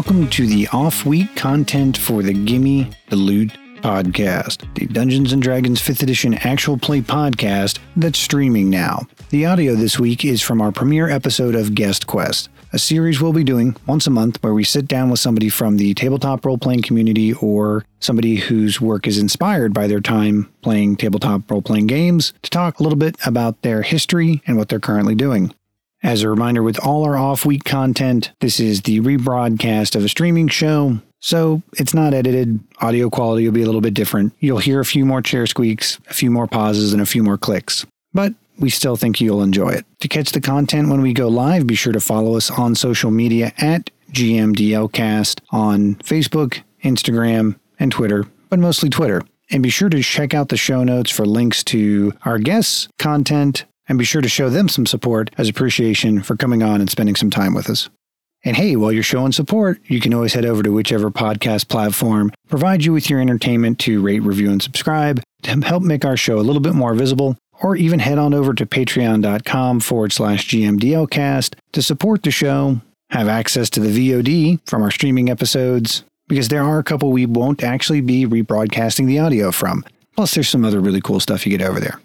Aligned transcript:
Welcome 0.00 0.30
to 0.30 0.46
the 0.46 0.66
off 0.68 1.04
week 1.04 1.36
content 1.36 1.94
for 1.94 2.22
the 2.22 2.32
Gimme 2.32 2.90
the 3.10 3.16
Loot 3.16 3.50
podcast, 3.82 4.66
the 4.74 4.86
Dungeons 4.86 5.34
and 5.34 5.42
Dragons 5.42 5.78
5th 5.78 6.02
edition 6.02 6.32
actual 6.32 6.78
play 6.78 7.02
podcast 7.02 7.80
that's 7.96 8.18
streaming 8.18 8.70
now. 8.70 9.06
The 9.28 9.44
audio 9.44 9.74
this 9.74 9.98
week 9.98 10.24
is 10.24 10.40
from 10.40 10.62
our 10.62 10.72
premiere 10.72 11.10
episode 11.10 11.54
of 11.54 11.74
Guest 11.74 12.06
Quest, 12.06 12.48
a 12.72 12.78
series 12.78 13.20
we'll 13.20 13.34
be 13.34 13.44
doing 13.44 13.76
once 13.86 14.06
a 14.06 14.10
month 14.10 14.42
where 14.42 14.54
we 14.54 14.64
sit 14.64 14.88
down 14.88 15.10
with 15.10 15.20
somebody 15.20 15.50
from 15.50 15.76
the 15.76 15.92
tabletop 15.92 16.46
role 16.46 16.56
playing 16.56 16.80
community 16.80 17.34
or 17.34 17.84
somebody 17.98 18.36
whose 18.36 18.80
work 18.80 19.06
is 19.06 19.18
inspired 19.18 19.74
by 19.74 19.86
their 19.86 20.00
time 20.00 20.50
playing 20.62 20.96
tabletop 20.96 21.50
role 21.50 21.60
playing 21.60 21.88
games 21.88 22.32
to 22.40 22.48
talk 22.48 22.80
a 22.80 22.82
little 22.82 22.96
bit 22.96 23.16
about 23.26 23.60
their 23.60 23.82
history 23.82 24.40
and 24.46 24.56
what 24.56 24.70
they're 24.70 24.80
currently 24.80 25.14
doing. 25.14 25.52
As 26.02 26.22
a 26.22 26.30
reminder, 26.30 26.62
with 26.62 26.78
all 26.84 27.04
our 27.04 27.16
off 27.16 27.44
week 27.44 27.64
content, 27.64 28.32
this 28.40 28.58
is 28.58 28.82
the 28.82 29.00
rebroadcast 29.00 29.94
of 29.94 30.04
a 30.04 30.08
streaming 30.08 30.48
show, 30.48 30.98
so 31.20 31.62
it's 31.74 31.92
not 31.92 32.14
edited. 32.14 32.58
Audio 32.80 33.10
quality 33.10 33.44
will 33.44 33.52
be 33.52 33.62
a 33.62 33.66
little 33.66 33.82
bit 33.82 33.92
different. 33.92 34.32
You'll 34.40 34.58
hear 34.58 34.80
a 34.80 34.84
few 34.84 35.04
more 35.04 35.20
chair 35.20 35.46
squeaks, 35.46 35.98
a 36.08 36.14
few 36.14 36.30
more 36.30 36.46
pauses, 36.46 36.94
and 36.94 37.02
a 37.02 37.06
few 37.06 37.22
more 37.22 37.36
clicks. 37.36 37.84
But 38.14 38.32
we 38.58 38.70
still 38.70 38.96
think 38.96 39.20
you'll 39.20 39.42
enjoy 39.42 39.70
it. 39.70 39.84
To 40.00 40.08
catch 40.08 40.32
the 40.32 40.40
content 40.40 40.88
when 40.88 41.02
we 41.02 41.12
go 41.12 41.28
live, 41.28 41.66
be 41.66 41.74
sure 41.74 41.92
to 41.92 42.00
follow 42.00 42.36
us 42.36 42.50
on 42.50 42.74
social 42.74 43.10
media 43.10 43.52
at 43.58 43.90
GMDLcast 44.12 45.40
on 45.50 45.96
Facebook, 45.96 46.62
Instagram, 46.82 47.58
and 47.78 47.92
Twitter, 47.92 48.26
but 48.48 48.58
mostly 48.58 48.88
Twitter. 48.88 49.22
And 49.50 49.62
be 49.62 49.70
sure 49.70 49.88
to 49.88 50.02
check 50.02 50.32
out 50.32 50.48
the 50.48 50.56
show 50.56 50.84
notes 50.84 51.10
for 51.10 51.26
links 51.26 51.64
to 51.64 52.12
our 52.24 52.38
guests, 52.38 52.88
content, 52.98 53.64
and 53.90 53.98
be 53.98 54.04
sure 54.04 54.22
to 54.22 54.28
show 54.28 54.48
them 54.48 54.68
some 54.68 54.86
support 54.86 55.30
as 55.36 55.48
appreciation 55.48 56.22
for 56.22 56.36
coming 56.36 56.62
on 56.62 56.80
and 56.80 56.88
spending 56.88 57.16
some 57.16 57.28
time 57.28 57.52
with 57.52 57.68
us. 57.68 57.90
And 58.44 58.56
hey, 58.56 58.76
while 58.76 58.92
you're 58.92 59.02
showing 59.02 59.32
support, 59.32 59.80
you 59.84 60.00
can 60.00 60.14
always 60.14 60.32
head 60.32 60.46
over 60.46 60.62
to 60.62 60.70
whichever 60.70 61.10
podcast 61.10 61.68
platform 61.68 62.32
provides 62.48 62.86
you 62.86 62.92
with 62.92 63.10
your 63.10 63.20
entertainment 63.20 63.80
to 63.80 64.00
rate, 64.00 64.22
review, 64.22 64.50
and 64.50 64.62
subscribe 64.62 65.20
to 65.42 65.60
help 65.60 65.82
make 65.82 66.04
our 66.04 66.16
show 66.16 66.38
a 66.38 66.40
little 66.40 66.62
bit 66.62 66.72
more 66.72 66.94
visible, 66.94 67.36
or 67.60 67.74
even 67.74 67.98
head 67.98 68.16
on 68.16 68.32
over 68.32 68.54
to 68.54 68.64
patreon.com 68.64 69.80
forward 69.80 70.12
slash 70.12 70.46
GMDLcast 70.46 71.56
to 71.72 71.82
support 71.82 72.22
the 72.22 72.30
show, 72.30 72.80
have 73.10 73.26
access 73.26 73.68
to 73.70 73.80
the 73.80 74.10
VOD 74.10 74.60
from 74.66 74.82
our 74.82 74.92
streaming 74.92 75.28
episodes, 75.28 76.04
because 76.28 76.48
there 76.48 76.62
are 76.62 76.78
a 76.78 76.84
couple 76.84 77.10
we 77.10 77.26
won't 77.26 77.64
actually 77.64 78.00
be 78.00 78.24
rebroadcasting 78.24 79.06
the 79.06 79.18
audio 79.18 79.50
from. 79.50 79.84
Plus, 80.14 80.34
there's 80.34 80.48
some 80.48 80.64
other 80.64 80.80
really 80.80 81.00
cool 81.00 81.18
stuff 81.18 81.44
you 81.44 81.58
get 81.58 81.66
over 81.66 81.80
there. 81.80 82.00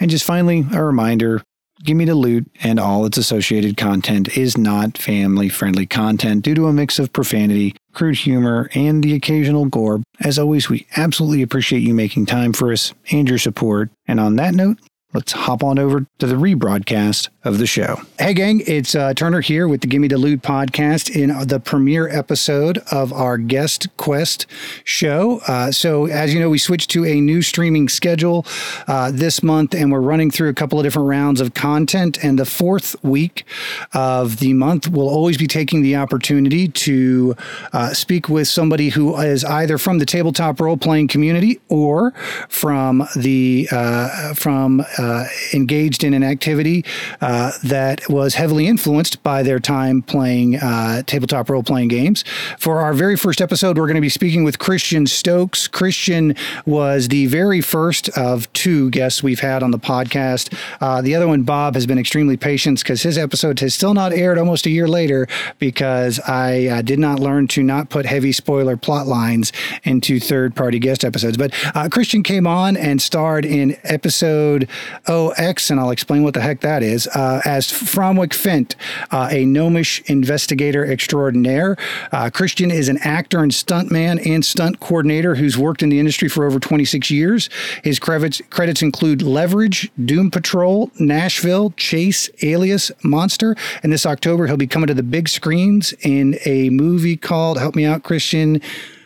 And 0.00 0.10
just 0.10 0.24
finally, 0.24 0.66
a 0.72 0.82
reminder 0.82 1.42
Gimme 1.82 2.04
the 2.04 2.14
Loot 2.14 2.50
and 2.62 2.78
all 2.78 3.06
its 3.06 3.16
associated 3.16 3.76
content 3.76 4.36
is 4.36 4.58
not 4.58 4.98
family 4.98 5.48
friendly 5.48 5.86
content 5.86 6.44
due 6.44 6.54
to 6.54 6.66
a 6.66 6.72
mix 6.72 6.98
of 6.98 7.12
profanity, 7.12 7.74
crude 7.94 8.16
humor, 8.16 8.68
and 8.74 9.02
the 9.02 9.14
occasional 9.14 9.64
gore. 9.64 10.02
As 10.20 10.38
always, 10.38 10.68
we 10.68 10.86
absolutely 10.96 11.40
appreciate 11.40 11.80
you 11.80 11.94
making 11.94 12.26
time 12.26 12.52
for 12.52 12.70
us 12.72 12.92
and 13.10 13.28
your 13.28 13.38
support. 13.38 13.90
And 14.06 14.20
on 14.20 14.36
that 14.36 14.54
note, 14.54 14.78
let's 15.14 15.32
hop 15.32 15.64
on 15.64 15.78
over 15.78 16.06
to 16.18 16.26
the 16.26 16.34
rebroadcast 16.34 17.28
of 17.42 17.58
the 17.58 17.66
show. 17.66 17.98
Hey, 18.18 18.34
gang, 18.34 18.62
it's 18.66 18.94
uh, 18.94 19.14
Turner 19.14 19.40
here 19.40 19.66
with 19.66 19.80
the 19.80 19.86
Gimme 19.86 20.08
the 20.08 20.18
Loot 20.18 20.42
podcast 20.42 21.08
in 21.16 21.30
the 21.48 21.58
premiere 21.58 22.06
episode 22.06 22.78
of 22.92 23.14
our 23.14 23.38
Guest 23.38 23.88
Quest 23.96 24.46
show. 24.84 25.40
Uh, 25.48 25.72
so, 25.72 26.04
as 26.04 26.34
you 26.34 26.40
know, 26.40 26.50
we 26.50 26.58
switched 26.58 26.90
to 26.90 27.06
a 27.06 27.18
new 27.18 27.40
streaming 27.40 27.88
schedule 27.88 28.44
uh, 28.88 29.10
this 29.10 29.42
month, 29.42 29.74
and 29.74 29.90
we're 29.90 30.02
running 30.02 30.30
through 30.30 30.50
a 30.50 30.54
couple 30.54 30.78
of 30.78 30.84
different 30.84 31.08
rounds 31.08 31.40
of 31.40 31.54
content. 31.54 32.22
And 32.22 32.38
the 32.38 32.44
fourth 32.44 32.94
week 33.02 33.46
of 33.94 34.38
the 34.38 34.52
month, 34.52 34.88
we'll 34.88 35.08
always 35.08 35.38
be 35.38 35.46
taking 35.46 35.80
the 35.80 35.96
opportunity 35.96 36.68
to 36.68 37.34
uh, 37.72 37.94
speak 37.94 38.28
with 38.28 38.48
somebody 38.48 38.90
who 38.90 39.16
is 39.16 39.46
either 39.46 39.78
from 39.78 39.98
the 39.98 40.06
tabletop 40.06 40.60
role 40.60 40.76
playing 40.76 41.08
community 41.08 41.58
or 41.68 42.12
from 42.50 43.08
the 43.16 43.66
uh, 43.72 44.34
from 44.34 44.84
uh, 44.98 45.24
engaged 45.54 46.04
in 46.04 46.12
an 46.12 46.22
activity 46.22 46.84
uh, 47.30 47.52
that 47.62 48.08
was 48.08 48.34
heavily 48.34 48.66
influenced 48.66 49.22
by 49.22 49.40
their 49.40 49.60
time 49.60 50.02
playing 50.02 50.56
uh, 50.56 51.00
tabletop 51.02 51.48
role 51.48 51.62
playing 51.62 51.86
games. 51.86 52.24
For 52.58 52.80
our 52.80 52.92
very 52.92 53.16
first 53.16 53.40
episode, 53.40 53.78
we're 53.78 53.86
going 53.86 53.94
to 53.94 54.00
be 54.00 54.08
speaking 54.08 54.42
with 54.42 54.58
Christian 54.58 55.06
Stokes. 55.06 55.68
Christian 55.68 56.34
was 56.66 57.06
the 57.06 57.26
very 57.26 57.60
first 57.60 58.08
of 58.18 58.52
two 58.52 58.90
guests 58.90 59.22
we've 59.22 59.38
had 59.38 59.62
on 59.62 59.70
the 59.70 59.78
podcast. 59.78 60.52
Uh, 60.80 61.00
the 61.02 61.14
other 61.14 61.28
one, 61.28 61.42
Bob, 61.42 61.74
has 61.74 61.86
been 61.86 61.98
extremely 61.98 62.36
patient 62.36 62.80
because 62.80 63.04
his 63.04 63.16
episode 63.16 63.60
has 63.60 63.74
still 63.74 63.94
not 63.94 64.12
aired 64.12 64.36
almost 64.36 64.66
a 64.66 64.70
year 64.70 64.88
later 64.88 65.28
because 65.60 66.18
I 66.26 66.66
uh, 66.66 66.82
did 66.82 66.98
not 66.98 67.20
learn 67.20 67.46
to 67.48 67.62
not 67.62 67.90
put 67.90 68.06
heavy 68.06 68.32
spoiler 68.32 68.76
plot 68.76 69.06
lines 69.06 69.52
into 69.84 70.18
third 70.18 70.56
party 70.56 70.80
guest 70.80 71.04
episodes. 71.04 71.36
But 71.36 71.54
uh, 71.76 71.88
Christian 71.90 72.24
came 72.24 72.48
on 72.48 72.76
and 72.76 73.00
starred 73.00 73.44
in 73.44 73.76
episode 73.84 74.68
OX, 75.06 75.70
and 75.70 75.78
I'll 75.78 75.92
explain 75.92 76.24
what 76.24 76.34
the 76.34 76.40
heck 76.40 76.60
that 76.62 76.82
is, 76.82 77.06
uh, 77.20 77.40
as 77.44 77.66
Fromwick 77.70 78.30
Fent, 78.30 78.76
uh, 79.10 79.28
a 79.30 79.44
gnomish 79.44 80.00
investigator 80.06 80.90
extraordinaire. 80.90 81.76
Uh, 82.12 82.30
Christian 82.30 82.70
is 82.70 82.88
an 82.88 82.96
actor 83.02 83.40
and 83.42 83.52
stuntman 83.52 84.24
and 84.26 84.42
stunt 84.42 84.80
coordinator 84.80 85.34
who's 85.34 85.58
worked 85.58 85.82
in 85.82 85.90
the 85.90 85.98
industry 85.98 86.30
for 86.30 86.46
over 86.46 86.58
26 86.58 87.10
years. 87.10 87.50
His 87.84 87.98
credits, 87.98 88.40
credits 88.48 88.80
include 88.80 89.20
Leverage, 89.20 89.90
Doom 90.02 90.30
Patrol, 90.30 90.90
Nashville, 90.98 91.74
Chase, 91.76 92.30
Alias, 92.42 92.90
Monster. 93.04 93.54
And 93.82 93.92
this 93.92 94.06
October, 94.06 94.46
he'll 94.46 94.56
be 94.56 94.66
coming 94.66 94.86
to 94.86 94.94
the 94.94 95.02
big 95.02 95.28
screens 95.28 95.92
in 96.00 96.38
a 96.46 96.70
movie 96.70 97.18
called, 97.18 97.58
help 97.58 97.74
me 97.76 97.84
out, 97.84 98.02
Christian. 98.02 98.62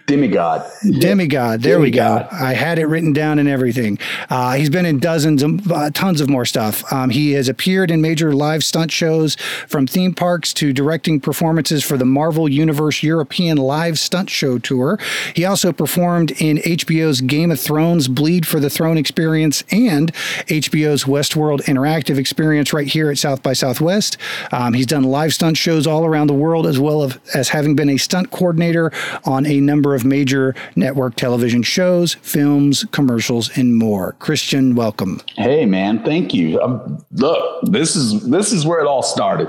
Demigod. 0.06 0.70
Demigod. 0.98 1.62
There 1.62 1.78
Demigod. 1.78 2.28
we 2.30 2.36
go. 2.36 2.44
I 2.44 2.52
had 2.52 2.78
it 2.78 2.86
written 2.86 3.14
down 3.14 3.38
and 3.38 3.48
everything. 3.48 3.98
Uh, 4.28 4.52
he's 4.52 4.68
been 4.68 4.84
in 4.84 4.98
dozens, 4.98 5.42
of, 5.42 5.72
uh, 5.72 5.90
tons 5.90 6.20
of 6.20 6.28
more 6.28 6.44
stuff. 6.44 6.84
Um, 6.92 7.08
he 7.08 7.32
has 7.32 7.48
appeared 7.48 7.90
in 7.90 8.02
major 8.02 8.34
live 8.34 8.62
stunt 8.62 8.92
shows 8.92 9.36
from 9.66 9.86
theme 9.86 10.12
parks 10.12 10.52
to 10.54 10.74
directing 10.74 11.20
performances 11.20 11.82
for 11.82 11.96
the 11.96 12.04
Marvel 12.04 12.50
Universe 12.50 13.02
European 13.02 13.56
Live 13.56 13.98
Stunt 13.98 14.28
Show 14.28 14.58
Tour. 14.58 14.98
He 15.34 15.46
also 15.46 15.72
performed 15.72 16.32
in 16.32 16.58
HBO's 16.58 17.22
Game 17.22 17.50
of 17.50 17.58
Thrones 17.58 18.06
Bleed 18.06 18.46
for 18.46 18.60
the 18.60 18.68
Throne 18.68 18.98
experience 18.98 19.64
and 19.70 20.12
HBO's 20.48 21.04
Westworld 21.04 21.62
Interactive 21.62 22.18
experience 22.18 22.74
right 22.74 22.86
here 22.86 23.10
at 23.10 23.16
South 23.16 23.42
by 23.42 23.54
Southwest. 23.54 24.18
Um, 24.52 24.74
he's 24.74 24.86
done 24.86 25.04
live 25.04 25.32
stunt 25.32 25.56
shows 25.56 25.86
all 25.86 26.04
around 26.04 26.26
the 26.26 26.34
world 26.34 26.66
as 26.66 26.78
well 26.78 27.10
as 27.32 27.48
having 27.48 27.74
been 27.74 27.88
a 27.88 27.96
stunt 27.96 28.30
coordinator 28.30 28.92
on 29.24 29.46
a 29.46 29.60
number 29.60 29.93
of 29.94 30.04
major 30.04 30.54
network 30.76 31.16
television 31.16 31.62
shows, 31.62 32.14
films, 32.14 32.84
commercials, 32.92 33.56
and 33.56 33.76
more. 33.76 34.12
Christian, 34.18 34.74
welcome. 34.74 35.20
Hey, 35.36 35.66
man, 35.66 36.02
thank 36.04 36.34
you. 36.34 36.60
Um, 36.60 37.04
look, 37.12 37.62
this 37.64 37.96
is 37.96 38.28
this 38.28 38.52
is 38.52 38.66
where 38.66 38.80
it 38.80 38.86
all 38.86 39.02
started. 39.02 39.48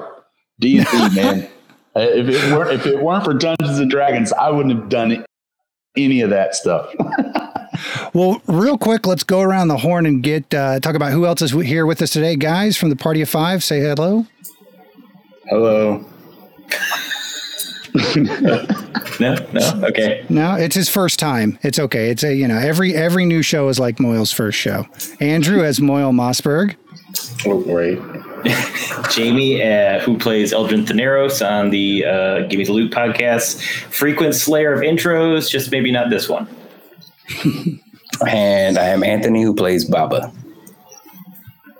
D 0.59 0.79
and 0.79 0.87
D, 0.87 1.15
man. 1.21 1.49
Uh, 1.95 2.01
if 2.01 2.27
it 2.27 2.51
weren't 2.51 2.71
if 2.71 2.85
it 2.85 3.01
weren't 3.01 3.23
for 3.23 3.33
Dungeons 3.33 3.79
and 3.79 3.89
Dragons, 3.89 4.33
I 4.33 4.49
wouldn't 4.49 4.75
have 4.77 4.89
done 4.89 5.25
any 5.95 6.21
of 6.21 6.29
that 6.29 6.55
stuff. 6.55 6.93
well, 8.13 8.41
real 8.47 8.77
quick, 8.77 9.07
let's 9.07 9.23
go 9.23 9.41
around 9.41 9.69
the 9.69 9.77
horn 9.77 10.05
and 10.05 10.21
get 10.21 10.53
uh, 10.53 10.79
talk 10.79 10.95
about 10.95 11.11
who 11.11 11.25
else 11.25 11.41
is 11.41 11.51
here 11.51 11.85
with 11.85 12.01
us 12.01 12.11
today, 12.11 12.35
guys. 12.35 12.77
From 12.77 12.89
the 12.89 12.95
party 12.95 13.21
of 13.21 13.29
five, 13.29 13.63
say 13.63 13.79
hello. 13.79 14.25
Hello. 15.47 16.05
no, 19.19 19.35
no, 19.53 19.81
okay. 19.87 20.25
No, 20.27 20.55
it's 20.55 20.75
his 20.75 20.89
first 20.89 21.17
time. 21.17 21.57
It's 21.61 21.79
okay. 21.79 22.09
It's 22.09 22.23
a 22.23 22.33
you 22.33 22.47
know 22.47 22.57
every 22.57 22.93
every 22.93 23.25
new 23.25 23.41
show 23.41 23.69
is 23.69 23.79
like 23.79 23.99
Moyle's 23.99 24.31
first 24.31 24.57
show. 24.57 24.85
Andrew 25.19 25.63
as 25.63 25.79
Moyle 25.79 26.11
Mossberg. 26.11 26.75
Oh, 27.45 27.61
great. 27.61 27.99
Jamie, 29.09 29.63
uh, 29.63 29.99
who 29.99 30.17
plays 30.17 30.51
Eldrin 30.51 30.85
Thaneros 30.85 31.41
on 31.41 31.69
the 31.69 32.05
uh, 32.05 32.47
Gimme 32.47 32.65
the 32.65 32.73
Loot 32.73 32.91
podcast, 32.91 33.61
frequent 33.91 34.35
slayer 34.35 34.73
of 34.73 34.81
intros, 34.81 35.49
just 35.49 35.71
maybe 35.71 35.91
not 35.91 36.09
this 36.09 36.27
one. 36.27 36.47
and 38.27 38.77
I 38.77 38.85
am 38.85 39.03
Anthony, 39.03 39.43
who 39.43 39.55
plays 39.55 39.85
Baba. 39.85 40.31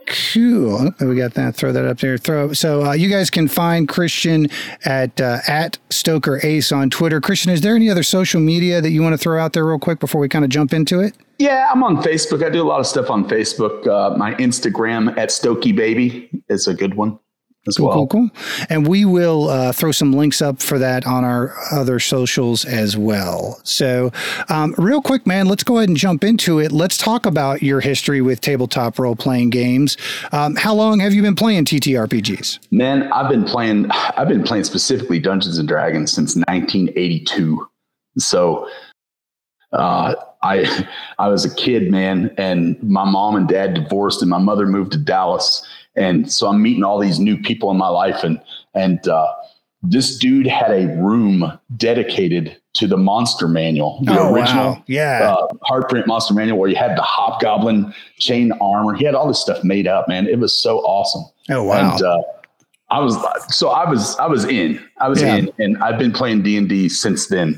Cool. 0.08 0.92
We 1.00 1.16
got 1.16 1.34
that. 1.34 1.56
Throw 1.56 1.72
that 1.72 1.86
up 1.86 2.00
there. 2.00 2.18
Throw. 2.18 2.54
So 2.54 2.86
uh, 2.86 2.92
you 2.94 3.10
guys 3.10 3.30
can 3.30 3.48
find 3.48 3.88
Christian 3.88 4.48
at 4.84 5.20
uh, 5.20 5.40
at 5.48 5.78
Stoker 5.90 6.40
Ace 6.44 6.72
on 6.72 6.90
Twitter. 6.90 7.20
Christian, 7.20 7.52
is 7.52 7.62
there 7.62 7.76
any 7.76 7.90
other 7.90 8.04
social 8.04 8.40
media 8.40 8.82
that 8.82 8.92
you 8.92 9.02
want 9.02 9.14
to 9.14 9.18
throw 9.18 9.40
out 9.40 9.54
there 9.54 9.66
real 9.66 9.80
quick 9.80 10.00
before 10.00 10.22
we 10.22 10.30
kind 10.30 10.46
of 10.46 10.52
jump 10.52 10.74
into 10.74 11.00
it? 11.00 11.16
Yeah, 11.40 11.68
I'm 11.72 11.84
on 11.84 11.98
Facebook. 11.98 12.46
I 12.46 12.50
do 12.50 12.62
a 12.62 12.68
lot 12.68 12.80
of 12.80 12.88
stuff 12.88 13.10
on 13.10 13.28
Facebook. 13.28 13.88
Uh, 13.88 14.16
my 14.16 14.36
Instagram 14.36 15.18
at 15.18 15.30
Stokey 15.30 15.76
Baby 15.76 16.30
is 16.50 16.68
a 16.68 16.74
good 16.74 16.94
one 16.94 17.20
as 17.68 17.78
cool, 17.78 17.88
well. 17.88 18.08
Cool, 18.08 18.08
cool. 18.08 18.30
And 18.70 18.88
we 18.88 19.06
will 19.06 19.50
uh, 19.50 19.72
throw 19.72 19.92
some 19.92 20.14
links 20.14 20.42
up 20.42 20.62
for 20.62 20.80
that 20.80 21.06
on 21.06 21.24
our 21.24 21.54
other 21.72 22.00
socials 22.00 22.66
as 22.66 22.96
well. 22.96 23.60
So, 23.64 24.12
um, 24.50 24.76
real 24.78 25.02
quick, 25.02 25.26
man, 25.26 25.48
let's 25.48 25.64
go 25.64 25.78
ahead 25.78 25.90
and 25.90 25.98
jump 25.98 26.24
into 26.24 26.60
it. 26.60 26.72
Let's 26.72 26.98
talk 26.98 27.26
about 27.26 27.64
your 27.64 27.80
history 27.80 28.22
with 28.22 28.42
tabletop 28.42 29.00
role 29.00 29.16
playing 29.16 29.50
games. 29.50 29.98
Um, 30.32 30.56
how 30.56 30.74
long 30.74 31.00
have 31.00 31.14
you 31.14 31.22
been 31.22 31.36
playing 31.36 31.66
TTRPGs? 31.66 32.60
Man, 32.72 33.12
I've 33.12 33.30
been 33.30 33.44
playing. 33.44 33.90
I've 33.92 34.28
been 34.28 34.44
playing 34.44 34.66
specifically 34.66 35.20
Dungeons 35.20 35.58
and 35.58 35.68
Dragons 35.68 36.12
since 36.12 36.36
1982. 36.36 37.68
So. 38.18 38.70
Uh, 39.74 40.14
I 40.42 40.88
I 41.20 41.28
was 41.28 41.44
a 41.44 41.54
kid, 41.54 41.92
man, 41.92 42.34
and 42.38 42.82
my 42.82 43.04
mom 43.04 43.36
and 43.36 43.48
dad 43.48 43.74
divorced, 43.74 44.22
and 44.22 44.30
my 44.30 44.38
mother 44.38 44.68
moved 44.68 44.94
to 44.94 44.98
Dallas 44.98 45.68
and 45.96 46.32
so 46.32 46.48
I'm 46.48 46.62
meeting 46.62 46.84
all 46.84 47.00
these 47.00 47.20
new 47.20 47.38
people 47.38 47.72
in 47.72 47.78
my 47.78 47.88
life, 47.88 48.24
and 48.24 48.42
and 48.74 49.08
uh, 49.08 49.28
this 49.82 50.18
dude 50.18 50.48
had 50.48 50.72
a 50.72 50.88
room 50.98 51.58
dedicated 51.78 52.58
to 52.74 52.88
the 52.88 52.98
Monster 52.98 53.48
Manual, 53.48 54.02
the 54.04 54.20
oh, 54.20 54.34
original, 54.34 54.74
wow. 54.74 54.84
yeah, 54.88 55.36
uh, 55.38 55.48
hard 55.64 55.88
print 55.88 56.08
Monster 56.08 56.34
Manual, 56.34 56.58
where 56.58 56.70
you 56.70 56.76
had 56.76 56.98
the 56.98 57.02
Hobgoblin 57.02 57.94
chain 58.18 58.52
armor. 58.62 58.94
He 58.96 59.06
had 59.06 59.16
all 59.16 59.28
this 59.28 59.40
stuff 59.40 59.64
made 59.64 59.88
up, 59.88 60.08
man. 60.08 60.28
It 60.28 60.40
was 60.40 60.62
so 60.62 60.80
awesome. 60.80 61.24
Oh 61.50 61.64
wow! 61.64 61.94
And, 61.94 62.02
uh, 62.02 62.22
I 62.90 63.00
was 63.00 63.18
so 63.56 63.70
I 63.70 63.90
was 63.90 64.16
I 64.18 64.28
was 64.28 64.46
in 64.46 64.84
I 65.00 65.10
was 65.10 65.22
yeah. 65.22 65.36
in, 65.36 65.52
and 65.60 65.78
I've 65.84 65.98
been 65.98 66.12
playing 66.12 66.44
D 66.44 66.58
and 66.58 66.70
D 66.70 66.90
since 66.90 67.28
then, 67.28 67.54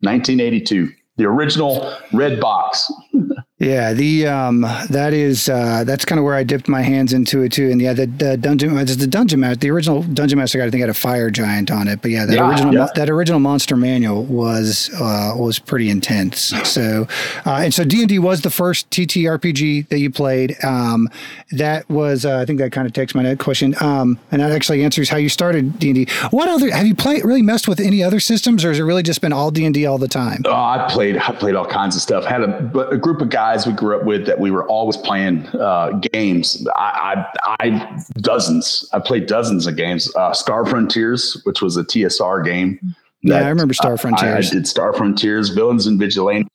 1982, 0.00 0.90
the 1.16 1.24
original 1.24 1.96
red 2.12 2.40
box. 2.40 2.90
Yeah, 3.60 3.92
the 3.92 4.26
um, 4.26 4.62
that 4.88 5.12
is 5.12 5.50
uh, 5.50 5.84
that's 5.84 6.06
kind 6.06 6.18
of 6.18 6.24
where 6.24 6.34
I 6.34 6.44
dipped 6.44 6.66
my 6.66 6.80
hands 6.80 7.12
into 7.12 7.42
it 7.42 7.52
too. 7.52 7.70
And 7.70 7.78
yeah, 7.78 7.92
the, 7.92 8.06
the 8.06 8.38
dungeon, 8.38 8.74
the 8.74 9.06
dungeon 9.06 9.40
master, 9.40 9.60
the 9.60 9.70
original 9.70 10.02
dungeon 10.02 10.38
master 10.38 10.56
guide, 10.56 10.68
I 10.68 10.70
think 10.70 10.80
had 10.80 10.88
a 10.88 10.94
fire 10.94 11.30
giant 11.30 11.70
on 11.70 11.86
it. 11.86 12.00
But 12.00 12.10
yeah, 12.10 12.24
that 12.24 12.36
yeah, 12.36 12.48
original 12.48 12.72
yeah. 12.72 12.86
that 12.94 13.10
original 13.10 13.38
monster 13.38 13.76
manual 13.76 14.24
was 14.24 14.90
uh, 14.94 15.34
was 15.36 15.58
pretty 15.58 15.90
intense. 15.90 16.54
So 16.70 17.06
uh, 17.44 17.56
and 17.56 17.74
so 17.74 17.84
D 17.84 18.00
and 18.00 18.08
D 18.08 18.18
was 18.18 18.40
the 18.40 18.50
first 18.50 18.88
TTRPG 18.90 19.88
that 19.88 19.98
you 19.98 20.10
played. 20.10 20.56
Um, 20.64 21.10
that 21.52 21.86
was 21.90 22.24
uh, 22.24 22.38
I 22.38 22.46
think 22.46 22.60
that 22.60 22.72
kind 22.72 22.86
of 22.86 22.94
takes 22.94 23.14
my 23.14 23.22
next 23.22 23.44
question. 23.44 23.74
Um, 23.82 24.18
and 24.32 24.40
that 24.40 24.52
actually 24.52 24.84
answers 24.84 25.10
how 25.10 25.18
you 25.18 25.28
started 25.28 25.78
D 25.78 25.90
and 25.90 26.06
D. 26.06 26.12
What 26.30 26.48
other 26.48 26.70
have 26.70 26.86
you 26.86 26.94
played? 26.94 27.26
Really 27.26 27.42
messed 27.42 27.68
with 27.68 27.78
any 27.78 28.02
other 28.02 28.20
systems, 28.20 28.64
or 28.64 28.68
has 28.68 28.78
it 28.78 28.84
really 28.84 29.02
just 29.02 29.20
been 29.20 29.34
all 29.34 29.50
D 29.50 29.66
and 29.66 29.74
D 29.74 29.84
all 29.84 29.98
the 29.98 30.08
time? 30.08 30.44
Oh, 30.46 30.50
I 30.54 30.86
played 30.88 31.18
I 31.18 31.32
played 31.32 31.56
all 31.56 31.66
kinds 31.66 31.94
of 31.94 32.00
stuff. 32.00 32.24
Had 32.24 32.40
a, 32.40 32.88
a 32.88 32.96
group 32.96 33.20
of 33.20 33.28
guys 33.28 33.49
guys 33.50 33.66
we 33.66 33.72
grew 33.72 33.98
up 33.98 34.04
with 34.04 34.26
that 34.26 34.38
we 34.38 34.50
were 34.50 34.66
always 34.68 34.96
playing 34.96 35.46
uh, 35.58 35.90
games. 36.12 36.66
I, 36.76 37.26
I, 37.48 37.56
I, 37.60 38.02
dozens. 38.20 38.88
I 38.92 39.00
played 39.00 39.26
dozens 39.26 39.66
of 39.66 39.76
games. 39.76 40.14
Uh, 40.14 40.32
Star 40.32 40.64
Frontiers, 40.64 41.40
which 41.44 41.60
was 41.60 41.76
a 41.76 41.82
TSR 41.82 42.44
game. 42.44 42.78
That, 43.24 43.40
yeah, 43.40 43.46
I 43.46 43.48
remember 43.48 43.74
Star 43.74 43.96
Frontiers. 43.96 44.46
I, 44.46 44.50
I, 44.50 44.52
did 44.52 44.68
Star 44.68 44.92
Frontiers, 44.92 45.50
Villains 45.50 45.86
and 45.86 45.98
Vigilante. 45.98 46.48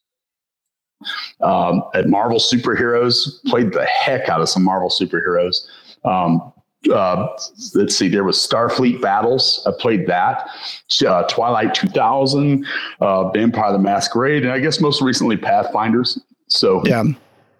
Um, 1.42 1.83
at 1.94 2.07
Marvel 2.07 2.39
Superheroes, 2.39 3.44
played 3.45 3.74
the 3.74 3.86
heck 3.86 4.30
out 4.30 4.42
of 4.42 4.47
some 4.47 4.63
Marvel 4.63 4.89
Superheroes. 4.89 5.68
Um, 6.06 6.53
uh, 6.92 7.27
let's 7.74 7.95
see, 7.95 8.07
there 8.07 8.24
was 8.24 8.38
Starfleet 8.38 9.01
Battles. 9.01 9.68
I 9.68 9.71
played 9.80 10.07
that. 10.07 10.50
Uh, 11.06 11.24
Twilight 11.24 11.74
2000, 11.74 12.65
uh, 13.01 13.30
Vampire 13.31 13.74
the 13.74 13.80
Masquerade, 13.80 14.44
and 14.44 14.51
I 14.51 14.59
guess 14.59 14.80
most 14.80 15.01
recently 15.01 15.36
Pathfinders. 15.36 16.19
So 16.47 16.83
yeah, 16.86 17.03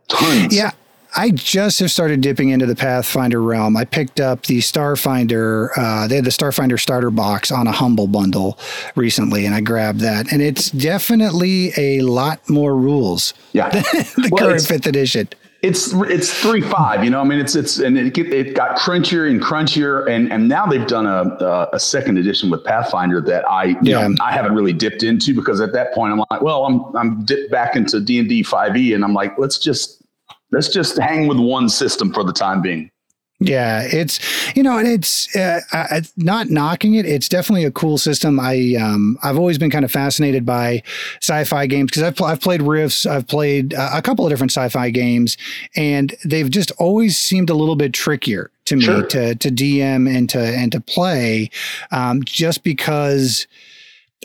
tons. 0.08 0.56
Yeah. 0.56 0.72
I 1.18 1.30
just 1.30 1.80
have 1.80 1.92
started 1.92 2.20
dipping 2.20 2.50
into 2.50 2.66
the 2.66 2.76
Pathfinder 2.76 3.42
realm. 3.42 3.78
I 3.78 3.86
picked 3.86 4.20
up 4.20 4.48
the 4.48 4.60
Starfinder. 4.60 5.70
Uh, 5.78 6.08
they 6.08 6.18
had 6.18 6.26
the 6.26 6.30
Starfinder 6.30 6.78
starter 6.78 7.10
box 7.10 7.52
on 7.52 7.68
a 7.68 7.72
humble 7.72 8.08
bundle 8.08 8.60
recently, 8.96 9.46
and 9.46 9.56
I 9.56 9.62
grabbed 9.62 10.02
that. 10.02 10.34
And 10.34 10.42
it's 10.42 10.70
definitely 10.72 11.72
a 11.78 12.02
lot 12.02 12.50
more 12.50 12.76
rules. 12.76 13.34
Yeah, 13.54 13.70
than 13.70 13.84
the 13.84 14.30
well, 14.30 14.50
current 14.50 14.64
fifth 14.64 14.88
edition. 14.88 15.30
It's 15.66 15.94
it's 15.94 16.32
three 16.32 16.62
five, 16.62 17.04
you 17.04 17.10
know. 17.10 17.20
I 17.20 17.24
mean, 17.24 17.40
it's 17.40 17.56
it's 17.56 17.80
and 17.80 17.98
it, 17.98 18.16
it 18.16 18.56
got 18.56 18.78
crunchier 18.78 19.28
and 19.28 19.42
crunchier, 19.42 20.08
and 20.08 20.32
and 20.32 20.48
now 20.48 20.68
they've 20.68 20.86
done 20.86 21.08
a 21.08 21.70
a 21.74 21.80
second 21.80 22.20
edition 22.20 22.52
with 22.52 22.64
Pathfinder 22.64 23.20
that 23.22 23.50
I 23.50 23.76
yeah. 23.82 24.08
Know, 24.08 24.16
I 24.22 24.32
haven't 24.32 24.54
really 24.54 24.74
dipped 24.74 25.02
into 25.02 25.34
because 25.34 25.60
at 25.62 25.74
that 25.74 25.92
point 25.96 26.14
I'm 26.14 26.24
like, 26.30 26.42
well, 26.42 26.66
I'm 26.66 26.96
I'm 26.96 27.26
dipped 27.26 27.52
back 27.52 27.76
into 27.76 28.00
D 28.00 28.20
and 28.20 28.30
D 28.30 28.44
five 28.44 28.78
E, 28.78 28.94
and 28.94 29.04
I'm 29.04 29.16
like, 29.16 29.40
let's 29.40 29.58
just 29.58 30.04
let's 30.52 30.70
just 30.70 31.00
hang 31.00 31.26
with 31.28 31.40
one 31.40 31.68
system 31.68 32.14
for 32.14 32.24
the 32.24 32.34
time 32.34 32.62
being. 32.62 32.92
Yeah, 33.40 33.82
it's 33.84 34.18
you 34.56 34.64
know, 34.64 34.78
and 34.78 34.88
it's 34.88 35.36
uh, 35.36 35.60
I, 35.74 36.04
not 36.16 36.50
knocking 36.50 36.96
it. 36.96 37.06
It's 37.06 37.28
definitely 37.28 37.66
a 37.66 37.72
cool 37.72 37.98
system. 37.98 38.40
I 38.40 38.76
um, 38.80 39.18
I've 39.24 39.38
always 39.38 39.58
been 39.58 39.70
kind 39.70 39.84
of 39.84 39.92
fascinated 39.92 40.46
by 40.46 40.84
sci-fi 41.22 41.68
games 41.68 41.92
because 41.92 42.04
I've 42.04 42.22
I've 42.22 42.40
played 42.40 42.62
Rifts, 42.62 43.06
I've 43.06 43.28
played 43.28 43.74
uh, 43.74 43.90
a 43.94 44.02
couple 44.02 44.26
of 44.26 44.32
different 44.32 44.54
sci-fi 44.54 44.90
games, 44.90 45.38
and 45.76 46.16
they've 46.24 46.50
just 46.50 46.72
always 46.78 47.18
seemed 47.18 47.50
a 47.50 47.56
little 47.56 47.76
bit 47.76 47.92
trickier 47.92 48.52
to 48.66 48.78
me 48.78 48.84
sure. 48.84 49.06
to 49.08 49.36
to 49.36 49.50
DM 49.50 50.10
and 50.10 50.30
to 50.30 50.40
and 50.40 50.72
to 50.72 50.80
play, 50.80 51.50
um, 51.92 52.24
just 52.24 52.64
because 52.64 53.48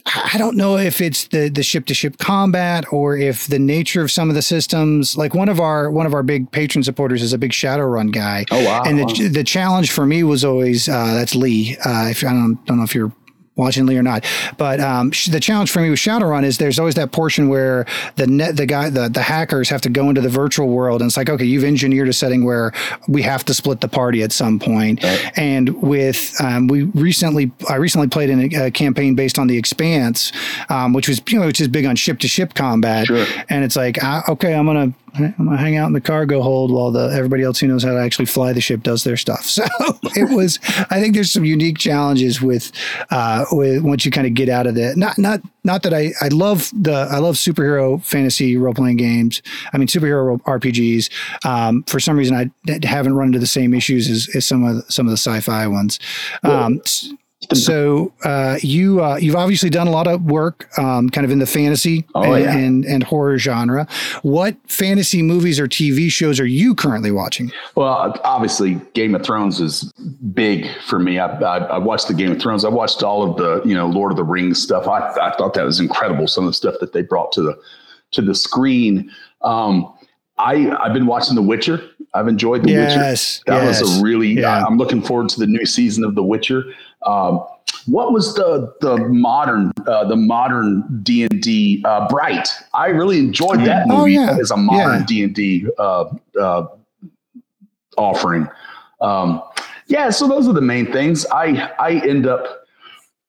I 0.06 0.38
don't 0.38 0.56
know 0.56 0.76
if 0.76 1.00
it's 1.00 1.28
the 1.28 1.48
the 1.48 1.62
ship 1.62 1.86
to 1.86 1.94
ship 1.94 2.18
combat 2.18 2.90
or 2.92 3.16
if 3.16 3.46
the 3.46 3.58
nature 3.58 4.02
of 4.02 4.10
some 4.10 4.28
of 4.28 4.34
the 4.34 4.42
systems. 4.42 5.16
Like 5.16 5.34
one 5.34 5.48
of 5.48 5.60
our 5.60 5.90
one 5.90 6.06
of 6.06 6.14
our 6.14 6.22
big 6.22 6.50
patron 6.50 6.82
supporters 6.82 7.22
is 7.22 7.32
a 7.32 7.38
big 7.38 7.50
Shadowrun 7.52 8.12
guy. 8.12 8.44
Oh 8.50 8.64
wow! 8.64 8.82
And 8.84 8.98
the 8.98 9.28
the 9.28 9.44
challenge 9.44 9.90
for 9.90 10.06
me 10.06 10.22
was 10.22 10.44
always 10.44 10.88
uh, 10.88 11.14
that's 11.14 11.34
Lee. 11.34 11.76
Uh, 11.84 12.08
if 12.08 12.24
I 12.24 12.30
don't 12.30 12.64
don't 12.66 12.78
know 12.78 12.84
if 12.84 12.94
you're 12.94 13.12
watching 13.60 13.86
Lee 13.86 13.96
or 13.96 14.02
not. 14.02 14.24
But 14.56 14.80
um, 14.80 15.10
the 15.30 15.40
challenge 15.40 15.70
for 15.70 15.80
me 15.80 15.90
with 15.90 15.98
Shadowrun 15.98 16.44
is 16.44 16.58
there's 16.58 16.78
always 16.78 16.94
that 16.96 17.12
portion 17.12 17.48
where 17.48 17.86
the 18.16 18.26
net, 18.26 18.56
the 18.56 18.66
guy, 18.66 18.90
the, 18.90 19.08
the 19.08 19.22
hackers 19.22 19.68
have 19.68 19.80
to 19.82 19.90
go 19.90 20.08
into 20.08 20.20
the 20.20 20.28
virtual 20.28 20.68
world, 20.68 21.00
and 21.00 21.08
it's 21.08 21.16
like, 21.16 21.30
okay, 21.30 21.44
you've 21.44 21.64
engineered 21.64 22.08
a 22.08 22.12
setting 22.12 22.44
where 22.44 22.72
we 23.06 23.22
have 23.22 23.44
to 23.44 23.54
split 23.54 23.80
the 23.80 23.88
party 23.88 24.22
at 24.22 24.32
some 24.32 24.58
point. 24.58 25.02
Right. 25.02 25.32
And 25.36 25.80
with 25.82 26.34
um, 26.40 26.66
we 26.66 26.84
recently, 26.84 27.52
I 27.68 27.76
recently 27.76 28.08
played 28.08 28.30
in 28.30 28.52
a, 28.52 28.66
a 28.66 28.70
campaign 28.70 29.14
based 29.14 29.38
on 29.38 29.46
the 29.46 29.58
Expanse, 29.58 30.32
um, 30.68 30.92
which 30.92 31.08
was 31.08 31.20
you 31.28 31.38
know 31.38 31.46
which 31.46 31.60
is 31.60 31.68
big 31.68 31.84
on 31.84 31.96
ship 31.96 32.18
to 32.20 32.28
ship 32.28 32.54
combat, 32.54 33.06
sure. 33.06 33.26
and 33.48 33.64
it's 33.64 33.76
like, 33.76 34.02
uh, 34.02 34.22
okay, 34.28 34.54
I'm 34.54 34.66
gonna 34.66 34.94
I'm 35.24 35.46
gonna 35.46 35.56
hang 35.56 35.76
out 35.76 35.86
in 35.86 35.92
the 35.92 36.00
cargo 36.00 36.42
hold 36.42 36.72
while 36.72 36.90
the 36.90 37.08
everybody 37.08 37.42
else 37.42 37.58
who 37.58 37.66
knows 37.66 37.82
how 37.82 37.92
to 37.92 38.00
actually 38.00 38.26
fly 38.26 38.52
the 38.52 38.60
ship 38.60 38.82
does 38.82 39.04
their 39.04 39.16
stuff. 39.16 39.46
So 39.60 39.64
it 40.16 40.34
was. 40.34 40.58
I 40.90 41.00
think 41.00 41.14
there's 41.14 41.30
some 41.30 41.44
unique 41.44 41.76
challenges 41.76 42.40
with 42.40 42.72
uh, 43.10 43.44
with 43.52 43.82
once 43.82 44.04
you 44.04 44.10
kind 44.10 44.26
of 44.26 44.34
get 44.34 44.48
out 44.48 44.66
of 44.66 44.74
that. 44.76 44.96
Not 44.96 45.18
not 45.18 45.40
not 45.64 45.82
that 45.82 45.92
I 45.92 46.12
I 46.20 46.28
love 46.28 46.70
the 46.72 47.08
I 47.10 47.18
love 47.18 47.34
superhero 47.34 48.02
fantasy 48.02 48.56
role 48.56 48.72
playing 48.72 48.96
games. 48.96 49.42
I 49.72 49.78
mean 49.78 49.88
superhero 49.88 50.40
RPGs. 50.42 51.10
Um, 51.44 51.82
for 51.84 52.00
some 52.00 52.16
reason 52.16 52.36
I 52.36 52.86
haven't 52.86 53.14
run 53.14 53.28
into 53.28 53.38
the 53.38 53.46
same 53.46 53.74
issues 53.74 54.08
as, 54.08 54.34
as 54.34 54.46
some 54.46 54.64
of 54.64 54.76
the, 54.76 54.92
some 54.92 55.06
of 55.06 55.10
the 55.10 55.18
sci-fi 55.18 55.66
ones. 55.66 55.98
Um, 56.42 56.80
so 57.54 58.12
uh, 58.22 58.58
you 58.62 59.02
uh, 59.02 59.16
you've 59.16 59.36
obviously 59.36 59.70
done 59.70 59.86
a 59.86 59.90
lot 59.90 60.06
of 60.06 60.22
work, 60.24 60.68
um, 60.78 61.08
kind 61.08 61.24
of 61.24 61.30
in 61.30 61.38
the 61.38 61.46
fantasy 61.46 62.04
oh, 62.14 62.34
and, 62.34 62.44
yeah. 62.44 62.56
and, 62.56 62.84
and 62.84 63.02
horror 63.02 63.38
genre. 63.38 63.88
What 64.22 64.56
fantasy 64.66 65.22
movies 65.22 65.58
or 65.58 65.66
TV 65.66 66.10
shows 66.10 66.38
are 66.38 66.46
you 66.46 66.74
currently 66.74 67.10
watching? 67.10 67.50
Well, 67.76 68.14
obviously, 68.24 68.74
Game 68.92 69.14
of 69.14 69.24
Thrones 69.24 69.58
is 69.58 69.90
big 70.34 70.68
for 70.86 70.98
me. 70.98 71.18
I, 71.18 71.28
I, 71.40 71.58
I, 71.58 71.78
watched 71.78 72.08
the 72.08 72.14
Game 72.14 72.30
of 72.30 72.40
Thrones. 72.40 72.64
I 72.64 72.68
watched 72.68 73.02
all 73.02 73.28
of 73.28 73.36
the 73.38 73.62
you 73.66 73.74
know 73.74 73.86
Lord 73.86 74.12
of 74.12 74.16
the 74.16 74.24
Rings 74.24 74.62
stuff. 74.62 74.86
I, 74.86 75.08
I 75.08 75.34
thought 75.36 75.54
that 75.54 75.64
was 75.64 75.80
incredible. 75.80 76.26
Some 76.26 76.44
of 76.44 76.50
the 76.50 76.54
stuff 76.54 76.74
that 76.80 76.92
they 76.92 77.02
brought 77.02 77.32
to 77.32 77.42
the 77.42 77.58
to 78.12 78.22
the 78.22 78.34
screen. 78.34 79.10
Um, 79.42 79.92
I 80.38 80.70
I've 80.78 80.92
been 80.92 81.06
watching 81.06 81.36
The 81.36 81.42
Witcher. 81.42 81.82
I've 82.12 82.28
enjoyed 82.28 82.64
The 82.64 82.72
yes, 82.72 83.40
Witcher. 83.46 83.58
That 83.58 83.64
yes, 83.64 83.80
was 83.80 83.98
a 83.98 84.02
really. 84.02 84.28
yeah. 84.28 84.64
I'm 84.64 84.76
looking 84.76 85.02
forward 85.02 85.28
to 85.30 85.40
the 85.40 85.46
new 85.46 85.64
season 85.64 86.04
of 86.04 86.14
The 86.14 86.22
Witcher. 86.22 86.64
Um, 87.06 87.44
what 87.86 88.12
was 88.12 88.34
the 88.34 88.74
the 88.80 88.98
modern 88.98 89.72
uh, 89.86 90.04
the 90.04 90.16
modern 90.16 91.00
D 91.02 91.22
and 91.24 91.40
D 91.42 91.82
uh, 91.86 92.08
Bright? 92.08 92.48
I 92.74 92.88
really 92.88 93.18
enjoyed 93.18 93.60
that 93.60 93.86
Oh, 93.90 93.98
movie 94.00 94.12
yeah. 94.12 94.36
as 94.40 94.50
a 94.50 94.56
modern 94.56 95.04
D 95.04 95.22
and 95.24 95.34
D 95.34 95.66
uh, 95.78 96.04
uh, 96.40 96.66
offering. 97.96 98.48
Um, 99.00 99.42
yeah, 99.86 100.10
so 100.10 100.28
those 100.28 100.46
are 100.46 100.52
the 100.52 100.60
main 100.60 100.92
things. 100.92 101.26
I 101.32 101.70
I 101.78 101.94
end 102.06 102.26
up 102.26 102.64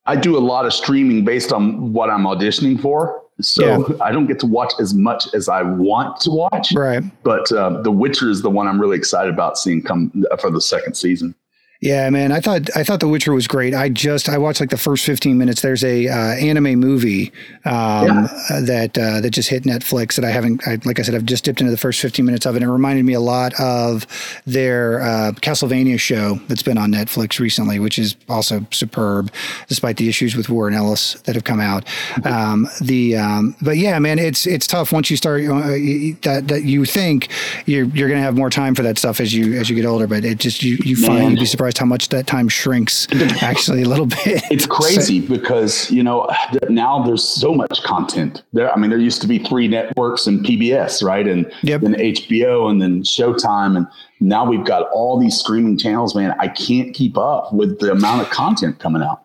I 0.05 0.15
do 0.15 0.37
a 0.37 0.39
lot 0.39 0.65
of 0.65 0.73
streaming 0.73 1.23
based 1.23 1.51
on 1.53 1.93
what 1.93 2.09
I'm 2.09 2.23
auditioning 2.23 2.79
for. 2.81 3.21
So 3.39 3.87
Yeah. 3.89 3.95
I 4.03 4.11
don't 4.11 4.27
get 4.27 4.39
to 4.41 4.45
watch 4.45 4.73
as 4.79 4.93
much 4.93 5.27
as 5.33 5.47
I 5.49 5.61
want 5.63 6.19
to 6.21 6.29
watch. 6.31 6.73
Right. 6.73 7.03
But 7.23 7.51
uh, 7.51 7.81
The 7.81 7.89
Witcher 7.91 8.29
is 8.29 8.41
the 8.41 8.49
one 8.49 8.67
I'm 8.67 8.79
really 8.79 8.97
excited 8.97 9.33
about 9.33 9.57
seeing 9.57 9.81
come 9.81 10.11
for 10.39 10.51
the 10.51 10.61
second 10.61 10.95
season. 10.95 11.33
Yeah, 11.81 12.07
man. 12.11 12.31
I 12.31 12.39
thought 12.41 12.69
I 12.77 12.83
thought 12.83 12.99
The 12.99 13.07
Witcher 13.07 13.33
was 13.33 13.47
great. 13.47 13.73
I 13.73 13.89
just 13.89 14.29
I 14.29 14.37
watched 14.37 14.59
like 14.59 14.69
the 14.69 14.77
first 14.77 15.03
fifteen 15.03 15.39
minutes. 15.39 15.63
There's 15.63 15.83
a 15.83 16.07
uh, 16.07 16.35
anime 16.35 16.79
movie 16.79 17.31
um, 17.65 18.29
uh, 18.51 18.61
that 18.61 18.95
uh, 18.95 19.19
that 19.19 19.31
just 19.31 19.49
hit 19.49 19.63
Netflix 19.63 20.13
that 20.13 20.23
I 20.23 20.29
haven't. 20.29 20.61
I, 20.67 20.77
like 20.85 20.99
I 20.99 21.01
said, 21.01 21.15
I've 21.15 21.25
just 21.25 21.43
dipped 21.43 21.59
into 21.59 21.71
the 21.71 21.79
first 21.79 21.99
fifteen 21.99 22.23
minutes 22.23 22.45
of 22.45 22.53
it. 22.53 22.61
And 22.61 22.69
it 22.69 22.71
reminded 22.71 23.03
me 23.03 23.13
a 23.13 23.19
lot 23.19 23.59
of 23.59 24.05
their 24.45 25.01
uh, 25.01 25.31
Castlevania 25.41 25.99
show 25.99 26.35
that's 26.47 26.61
been 26.61 26.77
on 26.77 26.91
Netflix 26.91 27.39
recently, 27.39 27.79
which 27.79 27.97
is 27.97 28.15
also 28.29 28.63
superb, 28.69 29.31
despite 29.67 29.97
the 29.97 30.07
issues 30.07 30.35
with 30.35 30.49
Warren 30.49 30.75
Ellis 30.75 31.15
that 31.21 31.33
have 31.33 31.45
come 31.45 31.59
out. 31.59 31.83
Um, 32.27 32.67
the 32.79 33.17
um, 33.17 33.55
but 33.59 33.77
yeah, 33.77 33.97
man, 33.97 34.19
it's 34.19 34.45
it's 34.45 34.67
tough 34.67 34.91
once 34.91 35.09
you 35.09 35.17
start 35.17 35.41
uh, 35.45 35.69
that 36.21 36.43
that 36.45 36.61
you 36.63 36.85
think 36.85 37.29
you're 37.65 37.85
you're 37.85 38.07
gonna 38.07 38.21
have 38.21 38.35
more 38.35 38.51
time 38.51 38.75
for 38.75 38.83
that 38.83 38.99
stuff 38.99 39.19
as 39.19 39.33
you 39.33 39.59
as 39.59 39.67
you 39.67 39.75
get 39.75 39.85
older, 39.85 40.05
but 40.05 40.23
it 40.23 40.37
just 40.37 40.61
you 40.61 40.77
you 40.83 40.95
find 40.95 41.31
you'd 41.31 41.39
be 41.39 41.45
surprised 41.47 41.70
how 41.77 41.85
much 41.85 42.09
that 42.09 42.27
time 42.27 42.47
shrinks 42.49 43.07
actually 43.41 43.83
a 43.83 43.87
little 43.87 44.05
bit. 44.05 44.43
It's 44.51 44.65
crazy 44.65 45.19
because 45.19 45.89
you 45.91 46.03
know 46.03 46.29
now 46.69 47.03
there's 47.03 47.23
so 47.27 47.53
much 47.53 47.81
content. 47.83 48.43
There, 48.53 48.71
I 48.71 48.77
mean, 48.77 48.89
there 48.89 48.99
used 48.99 49.21
to 49.21 49.27
be 49.27 49.39
three 49.39 49.67
networks 49.67 50.27
and 50.27 50.45
PBS, 50.45 51.03
right, 51.03 51.27
and 51.27 51.51
Yep. 51.63 51.81
then 51.81 51.93
HBO, 51.95 52.69
and 52.69 52.81
then 52.81 53.03
Showtime, 53.03 53.77
and 53.77 53.87
now 54.19 54.45
we've 54.49 54.65
got 54.65 54.89
all 54.91 55.19
these 55.19 55.37
streaming 55.37 55.77
channels. 55.77 56.15
Man, 56.15 56.35
I 56.39 56.47
can't 56.47 56.93
keep 56.93 57.17
up 57.17 57.53
with 57.53 57.79
the 57.79 57.91
amount 57.91 58.21
of 58.21 58.29
content 58.29 58.79
coming 58.79 59.01
out. 59.01 59.23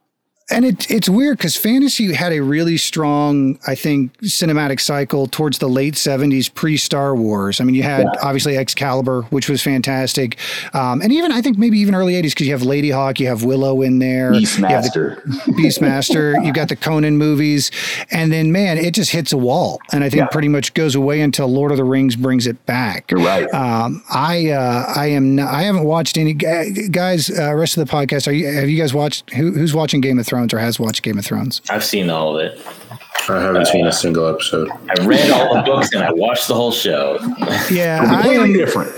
And 0.49 0.65
it, 0.65 0.89
it's 0.89 1.09
weird 1.09 1.39
because 1.39 1.57
fantasy 1.57 2.13
had 2.15 2.33
a 2.33 2.39
really 2.41 2.77
strong, 2.77 3.59
I 3.67 3.75
think, 3.75 4.17
cinematic 4.21 4.79
cycle 4.79 5.27
towards 5.27 5.59
the 5.59 5.69
late 5.69 5.95
70s, 5.95 6.55
pre 6.55 6.77
Star 6.77 7.17
Wars. 7.17 7.61
I 7.61 7.65
mean, 7.65 7.75
you 7.75 7.83
had 7.83 8.07
obviously 8.23 8.57
Excalibur, 8.57 9.23
which 9.31 9.49
was 9.49 9.61
fantastic. 9.61 10.39
Um, 10.73 11.03
and 11.03 11.13
even, 11.13 11.33
I 11.33 11.43
think, 11.43 11.59
maybe 11.59 11.81
even 11.81 11.97
early 11.97 12.15
80s 12.15 12.31
because 12.31 12.47
you 12.47 12.53
have 12.53 12.63
Ladyhawke, 12.63 13.19
you 13.19 13.27
have 13.27 13.43
Willow 13.43 13.83
in 13.83 13.99
there. 13.99 14.35
you 14.35 14.47
the 14.47 14.47
Beastmaster. 14.47 15.21
Beastmaster, 15.59 16.45
you've 16.47 16.55
got 16.55 16.69
the 16.69 16.77
Conan 16.77 17.19
movies. 17.19 17.73
And 18.13 18.31
then, 18.33 18.53
man, 18.53 18.79
it 18.79 18.95
just 18.95 19.11
hits 19.11 19.33
a 19.33 19.37
wall. 19.37 19.81
And 19.93 20.05
I 20.05 20.09
think 20.11 20.21
Yeah. 20.21 20.27
pretty 20.29 20.49
much 20.49 20.75
goes 20.75 20.95
away 20.95 21.23
until 21.23 21.49
Lord 21.49 21.73
of 21.73 21.77
the 21.77 21.83
Rings 21.85 22.15
brings 22.15 22.47
it 22.47 22.65
back. 22.67 23.11
You're 23.11 23.19
right. 23.19 23.53
Um, 23.53 24.01
I 24.11 24.51
uh, 24.51 24.93
I 24.95 25.07
am 25.09 25.35
not, 25.35 25.53
I 25.53 25.63
haven't 25.63 25.85
watched 25.85 26.17
any 26.17 26.35
guys. 26.35 27.31
Uh, 27.31 27.53
rest 27.55 27.77
of 27.77 27.85
the 27.85 27.93
podcast. 27.93 28.29
Are 28.29 28.33
you? 28.33 28.47
Have 28.47 28.69
you 28.69 28.79
guys 28.81 28.95
watched? 28.95 29.31
Who, 29.31 29.51
who's 29.53 29.75
watching 29.75 30.01
Game 30.01 30.21
of 30.21 30.27
Thrones 30.27 30.36
or 30.53 30.59
has 30.59 30.79
watched 30.81 31.03
Game 31.03 31.19
of 31.19 31.25
Thrones? 31.25 31.61
I've 31.71 31.85
seen 31.85 32.11
all 32.11 32.39
of 32.39 32.45
it. 32.47 32.61
I 33.29 33.41
haven't 33.41 33.67
seen 33.67 33.87
a 33.87 33.93
single 33.93 34.29
episode. 34.29 34.71
I 34.71 35.05
read 35.05 35.31
all 35.33 35.53
the 35.57 35.63
books 35.63 35.93
and 35.93 36.05
I 36.05 36.13
watched 36.13 36.47
the 36.47 36.55
whole 36.55 36.71
show. 36.71 37.19
Yeah, 37.71 38.01
I 38.03 38.07
Completely 38.23 38.45
am. 38.45 38.53
different. 38.53 38.93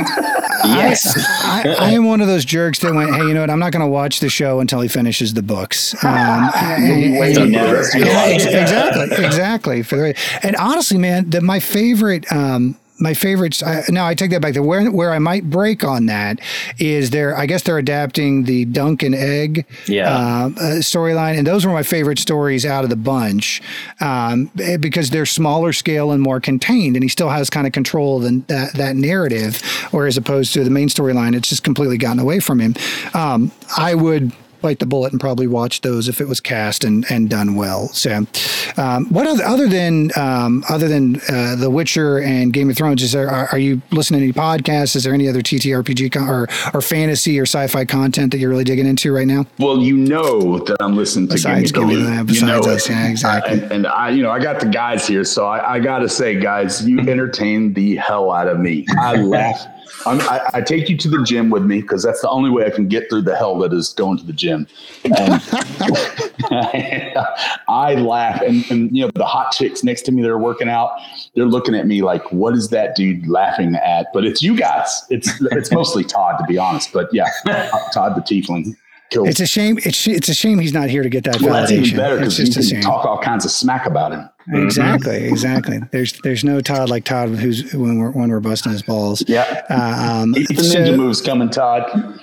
Yes. 0.64 1.14
I, 1.45 1.75
I 1.78 1.90
am 1.92 2.04
one 2.04 2.21
of 2.21 2.26
those 2.26 2.45
jerks 2.45 2.80
that 2.80 2.92
went, 2.92 3.14
hey, 3.14 3.23
you 3.23 3.33
know 3.33 3.40
what? 3.40 3.49
I'm 3.49 3.59
not 3.59 3.73
going 3.73 3.80
to 3.85 3.88
watch 3.90 4.21
the 4.21 4.28
show 4.28 4.61
until 4.61 4.80
he 4.83 4.88
finishes 4.88 5.33
the 5.33 5.42
books. 5.42 5.95
Um, 6.04 6.50
and- 6.57 7.18
waiting 7.18 7.45
and- 7.45 7.52
now 7.52 7.64
for 7.64 7.71
the 7.71 7.75
rest 7.76 7.95
of 7.95 8.00
your 8.00 8.09
Yeah, 8.11 8.26
exactly, 8.26 9.25
exactly. 9.25 9.83
For 9.83 9.97
the 9.97 10.18
and 10.42 10.57
honestly, 10.57 10.99
man, 10.99 11.30
that 11.30 11.42
my 11.42 11.61
favorite. 11.61 12.30
Um, 12.30 12.76
my 13.00 13.14
favorites. 13.14 13.62
I, 13.62 13.82
no, 13.88 14.04
I 14.04 14.14
take 14.14 14.30
that 14.30 14.42
back. 14.42 14.54
The 14.54 14.62
where 14.62 14.90
where 14.90 15.12
I 15.12 15.18
might 15.18 15.48
break 15.50 15.84
on 15.84 16.06
that 16.06 16.40
is 16.78 17.10
they're. 17.10 17.36
I 17.36 17.46
guess 17.46 17.62
they're 17.62 17.78
adapting 17.78 18.44
the 18.44 18.64
Dunk 18.64 19.02
and 19.02 19.14
Egg 19.14 19.66
Yeah. 19.86 20.08
uh, 20.10 20.46
uh, 20.46 20.50
storyline, 20.80 21.38
and 21.38 21.46
those 21.46 21.64
were 21.64 21.72
my 21.72 21.82
favorite 21.82 22.18
stories 22.18 22.66
out 22.66 22.84
of 22.84 22.90
the 22.90 22.96
bunch 22.96 23.62
um, 24.00 24.50
eh, 24.60 24.76
because 24.76 25.10
they're 25.10 25.26
smaller 25.26 25.72
scale 25.72 26.10
and 26.10 26.22
more 26.22 26.40
contained, 26.40 26.96
and 26.96 27.02
he 27.02 27.08
still 27.08 27.28
has 27.28 27.50
kind 27.50 27.66
of 27.66 27.72
control 27.72 28.24
of 28.24 28.46
that 28.48 28.72
that 28.74 28.96
narrative, 28.96 29.62
as 29.92 30.16
opposed 30.16 30.52
to 30.54 30.64
the 30.64 30.70
main 30.70 30.88
storyline, 30.88 31.34
it's 31.36 31.48
just 31.48 31.62
completely 31.64 31.98
gotten 31.98 32.18
away 32.18 32.40
from 32.40 32.60
him. 32.60 32.74
Um, 33.14 33.52
I 33.76 33.94
would 33.94 34.32
bite 34.60 34.78
the 34.78 34.86
bullet 34.86 35.12
and 35.12 35.20
probably 35.20 35.46
watch 35.46 35.80
those 35.82 36.08
if 36.08 36.20
it 36.20 36.28
was 36.28 36.40
cast 36.40 36.84
and, 36.84 37.04
and 37.10 37.28
done 37.30 37.54
well. 37.54 37.88
So, 37.88 38.26
um, 38.76 39.06
what 39.06 39.26
other, 39.26 39.44
other 39.44 39.68
than 39.68 40.10
um, 40.16 40.64
other 40.68 40.88
than 40.88 41.16
uh, 41.28 41.56
The 41.56 41.70
Witcher 41.70 42.18
and 42.18 42.52
Game 42.52 42.70
of 42.70 42.76
Thrones, 42.76 43.02
is 43.02 43.12
there 43.12 43.28
are, 43.28 43.48
are 43.52 43.58
you 43.58 43.80
listening 43.90 44.20
to 44.20 44.24
any 44.24 44.32
podcasts? 44.32 44.96
Is 44.96 45.04
there 45.04 45.14
any 45.14 45.28
other 45.28 45.40
TTRPG 45.40 46.12
con- 46.12 46.28
or 46.28 46.48
or 46.74 46.80
fantasy 46.80 47.38
or 47.38 47.44
sci-fi 47.44 47.84
content 47.84 48.32
that 48.32 48.38
you're 48.38 48.50
really 48.50 48.64
digging 48.64 48.86
into 48.86 49.12
right 49.12 49.26
now? 49.26 49.46
Well, 49.58 49.78
you 49.78 49.96
know 49.96 50.58
that 50.58 50.76
I'm 50.80 50.96
listening 50.96 51.28
to 51.28 51.34
Besides 51.34 51.72
Gimme 51.72 51.94
Gimme, 51.94 52.02
the 52.04 52.16
You 52.16 52.24
besides 52.24 52.66
know 52.66 52.72
us, 52.72 52.88
yeah, 52.88 53.08
exactly. 53.08 53.60
Uh, 53.60 53.62
and, 53.62 53.72
and 53.72 53.86
I, 53.86 54.10
you 54.10 54.22
know, 54.22 54.30
I 54.30 54.38
got 54.38 54.60
the 54.60 54.66
guys 54.68 55.06
here, 55.06 55.24
so 55.24 55.46
I, 55.46 55.74
I 55.74 55.80
got 55.80 56.00
to 56.00 56.08
say, 56.08 56.38
guys, 56.38 56.86
you 56.86 56.98
entertain 57.08 57.72
the 57.72 57.96
hell 57.96 58.30
out 58.30 58.48
of 58.48 58.58
me. 58.58 58.86
I 59.00 59.16
laugh. 59.16 59.66
I'm, 60.06 60.20
I, 60.22 60.50
I 60.54 60.60
take 60.60 60.88
you 60.88 60.96
to 60.96 61.08
the 61.08 61.22
gym 61.24 61.50
with 61.50 61.64
me 61.64 61.80
because 61.80 62.02
that's 62.02 62.20
the 62.20 62.28
only 62.28 62.50
way 62.50 62.66
I 62.66 62.70
can 62.70 62.88
get 62.88 63.10
through 63.10 63.22
the 63.22 63.36
hell 63.36 63.58
that 63.58 63.72
is 63.72 63.92
going 63.94 64.18
to 64.18 64.24
the 64.24 64.32
gym. 64.32 64.66
And 65.04 65.14
I 67.68 67.94
laugh, 67.94 68.40
and, 68.42 68.68
and 68.70 68.96
you 68.96 69.04
know 69.04 69.10
the 69.14 69.26
hot 69.26 69.52
chicks 69.52 69.82
next 69.82 70.02
to 70.02 70.12
me 70.12 70.22
that 70.22 70.30
are 70.30 70.38
working 70.38 70.68
out, 70.68 70.92
they're 71.34 71.46
looking 71.46 71.74
at 71.74 71.86
me 71.86 72.02
like, 72.02 72.30
"What 72.32 72.54
is 72.54 72.68
that 72.68 72.94
dude 72.96 73.26
laughing 73.26 73.74
at?" 73.76 74.06
But 74.12 74.24
it's 74.24 74.42
you 74.42 74.56
guys. 74.56 75.04
It's 75.10 75.30
it's 75.52 75.72
mostly 75.72 76.04
Todd, 76.04 76.38
to 76.38 76.44
be 76.46 76.58
honest. 76.58 76.92
But 76.92 77.08
yeah, 77.12 77.28
Todd 77.92 78.16
the 78.16 78.22
Tiefling. 78.22 78.76
Kills 79.10 79.28
It's 79.28 79.40
a 79.40 79.46
shame. 79.46 79.78
It's 79.84 80.06
it's 80.06 80.28
a 80.28 80.34
shame 80.34 80.58
he's 80.58 80.74
not 80.74 80.90
here 80.90 81.02
to 81.02 81.08
get 81.08 81.24
that 81.24 81.40
well, 81.40 81.54
that's 81.54 81.72
validation. 81.72 81.86
even 81.86 81.96
better 81.96 82.16
because 82.18 82.38
you 82.38 82.74
can 82.74 82.82
talk 82.82 83.06
all 83.06 83.18
kinds 83.18 83.44
of 83.44 83.50
smack 83.50 83.86
about 83.86 84.12
him. 84.12 84.28
Exactly, 84.52 85.24
exactly. 85.24 85.80
There's 85.90 86.12
there's 86.22 86.44
no 86.44 86.60
Todd 86.60 86.90
like 86.90 87.04
Todd 87.04 87.30
who's 87.30 87.72
when 87.74 87.98
we're 87.98 88.10
when 88.10 88.30
we're 88.30 88.40
busting 88.40 88.72
his 88.72 88.82
balls. 88.82 89.22
Yeah. 89.26 89.64
Uh, 89.68 90.22
um, 90.22 90.32
the 90.32 90.44
so- 90.62 90.78
ninja 90.78 90.96
moves 90.96 91.20
coming, 91.20 91.50
Todd. 91.50 92.20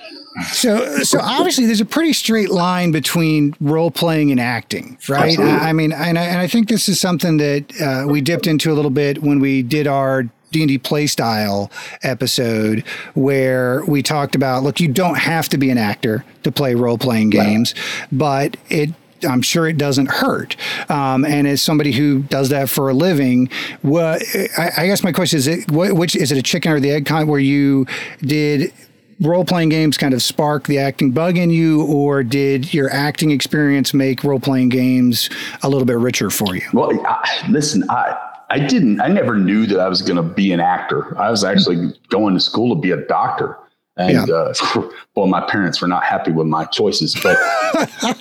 So, 0.52 0.98
so 0.98 1.18
obviously, 1.18 1.64
there's 1.64 1.80
a 1.80 1.86
pretty 1.86 2.12
straight 2.12 2.50
line 2.50 2.92
between 2.92 3.54
role 3.58 3.90
playing 3.90 4.30
and 4.30 4.38
acting, 4.38 4.98
right? 5.08 5.30
Absolutely. 5.30 5.54
I, 5.54 5.70
I 5.70 5.72
mean, 5.72 5.92
and 5.92 6.18
I, 6.18 6.24
and 6.24 6.38
I 6.38 6.46
think 6.46 6.68
this 6.68 6.90
is 6.90 7.00
something 7.00 7.38
that 7.38 7.80
uh, 7.80 8.06
we 8.06 8.20
dipped 8.20 8.46
into 8.46 8.70
a 8.70 8.74
little 8.74 8.90
bit 8.90 9.22
when 9.22 9.40
we 9.40 9.62
did 9.62 9.86
our 9.86 10.24
D 10.50 10.60
and 10.60 10.68
D 10.68 10.76
play 10.76 11.06
style 11.06 11.70
episode, 12.02 12.84
where 13.14 13.82
we 13.86 14.02
talked 14.02 14.34
about, 14.34 14.62
look, 14.62 14.78
you 14.78 14.88
don't 14.88 15.16
have 15.16 15.48
to 15.48 15.56
be 15.56 15.70
an 15.70 15.78
actor 15.78 16.22
to 16.42 16.52
play 16.52 16.74
role 16.74 16.98
playing 16.98 17.30
games, 17.30 17.74
but 18.12 18.58
it. 18.68 18.90
I'm 19.24 19.42
sure 19.42 19.66
it 19.66 19.78
doesn't 19.78 20.10
hurt. 20.10 20.56
Um, 20.90 21.24
and 21.24 21.46
as 21.46 21.62
somebody 21.62 21.92
who 21.92 22.22
does 22.22 22.48
that 22.50 22.68
for 22.68 22.88
a 22.88 22.94
living, 22.94 23.48
what 23.82 24.22
I, 24.58 24.72
I 24.78 24.86
guess 24.86 25.02
my 25.02 25.12
question 25.12 25.38
is: 25.38 25.46
it, 25.46 25.70
what, 25.70 25.92
which 25.94 26.16
is 26.16 26.32
it 26.32 26.38
a 26.38 26.42
chicken 26.42 26.72
or 26.72 26.80
the 26.80 26.90
egg 26.90 27.06
kind? 27.06 27.28
Where 27.28 27.40
you 27.40 27.86
did 28.20 28.72
role 29.20 29.44
playing 29.44 29.70
games 29.70 29.96
kind 29.96 30.12
of 30.12 30.22
spark 30.22 30.66
the 30.66 30.78
acting 30.78 31.10
bug 31.10 31.38
in 31.38 31.50
you, 31.50 31.84
or 31.86 32.22
did 32.22 32.72
your 32.74 32.90
acting 32.92 33.30
experience 33.30 33.94
make 33.94 34.24
role 34.24 34.40
playing 34.40 34.68
games 34.68 35.30
a 35.62 35.68
little 35.68 35.86
bit 35.86 35.98
richer 35.98 36.30
for 36.30 36.54
you? 36.54 36.62
Well, 36.72 36.90
I, 37.06 37.46
listen, 37.48 37.88
I 37.90 38.16
I 38.48 38.60
didn't. 38.60 39.00
I 39.00 39.08
never 39.08 39.36
knew 39.36 39.66
that 39.66 39.80
I 39.80 39.88
was 39.88 40.02
going 40.02 40.16
to 40.16 40.22
be 40.22 40.52
an 40.52 40.60
actor. 40.60 41.18
I 41.18 41.30
was 41.30 41.42
actually 41.42 41.92
going 42.08 42.34
to 42.34 42.40
school 42.40 42.74
to 42.74 42.80
be 42.80 42.92
a 42.92 43.06
doctor. 43.06 43.58
And 43.98 44.28
Yeah. 44.28 44.34
uh, 44.34 44.54
well, 45.14 45.26
my 45.26 45.40
parents 45.48 45.80
were 45.80 45.88
not 45.88 46.04
happy 46.04 46.30
with 46.30 46.46
my 46.46 46.64
choices, 46.66 47.14
but 47.22 47.38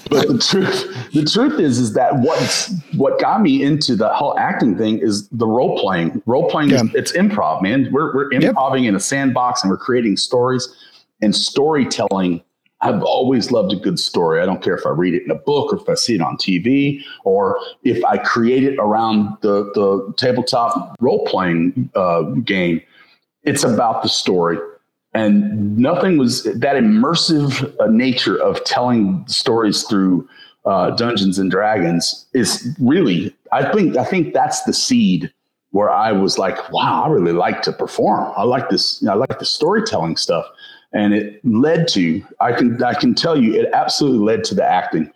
but 0.09 0.27
the 0.27 0.37
truth 0.49 1.11
the 1.13 1.23
truth 1.25 1.59
is 1.59 1.79
is 1.79 1.93
that 1.93 2.19
what 2.19 2.69
what 2.95 3.19
got 3.19 3.41
me 3.41 3.61
into 3.61 3.95
the 3.95 4.09
whole 4.09 4.37
acting 4.39 4.77
thing 4.77 4.99
is 4.99 5.27
the 5.29 5.47
role 5.47 5.77
playing. 5.79 6.21
Role 6.25 6.49
playing 6.49 6.69
Yeah. 6.69 6.83
is 6.83 6.89
it's 6.95 7.11
improv, 7.11 7.61
man. 7.61 7.89
We're 7.91 8.13
we're 8.15 8.31
Yep. 8.31 8.43
improvising 8.43 8.85
in 8.85 8.95
a 8.95 8.99
sandbox 8.99 9.63
and 9.63 9.69
we're 9.69 9.77
creating 9.77 10.15
stories 10.17 10.67
and 11.21 11.35
storytelling. 11.35 12.41
I've 12.81 13.01
always 13.03 13.51
loved 13.51 13.73
a 13.73 13.77
good 13.77 13.99
story. 13.99 14.41
I 14.41 14.45
don't 14.45 14.61
care 14.61 14.75
if 14.75 14.85
I 14.85 14.89
read 14.91 15.13
it 15.13 15.23
in 15.23 15.31
a 15.31 15.35
book 15.35 15.73
or 15.73 15.77
if 15.77 15.89
I 15.89 15.95
see 15.95 16.15
it 16.15 16.21
on 16.21 16.37
TV 16.37 17.01
or 17.23 17.57
if 17.83 18.03
I 18.05 18.17
create 18.17 18.63
it 18.63 18.77
around 18.79 19.35
the 19.41 19.71
the 19.73 20.13
tabletop 20.17 20.95
role 21.01 21.25
playing 21.25 21.89
uh, 21.95 22.21
game. 22.45 22.81
It's 23.43 23.63
about 23.63 24.03
the 24.03 24.09
story 24.09 24.57
and 25.15 25.77
nothing 25.77 26.17
was 26.17 26.43
that 26.43 26.75
immersive 26.75 27.73
uh, 27.79 27.87
nature 27.87 28.35
of 28.35 28.61
telling 28.65 29.25
stories 29.27 29.83
through 29.83 30.27
uh, 30.65 30.91
Dungeons 30.91 31.39
and 31.39 31.49
Dragons 31.49 32.25
is 32.33 32.75
really 32.79 33.33
I 33.53 33.71
think 33.71 33.95
I 33.95 34.03
think 34.03 34.33
that's 34.33 34.63
the 34.63 34.73
seed 34.73 35.31
where 35.71 35.89
I 35.89 36.11
was 36.11 36.37
like, 36.37 36.57
wow, 36.71 37.03
I 37.05 37.09
really 37.09 37.31
like 37.31 37.61
to 37.63 37.71
perform. 37.71 38.31
I 38.35 38.43
like 38.43 38.69
this. 38.69 39.05
I 39.07 39.13
like 39.13 39.39
the 39.39 39.45
storytelling 39.45 40.17
stuff, 40.17 40.45
and 40.91 41.13
it 41.13 41.39
led 41.45 41.87
to 41.89 42.21
I 42.41 42.51
can 42.51 42.83
I 42.83 42.93
can 42.93 43.15
tell 43.15 43.41
you 43.41 43.53
it 43.53 43.69
absolutely 43.71 44.19
led 44.19 44.43
to 44.45 44.55
the 44.55 44.65
acting. 44.65 45.13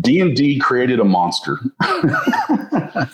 D 0.00 0.20
and 0.20 0.36
D 0.36 0.58
created 0.58 1.00
a 1.00 1.04
monster. 1.04 1.58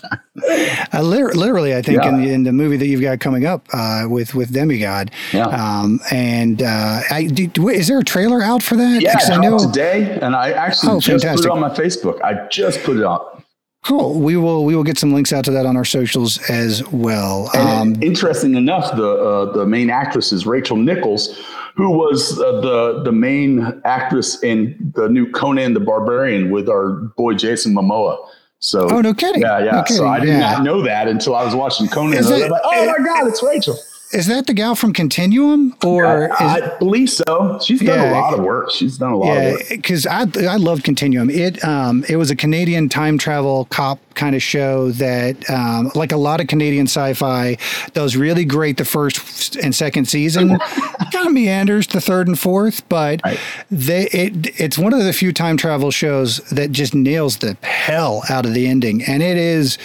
Uh, 0.92 1.00
literally, 1.00 1.74
I 1.74 1.80
think 1.80 2.02
in, 2.04 2.20
the, 2.20 2.32
in 2.32 2.42
the 2.44 2.52
movie 2.52 2.76
that 2.76 2.86
you've 2.86 3.00
got 3.00 3.18
coming 3.18 3.46
up 3.46 3.66
uh, 3.72 4.04
with 4.08 4.34
with 4.34 4.52
Demigod. 4.52 5.10
Yeah. 5.32 5.46
Um, 5.46 6.00
and 6.10 6.62
uh, 6.62 7.00
I, 7.10 7.24
do, 7.26 7.68
is 7.68 7.88
there 7.88 7.98
a 8.00 8.04
trailer 8.04 8.42
out 8.42 8.62
for 8.62 8.76
that? 8.76 9.00
Yeah, 9.00 9.16
I 9.18 9.38
know. 9.38 9.58
today, 9.58 10.18
and 10.20 10.36
I 10.36 10.50
actually 10.52 10.92
Oh, 10.92 11.00
just 11.00 11.24
fantastic. 11.24 11.48
put 11.50 11.56
it 11.56 11.56
on 11.56 11.60
my 11.60 11.74
Facebook. 11.74 12.20
I 12.22 12.46
just 12.48 12.82
put 12.82 12.98
it 12.98 13.04
out. 13.04 13.42
Cool. 13.84 14.20
We 14.20 14.36
will 14.36 14.64
we 14.64 14.74
will 14.76 14.84
get 14.84 14.98
some 14.98 15.12
links 15.12 15.32
out 15.32 15.44
to 15.46 15.50
that 15.52 15.66
on 15.66 15.76
our 15.76 15.84
socials 15.84 16.38
as 16.50 16.86
well. 16.90 17.50
Um, 17.56 18.00
interesting 18.02 18.54
enough, 18.54 18.94
the 18.96 19.08
uh, 19.08 19.52
the 19.52 19.66
main 19.66 19.90
actress 19.90 20.32
is 20.32 20.46
Rachel 20.46 20.76
Nichols, 20.76 21.38
who 21.74 21.90
was 21.90 22.38
uh, 22.38 22.60
the 22.60 23.02
the 23.02 23.12
main 23.12 23.80
actress 23.84 24.42
in 24.42 24.92
the 24.94 25.08
new 25.08 25.30
Conan 25.30 25.74
the 25.74 25.80
Barbarian 25.80 26.50
with 26.50 26.68
our 26.68 26.92
boy 27.16 27.34
Jason 27.34 27.74
Momoa. 27.74 28.16
So, 28.60 28.88
oh 28.90 29.00
no 29.00 29.12
kidding, 29.12 29.42
yeah, 29.42 29.58
yeah. 29.58 29.70
No 29.72 29.82
kidding. 29.82 29.96
So 29.96 30.06
I 30.06 30.20
did 30.20 30.28
yeah. 30.28 30.38
not 30.38 30.62
know 30.62 30.82
that 30.82 31.08
until 31.08 31.34
I 31.34 31.44
was 31.44 31.54
watching 31.54 31.88
Conan. 31.88 32.16
Was 32.16 32.30
it- 32.30 32.50
like, 32.50 32.62
oh 32.64 32.86
my 32.86 33.04
god, 33.04 33.26
it's 33.26 33.42
Rachel. 33.42 33.76
Is 34.12 34.26
that 34.26 34.46
the 34.46 34.54
gal 34.54 34.76
from 34.76 34.92
Continuum, 34.92 35.74
or 35.84 36.30
I, 36.40 36.56
is, 36.58 36.62
I 36.62 36.78
believe 36.78 37.10
so. 37.10 37.58
She's 37.64 37.80
done 37.80 37.98
Yeah. 37.98 38.12
a 38.12 38.14
lot 38.20 38.34
of 38.34 38.44
work. 38.44 38.70
She's 38.70 38.96
done 38.98 39.12
a 39.12 39.16
lot 39.16 39.36
of 39.36 39.42
yeah? 39.42 39.50
work. 39.52 39.68
Because 39.70 40.06
I 40.06 40.20
I 40.48 40.56
loved 40.56 40.84
Continuum. 40.84 41.30
It 41.30 41.64
um 41.64 42.04
it 42.08 42.16
was 42.16 42.30
a 42.30 42.36
Canadian 42.36 42.88
time 42.88 43.18
travel 43.18 43.66
cop 43.70 43.98
kind 44.14 44.36
of 44.36 44.42
show 44.42 44.92
that 44.92 45.48
um 45.50 45.90
like 45.96 46.12
a 46.12 46.16
lot 46.16 46.40
of 46.40 46.46
Canadian 46.46 46.86
sci-fi 46.86 47.56
does 47.92 48.14
really 48.16 48.44
great 48.44 48.76
the 48.76 48.84
first 48.84 49.56
and 49.56 49.74
second 49.74 50.04
season. 50.04 50.58
kind 51.12 51.26
of 51.26 51.32
meanders 51.32 51.88
the 51.88 52.00
third 52.00 52.28
and 52.28 52.38
fourth, 52.38 52.88
but 52.88 53.20
Right. 53.24 53.38
they 53.70 54.04
it 54.12 54.60
it's 54.60 54.78
one 54.78 54.92
of 54.92 55.02
the 55.02 55.12
few 55.12 55.32
time 55.32 55.56
travel 55.56 55.90
shows 55.90 56.38
that 56.50 56.70
just 56.70 56.94
nails 56.94 57.38
the 57.38 57.56
hell 57.62 58.22
out 58.28 58.46
of 58.46 58.54
the 58.54 58.68
ending, 58.68 59.02
and 59.02 59.22
it 59.24 59.36
is 59.38 59.76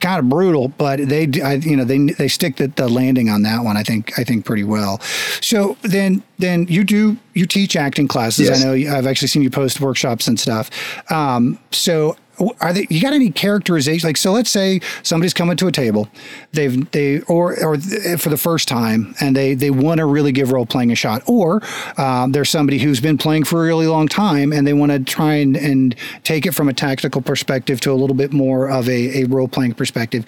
kind 0.00 0.18
of 0.18 0.28
brutal, 0.28 0.68
but 0.68 1.08
they, 1.08 1.28
I, 1.42 1.54
you 1.54 1.76
know, 1.76 1.84
they 1.84 1.98
they 1.98 2.28
stick 2.28 2.56
the, 2.56 2.68
the 2.68 2.88
landing 2.88 3.30
on 3.30 3.42
that 3.42 3.64
one. 3.64 3.76
I 3.76 3.82
think 3.82 4.18
I 4.18 4.24
think 4.24 4.44
pretty 4.44 4.64
well. 4.64 5.00
So 5.40 5.76
then 5.82 6.22
then 6.38 6.66
you 6.68 6.84
do 6.84 7.16
you 7.32 7.46
teach 7.46 7.76
acting 7.76 8.08
classes. 8.08 8.48
Yes. 8.48 8.60
I 8.60 8.64
know 8.64 8.96
I've 8.96 9.06
actually 9.06 9.28
seen 9.28 9.42
you 9.42 9.50
post 9.50 9.80
workshops 9.80 10.28
and 10.28 10.38
stuff. 10.38 10.70
Um, 11.10 11.58
so 11.70 12.16
are 12.60 12.72
they 12.72 12.86
you 12.90 13.00
got 13.00 13.12
any 13.12 13.30
characterization 13.30 14.06
like 14.06 14.16
so 14.16 14.32
let's 14.32 14.50
say 14.50 14.80
somebody's 15.02 15.34
coming 15.34 15.56
to 15.56 15.66
a 15.66 15.72
table 15.72 16.08
they've 16.52 16.90
they 16.90 17.20
or 17.22 17.52
or 17.64 17.78
for 18.18 18.28
the 18.28 18.36
first 18.36 18.68
time 18.68 19.14
and 19.20 19.36
they 19.36 19.54
they 19.54 19.70
want 19.70 19.98
to 19.98 20.06
really 20.06 20.32
give 20.32 20.50
role 20.52 20.66
playing 20.66 20.90
a 20.90 20.94
shot 20.94 21.22
or 21.26 21.62
um, 21.96 22.32
there's 22.32 22.50
somebody 22.50 22.78
who's 22.78 23.00
been 23.00 23.18
playing 23.18 23.44
for 23.44 23.62
a 23.62 23.66
really 23.66 23.86
long 23.86 24.08
time 24.08 24.52
and 24.52 24.66
they 24.66 24.72
want 24.72 24.92
to 24.92 24.98
try 25.00 25.34
and, 25.34 25.56
and 25.56 25.94
take 26.22 26.46
it 26.46 26.52
from 26.52 26.68
a 26.68 26.72
tactical 26.72 27.20
perspective 27.20 27.80
to 27.80 27.92
a 27.92 27.94
little 27.94 28.16
bit 28.16 28.32
more 28.32 28.68
of 28.70 28.88
a, 28.88 29.22
a 29.22 29.24
role 29.24 29.48
playing 29.48 29.74
perspective. 29.74 30.26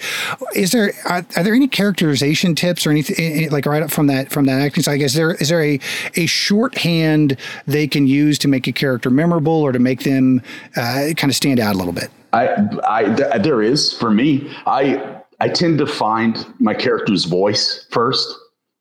Is 0.55 0.73
there 0.73 0.93
are, 1.05 1.25
are 1.37 1.43
there 1.43 1.55
any 1.55 1.69
characterization 1.69 2.55
tips 2.55 2.87
or 2.87 2.91
anything 2.91 3.17
eh, 3.19 3.45
eh, 3.45 3.49
like 3.51 3.67
right 3.67 3.83
up 3.83 3.91
from 3.91 4.07
that 4.07 4.31
from 4.31 4.47
that 4.47 4.61
acting 4.61 4.83
side 4.83 5.01
is 5.01 5.15
there 5.15 5.35
is 5.35 5.49
there 5.49 5.63
a 5.63 5.79
a 6.15 6.27
shorthand 6.27 7.37
they 7.67 7.87
can 7.87 8.07
use 8.07 8.39
to 8.39 8.49
make 8.49 8.67
a 8.67 8.73
character 8.73 9.11
memorable 9.11 9.53
or 9.53 9.73
to 9.73 9.79
make 9.79 10.03
them 10.03 10.43
uh, 10.77 11.09
kind 11.17 11.31
of 11.31 11.35
stand 11.35 11.61
out 11.61 11.75
a 11.75 11.79
little 11.79 11.93
I, 12.37 12.69
I, 12.99 13.05
th- 13.15 13.43
there 13.43 13.63
is 13.63 13.93
for 13.93 14.11
me. 14.11 14.53
I, 14.67 15.21
I 15.41 15.49
tend 15.49 15.79
to 15.79 15.87
find 15.87 16.33
my 16.59 16.75
character's 16.75 17.25
voice 17.25 17.87
first. 17.91 18.29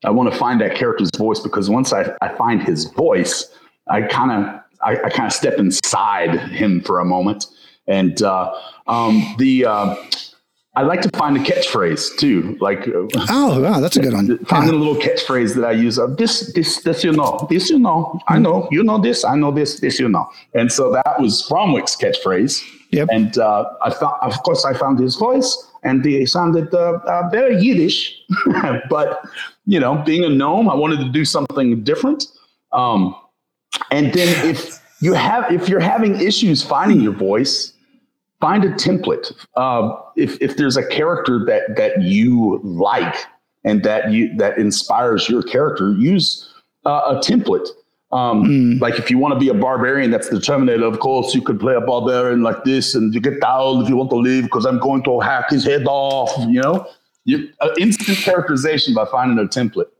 I 0.04 0.10
want 0.10 0.30
to 0.32 0.38
find 0.38 0.60
that 0.60 0.74
character's 0.76 1.10
voice 1.16 1.40
because 1.40 1.68
once 1.70 1.92
I, 1.92 2.14
I 2.20 2.28
find 2.36 2.62
his 2.62 2.84
voice, 2.92 3.50
I 3.88 4.02
kind 4.02 4.30
of, 4.32 4.60
I, 4.82 4.92
I 5.06 5.10
kind 5.10 5.26
of 5.26 5.32
step 5.32 5.54
inside 5.58 6.38
him 6.50 6.82
for 6.82 7.00
a 7.00 7.04
moment. 7.04 7.46
And 7.86 8.20
uh, 8.22 8.52
um, 8.86 9.34
the, 9.38 9.64
uh, 9.64 9.96
I 10.74 10.82
like 10.82 11.00
to 11.00 11.10
find 11.16 11.34
a 11.36 11.40
catchphrase 11.40 12.18
too, 12.18 12.58
like 12.60 12.86
uh, 12.88 13.06
Oh, 13.30 13.62
wow, 13.62 13.80
that's 13.80 13.96
a 13.96 14.00
good 14.00 14.12
one. 14.12 14.38
find 14.44 14.68
a 14.68 14.72
little 14.74 14.96
catchphrase 14.96 15.54
that 15.54 15.64
I 15.64 15.72
use. 15.72 15.96
Of 15.98 16.18
this, 16.18 16.52
this, 16.52 16.82
this, 16.82 17.02
you 17.02 17.12
know, 17.12 17.46
this, 17.48 17.70
you 17.70 17.78
know, 17.78 18.20
I 18.28 18.38
know, 18.38 18.68
you 18.70 18.82
know 18.84 18.98
this, 18.98 19.24
I 19.24 19.36
know 19.36 19.50
this, 19.50 19.80
this, 19.80 19.98
you 19.98 20.08
know. 20.08 20.28
And 20.52 20.70
so 20.70 20.92
that 20.92 21.18
was 21.18 21.46
Fromwick's 21.48 21.96
catchphrase. 21.96 22.62
Yep. 22.90 23.08
And 23.10 23.38
uh, 23.38 23.64
I 23.82 23.90
found, 23.90 24.14
of 24.22 24.42
course, 24.42 24.64
I 24.64 24.72
found 24.74 24.98
his 24.98 25.16
voice, 25.16 25.70
and 25.82 26.04
he 26.04 26.24
sounded 26.26 26.72
uh, 26.74 26.98
uh, 27.06 27.28
very 27.30 27.60
Yiddish. 27.60 28.16
but 28.90 29.22
you 29.66 29.80
know, 29.80 29.96
being 30.06 30.24
a 30.24 30.28
gnome, 30.28 30.68
I 30.68 30.74
wanted 30.74 30.98
to 31.00 31.08
do 31.08 31.24
something 31.24 31.82
different. 31.82 32.26
Um, 32.72 33.16
and 33.90 34.12
then 34.12 34.46
if 34.46 34.80
you 35.00 35.12
have, 35.14 35.50
if 35.52 35.68
you're 35.68 35.80
having 35.80 36.20
issues 36.20 36.62
finding 36.62 37.00
your 37.00 37.12
voice, 37.12 37.72
find 38.40 38.64
a 38.64 38.70
template. 38.70 39.32
Uh, 39.56 39.96
if 40.16 40.40
if 40.40 40.56
there's 40.56 40.76
a 40.76 40.86
character 40.86 41.44
that 41.46 41.76
that 41.76 42.02
you 42.02 42.60
like 42.62 43.16
and 43.64 43.82
that 43.82 44.12
you 44.12 44.34
that 44.36 44.58
inspires 44.58 45.28
your 45.28 45.42
character, 45.42 45.92
use 45.92 46.52
uh, 46.84 47.16
a 47.16 47.20
template. 47.20 47.68
Um, 48.16 48.78
Like 48.78 48.98
if 48.98 49.10
you 49.10 49.18
want 49.18 49.34
to 49.34 49.40
be 49.40 49.48
a 49.48 49.54
barbarian, 49.54 50.10
that's 50.10 50.28
the 50.28 50.40
Terminator. 50.40 50.86
Of 50.86 50.98
course, 51.00 51.34
you 51.34 51.42
could 51.42 51.60
play 51.60 51.74
a 51.74 51.80
barbarian 51.80 52.42
like 52.42 52.64
this, 52.64 52.94
and 52.94 53.12
you 53.14 53.20
get 53.20 53.40
down 53.40 53.82
if 53.82 53.88
you 53.88 53.96
want 53.96 54.10
to 54.10 54.16
leave 54.16 54.44
because 54.44 54.64
I'm 54.64 54.78
going 54.78 55.02
to 55.04 55.20
hack 55.20 55.50
his 55.50 55.64
head 55.64 55.84
off. 55.86 56.32
You 56.48 56.60
know, 56.62 56.86
you, 57.24 57.50
uh, 57.60 57.70
instant 57.78 58.18
characterization 58.18 58.94
by 58.94 59.04
finding 59.04 59.38
a 59.44 59.48
template. 59.48 59.90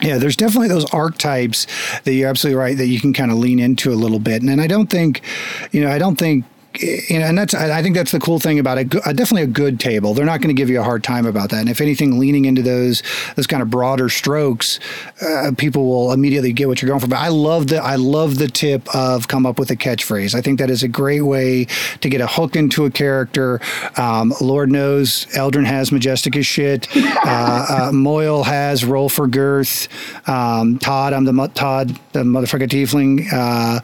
Yeah, 0.00 0.18
there's 0.18 0.36
definitely 0.36 0.68
those 0.68 0.90
archetypes 0.92 1.66
that 2.02 2.12
you're 2.12 2.28
absolutely 2.28 2.58
right 2.58 2.76
that 2.76 2.88
you 2.88 3.00
can 3.00 3.12
kind 3.12 3.30
of 3.30 3.38
lean 3.38 3.60
into 3.60 3.92
a 3.92 3.94
little 3.94 4.18
bit. 4.18 4.42
And, 4.42 4.50
and 4.50 4.60
I 4.60 4.66
don't 4.66 4.90
think, 4.90 5.22
you 5.70 5.80
know, 5.80 5.90
I 5.90 5.98
don't 5.98 6.16
think, 6.16 6.44
you 6.80 7.18
know, 7.18 7.26
and 7.26 7.36
that's, 7.36 7.54
I 7.54 7.82
think 7.82 7.94
that's 7.94 8.12
the 8.12 8.20
cool 8.20 8.38
thing 8.38 8.58
about 8.58 8.78
it. 8.78 8.88
Definitely 8.90 9.42
a 9.42 9.46
good 9.46 9.78
table. 9.80 10.14
They're 10.14 10.26
not 10.26 10.40
going 10.40 10.54
to 10.54 10.60
give 10.60 10.70
you 10.70 10.80
a 10.80 10.82
hard 10.82 11.04
time 11.04 11.26
about 11.26 11.50
that. 11.50 11.60
And 11.60 11.68
if 11.68 11.80
anything, 11.80 12.18
leaning 12.18 12.44
into 12.44 12.62
those, 12.62 13.02
those 13.36 13.46
kind 13.46 13.62
of 13.62 13.70
broader 13.70 14.08
strokes, 14.08 14.80
uh, 15.20 15.52
people 15.56 15.86
will 15.86 16.12
immediately 16.12 16.52
get 16.52 16.68
what 16.68 16.80
you're 16.80 16.88
going 16.88 17.00
for. 17.00 17.08
But 17.08 17.18
I 17.18 17.28
love 17.28 17.68
the, 17.68 17.82
I 17.82 17.96
love 17.96 18.38
the 18.38 18.48
tip 18.48 18.92
of 18.94 19.28
come 19.28 19.46
up 19.46 19.58
with 19.58 19.70
a 19.70 19.76
catchphrase. 19.76 20.34
I 20.34 20.40
think 20.40 20.58
that 20.58 20.70
is 20.70 20.82
a 20.82 20.88
great 20.88 21.22
way 21.22 21.66
to 22.00 22.08
get 22.08 22.20
a 22.20 22.26
hook 22.26 22.56
into 22.56 22.84
a 22.84 22.90
character. 22.90 23.60
Um, 23.96 24.32
Lord 24.40 24.70
knows 24.70 25.26
Eldrin 25.26 25.66
has 25.66 25.92
majestic 25.92 26.36
as 26.36 26.46
shit. 26.46 26.88
Uh, 27.24 27.66
uh, 27.68 27.92
Moyle 27.92 28.42
has 28.42 28.84
roll 28.84 29.08
for 29.08 29.28
girth. 29.28 29.88
Um, 30.28 30.78
Todd, 30.78 31.12
I'm 31.12 31.24
the 31.24 31.48
Todd, 31.54 31.98
the 32.12 32.22
motherfucker 32.22 32.68
tiefling. 32.68 33.26
Uh, 33.32 33.80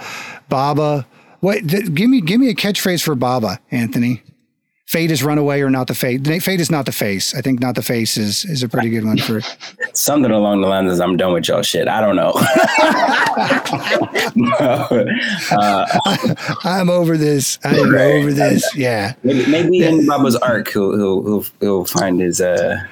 Baba, 0.48 1.06
what? 1.40 1.66
Give 1.66 2.10
me, 2.10 2.20
give 2.20 2.40
me 2.40 2.50
a 2.50 2.54
catchphrase 2.54 3.02
for 3.02 3.14
Baba, 3.14 3.60
Anthony. 3.70 4.22
Fate 4.88 5.10
is 5.10 5.22
run 5.22 5.36
away 5.36 5.60
or 5.60 5.68
not 5.68 5.86
the 5.86 5.94
fate. 5.94 6.26
Fate 6.26 6.60
is 6.60 6.70
not 6.70 6.86
the 6.86 6.92
face. 6.92 7.34
I 7.34 7.42
think 7.42 7.60
not 7.60 7.74
the 7.74 7.82
face 7.82 8.16
is 8.16 8.46
is 8.46 8.62
a 8.62 8.70
pretty 8.70 8.88
good 8.88 9.04
one 9.04 9.18
for. 9.18 9.42
Something 9.92 10.30
along 10.30 10.62
the 10.62 10.66
lines 10.66 10.90
of 10.90 10.98
I'm 11.02 11.18
done 11.18 11.34
with 11.34 11.46
y'all 11.46 11.60
shit. 11.60 11.88
I 11.88 12.00
don't 12.00 12.16
know. 12.16 12.32
uh, 15.50 15.86
I'm 16.64 16.88
over 16.88 17.18
this. 17.18 17.58
I'm 17.64 17.94
over 17.94 18.32
this. 18.32 18.64
Yeah. 18.74 19.12
maybe, 19.22 19.44
maybe 19.50 19.82
in 19.82 20.06
Baba's 20.06 20.36
arc, 20.36 20.72
he'll, 20.72 20.96
he'll 20.96 21.22
he'll 21.22 21.44
he'll 21.60 21.84
find 21.84 22.18
his 22.18 22.40
uh 22.40 22.82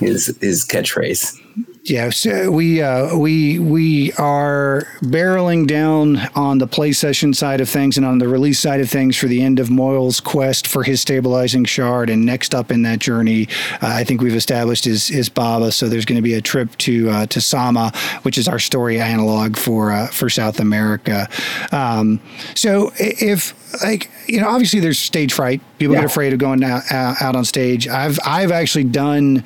his 0.00 0.36
his 0.40 0.64
catchphrase. 0.64 1.39
Yeah, 1.82 2.10
so 2.10 2.50
we 2.50 2.82
uh, 2.82 3.16
we 3.16 3.58
we 3.58 4.12
are 4.12 4.82
barreling 5.00 5.66
down 5.66 6.18
on 6.34 6.58
the 6.58 6.66
play 6.66 6.92
session 6.92 7.32
side 7.32 7.62
of 7.62 7.70
things 7.70 7.96
and 7.96 8.04
on 8.04 8.18
the 8.18 8.28
release 8.28 8.58
side 8.58 8.80
of 8.80 8.90
things 8.90 9.16
for 9.16 9.28
the 9.28 9.40
end 9.40 9.58
of 9.58 9.70
Moyle's 9.70 10.20
quest 10.20 10.66
for 10.66 10.82
his 10.82 11.00
stabilizing 11.00 11.64
shard. 11.64 12.10
And 12.10 12.26
next 12.26 12.54
up 12.54 12.70
in 12.70 12.82
that 12.82 12.98
journey, 12.98 13.48
uh, 13.82 13.86
I 13.86 14.04
think 14.04 14.20
we've 14.20 14.34
established 14.34 14.86
is 14.86 15.10
is 15.10 15.30
Baba. 15.30 15.72
So 15.72 15.88
there's 15.88 16.04
going 16.04 16.18
to 16.18 16.22
be 16.22 16.34
a 16.34 16.42
trip 16.42 16.76
to 16.78 17.08
uh, 17.08 17.26
to 17.26 17.40
Sama, 17.40 17.92
which 18.24 18.36
is 18.36 18.46
our 18.46 18.58
story 18.58 19.00
analog 19.00 19.56
for 19.56 19.90
uh, 19.90 20.08
for 20.08 20.28
South 20.28 20.60
America. 20.60 21.28
Um, 21.72 22.20
so 22.54 22.92
if 22.98 23.54
like 23.82 24.10
you 24.26 24.38
know, 24.38 24.48
obviously 24.50 24.80
there's 24.80 24.98
stage 24.98 25.32
fright. 25.32 25.62
People 25.78 25.94
get 25.94 26.04
afraid 26.04 26.34
of 26.34 26.38
going 26.38 26.62
out, 26.62 26.82
out 26.92 27.34
on 27.34 27.44
stage. 27.46 27.88
I've 27.88 28.18
I've 28.26 28.52
actually 28.52 28.84
done 28.84 29.44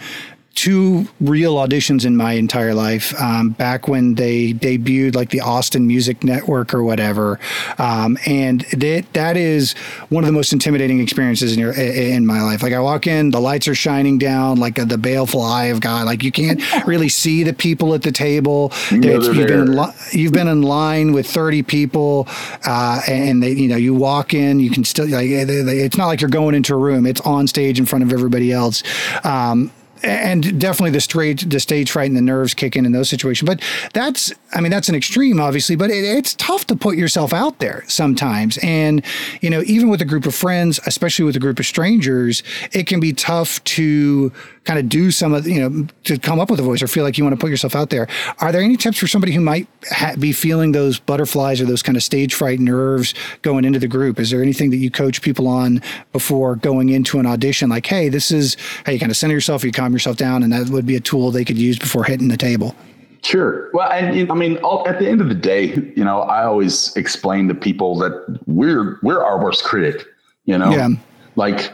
two 0.55 1.09
real 1.21 1.57
auditions 1.57 2.05
in 2.05 2.17
my 2.17 2.33
entire 2.33 2.75
life. 2.75 3.19
Um, 3.21 3.51
back 3.51 3.88
when 3.88 4.14
they 4.14 4.53
debuted, 4.53 5.14
like 5.14 5.31
the 5.31 5.40
Austin 5.40 5.87
Music 5.87 6.25
Network 6.25 6.73
or 6.73 6.83
whatever, 6.83 7.38
um, 7.79 8.19
and 8.27 8.62
that 8.73 9.05
that 9.12 9.37
is 9.37 9.73
one 10.09 10.25
of 10.25 10.27
the 10.27 10.33
most 10.33 10.53
intimidating 10.53 11.01
experiences 11.01 11.53
in 11.53 11.59
your 11.59 11.73
in 11.73 12.27
my 12.27 12.43
life. 12.43 12.62
Like 12.62 12.73
I 12.73 12.81
walk 12.81 13.07
in, 13.07 13.31
the 13.31 13.40
lights 13.40 13.69
are 13.69 13.75
shining 13.75 14.19
down, 14.19 14.59
like 14.59 14.77
the 14.77 14.99
baleful 14.99 15.43
eye 15.43 15.67
of 15.67 15.81
God. 15.81 16.07
Like 16.07 16.23
you 16.23 16.33
can't 16.33 16.61
really 16.87 17.09
see 17.09 17.43
the 17.43 17.53
people 17.53 17.95
at 17.95 18.03
the 18.03 18.12
table. 18.12 18.73
know 19.01 19.21
you've 19.33 19.49
been 19.49 19.61
in 19.61 19.77
li- 19.77 19.95
you've 20.12 20.33
been 20.33 20.49
in 20.49 20.62
line 20.62 21.12
with 21.12 21.27
30 21.27 21.62
people 21.62 22.27
uh, 22.67 23.01
and 23.09 23.43
they 23.43 23.53
you 23.53 23.69
know 23.69 23.77
you 23.77 23.95
walk 23.95 24.35
in 24.35 24.61
you 24.61 24.71
can 24.71 24.85
still 24.85 25.09
like 25.09 25.27
it's 25.29 25.97
not 25.97 26.07
like 26.07 26.21
you're 26.21 26.31
going 26.31 26.55
into 26.55 26.75
a 26.75 26.79
room 26.79 27.07
it's 27.07 27.21
on 27.23 27.47
stage 27.47 27.79
in 27.79 27.87
front 27.87 28.03
of 28.05 28.12
everybody 28.12 28.53
else 28.53 28.83
um, 29.25 29.71
and 30.05 30.61
definitely 30.61 30.90
the 30.90 31.01
straight 31.01 31.49
the 31.49 31.61
stage 31.61 31.90
fright 31.90 32.09
and 32.09 32.17
the 32.17 32.23
nerves 32.23 32.55
kick 32.55 32.77
in 32.77 32.87
in 32.87 32.93
those 32.93 33.09
situations. 33.09 33.47
But 33.47 33.62
that's 33.93 34.33
i 34.53 34.61
mean 34.61 34.71
that's 34.71 34.88
an 34.88 34.95
extreme 34.95 35.40
obviously 35.40 35.77
but 35.77 35.90
it, 35.90 36.05
it's 36.05 36.35
tough 36.35 36.67
to 36.67 36.77
put 36.77 36.97
yourself 36.97 37.33
out 37.33 37.59
there 37.59 37.85
sometimes. 37.88 38.59
And 38.62 39.05
you 39.40 39.51
know 39.51 39.62
even 39.67 39.88
with 39.88 40.01
a 40.01 40.05
group 40.05 40.27
of 40.27 40.35
friends 40.35 40.81
especially 40.87 41.25
with 41.25 41.37
a 41.37 41.40
group 41.40 41.59
of 41.59 41.67
strangers 41.67 42.43
it 42.73 42.87
can 42.87 43.01
be 43.01 43.12
tough 43.12 43.62
to 43.64 44.33
kind 44.64 44.79
of 44.79 44.88
do 44.88 45.11
some 45.11 45.35
of 45.35 45.46
you 45.46 45.61
know 45.61 45.87
to 46.05 46.18
come 46.18 46.40
up 46.40 46.50
with 46.50 46.59
a 46.59 46.62
voice 46.62 46.83
or 46.83 46.87
feel 46.87 47.05
like 47.05 47.18
you 47.18 47.24
want 47.24 47.35
to 47.35 47.40
put 47.40 47.50
yourself 47.50 47.74
out 47.77 47.90
there. 47.90 48.09
Are 48.38 48.50
there 48.50 48.62
any 48.62 48.77
tips 48.77 48.98
for 48.98 49.07
somebody 49.07 49.33
who 49.33 49.40
might 49.40 49.68
ha- 49.90 50.14
be 50.18 50.33
feeling 50.33 50.72
those 50.72 50.98
butterflies 50.98 51.61
or 51.61 51.66
those 51.66 51.83
kind 51.83 51.96
of 51.96 52.03
stage 52.03 52.35
fright 52.35 52.61
nerves 52.61 53.14
going 53.42 53.64
into 53.64 53.79
the 53.79 53.88
group? 53.88 54.18
Is 54.18 54.31
there 54.31 54.42
anything 54.42 54.70
that 54.70 54.77
you 54.79 54.90
coach 54.90 55.22
people 55.22 55.46
on 55.48 55.83
before 56.12 56.57
going 56.57 56.88
into 56.88 57.18
an 57.18 57.27
audition? 57.27 57.68
Like, 57.68 57.87
hey, 57.87 58.09
this 58.09 58.31
is 58.33 58.57
how 58.87 58.92
you 58.92 58.98
kind 58.98 59.11
of 59.11 59.16
center 59.16 59.35
yourself, 59.35 59.64
you 59.64 59.72
calm 59.72 59.92
yourself 59.92 60.16
down, 60.16 60.42
and 60.42 60.53
that 60.53 60.68
would 60.70 60.87
be 60.87 60.96
a 60.96 61.00
tool 61.00 61.31
they 61.31 61.44
could 61.44 61.59
use 61.59 61.79
before 61.79 62.05
hitting 62.05 62.29
the 62.29 62.37
table. 62.37 62.74
Sure. 63.22 63.70
Well, 63.72 63.90
and 63.90 64.31
I 64.31 64.35
mean, 64.35 64.59
at 64.87 64.98
the 64.98 65.09
end 65.09 65.20
of 65.22 65.29
the 65.29 65.35
day, 65.35 65.74
you 65.96 66.05
know, 66.05 66.20
I 66.22 66.44
always 66.44 66.94
explain 66.96 67.48
to 67.48 67.55
people 67.55 67.96
that 67.98 68.38
we're 68.46 68.98
we're 69.03 69.22
our 69.22 69.42
worst 69.42 69.64
critic. 69.64 70.07
You 70.44 70.59
know, 70.59 70.70
Yeah. 70.72 70.88
like 71.37 71.70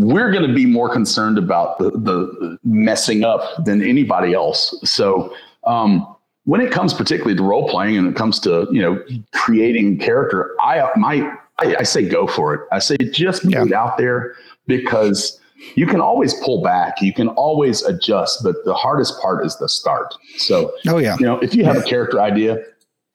we're 0.00 0.30
going 0.32 0.46
to 0.46 0.54
be 0.54 0.64
more 0.66 0.88
concerned 0.88 1.36
about 1.38 1.78
the, 1.78 1.90
the 1.90 2.58
messing 2.64 3.22
up 3.24 3.64
than 3.64 3.82
anybody 3.82 4.32
else. 4.32 4.74
So 4.84 5.34
um, 5.64 6.06
when 6.44 6.60
it 6.60 6.72
comes 6.72 6.94
particularly 6.94 7.36
to 7.36 7.42
role 7.42 7.68
playing 7.68 7.96
and 7.98 8.08
it 8.08 8.16
comes 8.16 8.40
to 8.40 8.66
you 8.72 8.80
know 8.80 9.02
creating 9.34 9.98
character, 9.98 10.56
I 10.60 10.88
my 10.96 11.30
I, 11.58 11.76
I 11.80 11.82
say 11.82 12.08
go 12.08 12.26
for 12.26 12.54
it. 12.54 12.60
I 12.72 12.78
say 12.78 12.96
just 13.12 13.44
Yeah. 13.44 13.64
out 13.76 13.98
there 13.98 14.34
because 14.66 15.38
you 15.76 15.86
can 15.86 16.00
always 16.00 16.32
pull 16.42 16.62
back, 16.62 17.02
you 17.02 17.12
can 17.12 17.28
always 17.28 17.82
adjust, 17.82 18.42
but 18.42 18.56
the 18.64 18.72
hardest 18.72 19.20
part 19.20 19.44
is 19.44 19.58
the 19.58 19.68
start. 19.68 20.14
So 20.38 20.72
Oh 20.88 20.96
yeah. 20.96 21.16
you 21.20 21.26
know, 21.26 21.38
if 21.40 21.54
you 21.54 21.64
have 21.64 21.76
a 21.76 21.82
character 21.82 22.18
idea, 22.20 22.64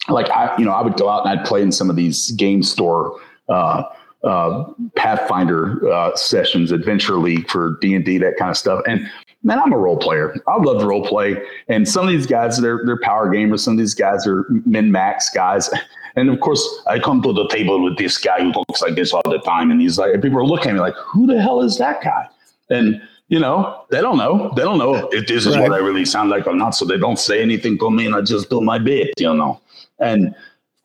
like 0.08 0.30
I, 0.30 0.56
you 0.60 0.66
know, 0.66 0.72
I 0.72 0.84
would 0.84 0.96
go 0.98 1.10
out 1.10 1.26
and 1.26 1.40
I'd 1.40 1.46
play 1.48 1.64
in 1.64 1.72
some 1.72 1.90
of 1.90 1.96
these 1.96 2.30
game 2.32 2.62
store 2.62 3.20
uh, 3.50 3.84
uh, 4.26 4.66
Pathfinder 4.96 5.88
uh, 5.92 6.16
sessions, 6.16 6.72
Adventure 6.72 7.16
League 7.18 7.50
for 7.50 7.78
D 7.82 7.96
and 7.96 8.04
D, 8.04 8.18
that 8.20 8.38
kind 8.38 8.50
of 8.52 8.58
stuff. 8.58 8.82
And 8.88 9.08
man, 9.44 9.60
I'm 9.60 9.72
a 9.72 9.78
role 9.78 9.98
player. 9.98 10.36
I 10.48 10.58
love 10.58 10.80
to 10.80 10.88
role 10.88 11.06
play. 11.06 11.42
And 11.68 11.88
some 11.88 12.06
of 12.08 12.12
these 12.12 12.26
guys, 12.26 12.60
they're 12.60 12.82
they're 12.86 13.00
power 13.00 13.30
gamers. 13.30 13.60
Some 13.60 13.74
of 13.74 13.78
these 13.80 13.94
guys 13.94 14.26
are 14.28 14.46
min 14.66 14.92
max 14.92 15.30
guys. 15.30 15.70
And 16.18 16.30
of 16.30 16.40
course, 16.40 16.66
I 16.88 16.98
come 16.98 17.22
to 17.24 17.34
the 17.34 17.46
table 17.50 17.84
with 17.84 17.98
this 17.98 18.18
guy 18.18 18.40
who 18.40 18.54
looks 18.54 18.82
like 18.82 18.96
this 18.96 19.12
all 19.14 19.22
the 19.26 19.40
time, 19.40 19.70
and 19.70 19.82
he's 19.82 19.98
like, 20.00 20.14
and 20.14 20.24
people 20.24 20.40
are 20.40 20.46
looking 20.46 20.70
at 20.70 20.74
me 20.76 20.80
like, 20.80 20.96
"Who 20.96 21.28
the 21.28 21.42
hell 21.42 21.62
is 21.62 21.78
that 21.80 22.02
guy?" 22.02 22.26
And 22.70 23.02
you 23.28 23.40
know, 23.40 23.84
they 23.90 24.00
don't 24.02 24.18
know. 24.18 24.54
They 24.56 24.62
don't 24.62 24.78
know 24.78 25.10
if 25.12 25.28
this 25.28 25.46
is 25.46 25.56
Right. 25.58 25.64
what 25.70 25.74
I 25.74 25.84
really 25.84 26.06
sound 26.06 26.30
like 26.30 26.48
or 26.48 26.56
not. 26.56 26.70
So 26.76 26.86
they 26.86 26.98
don't 26.98 27.20
say 27.20 27.42
anything 27.42 27.78
to 27.80 27.90
me, 27.92 28.06
and 28.06 28.16
I 28.16 28.22
just 28.22 28.50
do 28.50 28.62
my 28.62 28.80
bit, 28.80 29.10
you 29.18 29.34
know. 29.34 29.60
And 30.00 30.34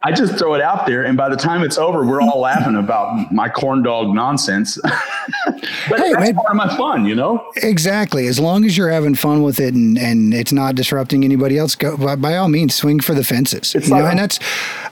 I 0.02 0.12
just 0.12 0.38
throw 0.38 0.54
it 0.54 0.62
out 0.62 0.86
there, 0.86 1.04
and 1.04 1.14
by 1.14 1.28
the 1.28 1.36
time 1.36 1.62
it's 1.62 1.76
over, 1.76 2.06
we're 2.06 2.22
all 2.22 2.40
laughing 2.40 2.74
about 2.74 3.30
my 3.30 3.50
corn 3.50 3.82
dog 3.82 4.14
nonsense. 4.14 4.78
but 5.90 6.00
Hey, 6.00 6.12
that's 6.12 6.20
man. 6.20 6.34
part 6.36 6.50
of 6.50 6.56
my 6.56 6.74
fun, 6.74 7.04
you 7.04 7.14
know. 7.14 7.52
Exactly. 7.56 8.26
As 8.26 8.40
long 8.40 8.64
as 8.64 8.78
you're 8.78 8.88
having 8.88 9.14
fun 9.14 9.42
with 9.42 9.60
it 9.60 9.74
and, 9.74 9.98
and 9.98 10.32
it's 10.32 10.52
not 10.52 10.74
disrupting 10.74 11.22
anybody 11.22 11.58
else, 11.58 11.74
go 11.74 11.98
by, 11.98 12.16
by 12.16 12.36
all 12.36 12.48
means 12.48 12.74
swing 12.74 13.00
for 13.00 13.12
the 13.12 13.22
fences. 13.22 13.74
It's 13.74 13.88
you 13.88 13.94
know, 13.94 14.06
and 14.06 14.18
that's 14.18 14.38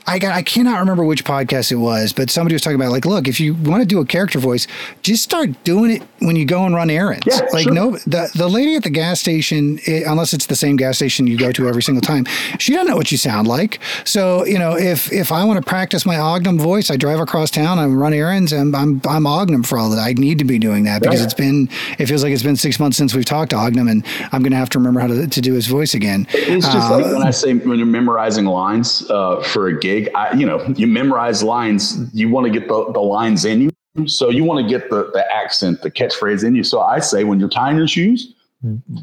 I 0.05 0.19
got 0.19 0.35
I 0.35 0.43
cannot 0.43 0.79
remember 0.79 1.03
which 1.03 1.23
podcast 1.23 1.71
it 1.71 1.77
was, 1.77 2.13
but 2.13 2.29
somebody 2.29 2.53
was 2.53 2.61
talking 2.61 2.79
about 2.79 2.91
like, 2.91 3.05
look, 3.05 3.27
if 3.27 3.39
you 3.39 3.55
want 3.55 3.81
to 3.81 3.87
do 3.87 3.99
a 4.01 4.05
character 4.05 4.37
voice, 4.37 4.67
just 5.01 5.23
start 5.23 5.63
doing 5.63 5.89
it 5.91 6.03
when 6.19 6.35
you 6.35 6.45
go 6.45 6.65
and 6.65 6.75
run 6.75 6.91
errands. 6.91 7.25
Yeah, 7.25 7.47
like 7.51 7.63
sure. 7.63 7.73
no, 7.73 7.91
the 8.05 8.29
the 8.35 8.47
lady 8.47 8.75
at 8.75 8.83
the 8.83 8.89
gas 8.89 9.19
station, 9.19 9.79
i 9.87 10.03
unless 10.05 10.33
it's 10.33 10.45
the 10.45 10.55
same 10.55 10.75
gas 10.75 10.97
station 10.97 11.25
you 11.25 11.37
go 11.37 11.51
to 11.51 11.67
every 11.67 11.81
single 11.81 12.01
time, 12.01 12.25
she 12.59 12.73
doesn't 12.73 12.87
know 12.87 12.95
what 12.95 13.11
you 13.11 13.17
sound 13.17 13.47
like. 13.47 13.79
So 14.03 14.45
you 14.45 14.59
know, 14.59 14.77
if 14.77 14.98
if 15.11 15.31
I 15.31 15.43
want 15.43 15.63
to 15.63 15.67
practice 15.67 16.05
my 16.05 16.17
Ognum 16.17 16.57
voice, 16.59 16.89
I 16.91 16.97
drive 16.97 17.19
across 17.19 17.49
town, 17.51 17.79
I 17.79 17.85
run 17.85 18.13
errands, 18.13 18.51
and 18.51 18.75
I'm 18.75 19.01
I'm 19.07 19.25
Ognum 19.25 19.63
for 19.63 19.77
all 19.77 19.89
that. 19.91 19.99
I 19.99 20.13
need 20.13 20.37
to 20.39 20.45
be 20.45 20.59
doing 20.59 20.83
that 20.83 21.01
because 21.01 21.19
Right. 21.19 21.25
it's 21.25 21.33
been 21.33 21.69
it 21.97 22.05
feels 22.07 22.23
like 22.23 22.33
it's 22.33 22.43
been 22.43 22.55
six 22.55 22.79
months 22.79 22.97
since 22.97 23.13
we've 23.13 23.25
talked 23.25 23.51
to 23.51 23.57
Ognum, 23.57 23.87
and 23.87 24.03
I'm 24.31 24.41
going 24.41 24.51
to 24.51 24.57
have 24.57 24.69
to 24.71 24.77
remember 24.79 24.99
how 24.99 25.07
to, 25.07 25.27
to 25.27 25.41
do 25.41 25.53
his 25.53 25.67
voice 25.67 25.93
again. 25.93 26.27
It's 26.33 26.65
just 26.65 26.89
Uh, 26.91 26.97
like 26.99 27.05
when 27.13 27.23
I 27.27 27.31
say 27.31 27.53
when 27.53 27.77
you're 27.77 27.87
memorizing 27.87 28.45
lines 28.45 29.09
uh, 29.09 29.41
for 29.43 29.67
a 29.67 29.79
gig, 29.79 30.09
I, 30.15 30.33
you 30.33 30.45
know, 30.45 30.63
you 30.75 30.87
memorize 30.87 31.41
lines, 31.43 31.97
you 32.13 32.29
want 32.29 32.45
to 32.47 32.51
get 32.51 32.67
the, 32.67 32.91
the 32.93 32.99
lines 32.99 33.45
in 33.45 33.61
you. 33.61 33.69
So 34.07 34.29
you 34.29 34.43
want 34.43 34.63
to 34.65 34.69
get 34.69 34.89
the, 34.89 35.09
the 35.13 35.25
accent, 35.35 35.81
the 35.81 35.91
catchphrase 35.91 36.43
in 36.43 36.55
you. 36.55 36.63
So 36.63 36.79
I 36.81 36.99
say 36.99 37.23
when 37.23 37.39
you're 37.39 37.49
tying 37.49 37.75
your 37.77 37.87
shoes, 37.87 38.33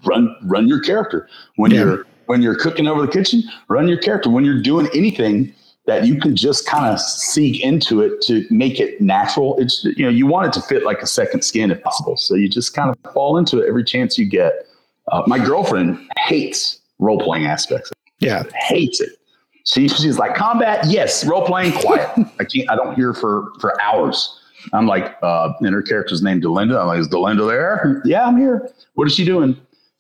run 0.05 0.35
run 0.45 0.69
your 0.69 0.81
character. 0.81 1.29
When 1.57 1.71
Yeah. 1.71 1.81
you're 1.85 2.07
when 2.27 2.43
you're 2.43 2.57
cooking 2.57 2.87
over 2.89 3.03
the 3.03 3.13
kitchen, 3.13 3.43
run 3.69 3.87
your 3.89 3.99
character. 3.99 4.31
When 4.31 4.45
you're 4.45 4.61
doing 4.63 4.89
anything 4.95 5.53
that 5.87 6.07
you 6.07 6.21
can 6.21 6.35
just 6.35 6.67
kind 6.67 6.87
of 6.87 7.01
seek 7.01 7.63
into 7.63 8.01
it 8.01 8.21
to 8.23 8.45
make 8.51 8.81
it 8.81 9.01
natural. 9.01 9.57
It's 9.59 9.85
you 9.85 10.05
know, 10.05 10.11
you 10.11 10.27
want 10.27 10.49
it 10.49 10.53
to 10.55 10.63
fit 10.63 10.85
like 10.85 11.01
a 11.03 11.07
second 11.07 11.43
skin 11.43 11.71
if 11.71 11.83
possible. 11.83 12.17
So 12.17 12.35
you 12.35 12.49
just 12.49 12.75
kind 12.75 12.91
of 12.91 13.13
fall 13.13 13.39
into 13.39 13.61
it 13.61 13.69
every 13.69 13.85
chance 13.85 14.19
you 14.19 14.27
get. 14.27 14.67
Uh, 15.13 15.23
my 15.27 15.39
girlfriend 15.39 15.99
hates 16.27 16.81
role 16.99 17.21
playing 17.21 17.47
aspects 17.47 17.93
yeah, 18.21 18.45
hates 18.55 19.01
it. 19.01 19.19
She, 19.65 19.89
she's 19.89 20.19
like 20.19 20.35
combat, 20.35 20.87
yes. 20.87 21.25
Role 21.27 21.45
playing, 21.45 21.73
quiet. 21.73 22.09
I 22.41 22.45
can't. 22.45 22.71
I 22.71 22.77
don't 22.77 22.95
hear 22.95 23.13
for 23.13 23.53
for 23.61 23.81
hours. 23.83 24.41
I'm 24.73 24.87
like, 24.87 25.17
uh, 25.23 25.53
and 25.61 25.75
her 25.75 25.83
character's 25.83 26.23
named 26.23 26.43
Delinda. 26.43 26.81
I'm 26.81 26.87
like, 26.87 26.99
is 26.99 27.09
Delinda 27.09 27.49
there? 27.49 28.03
Yeah, 28.05 28.27
I'm 28.27 28.37
here. 28.37 28.69
What 28.95 29.07
is 29.07 29.15
she 29.15 29.25
doing? 29.25 29.57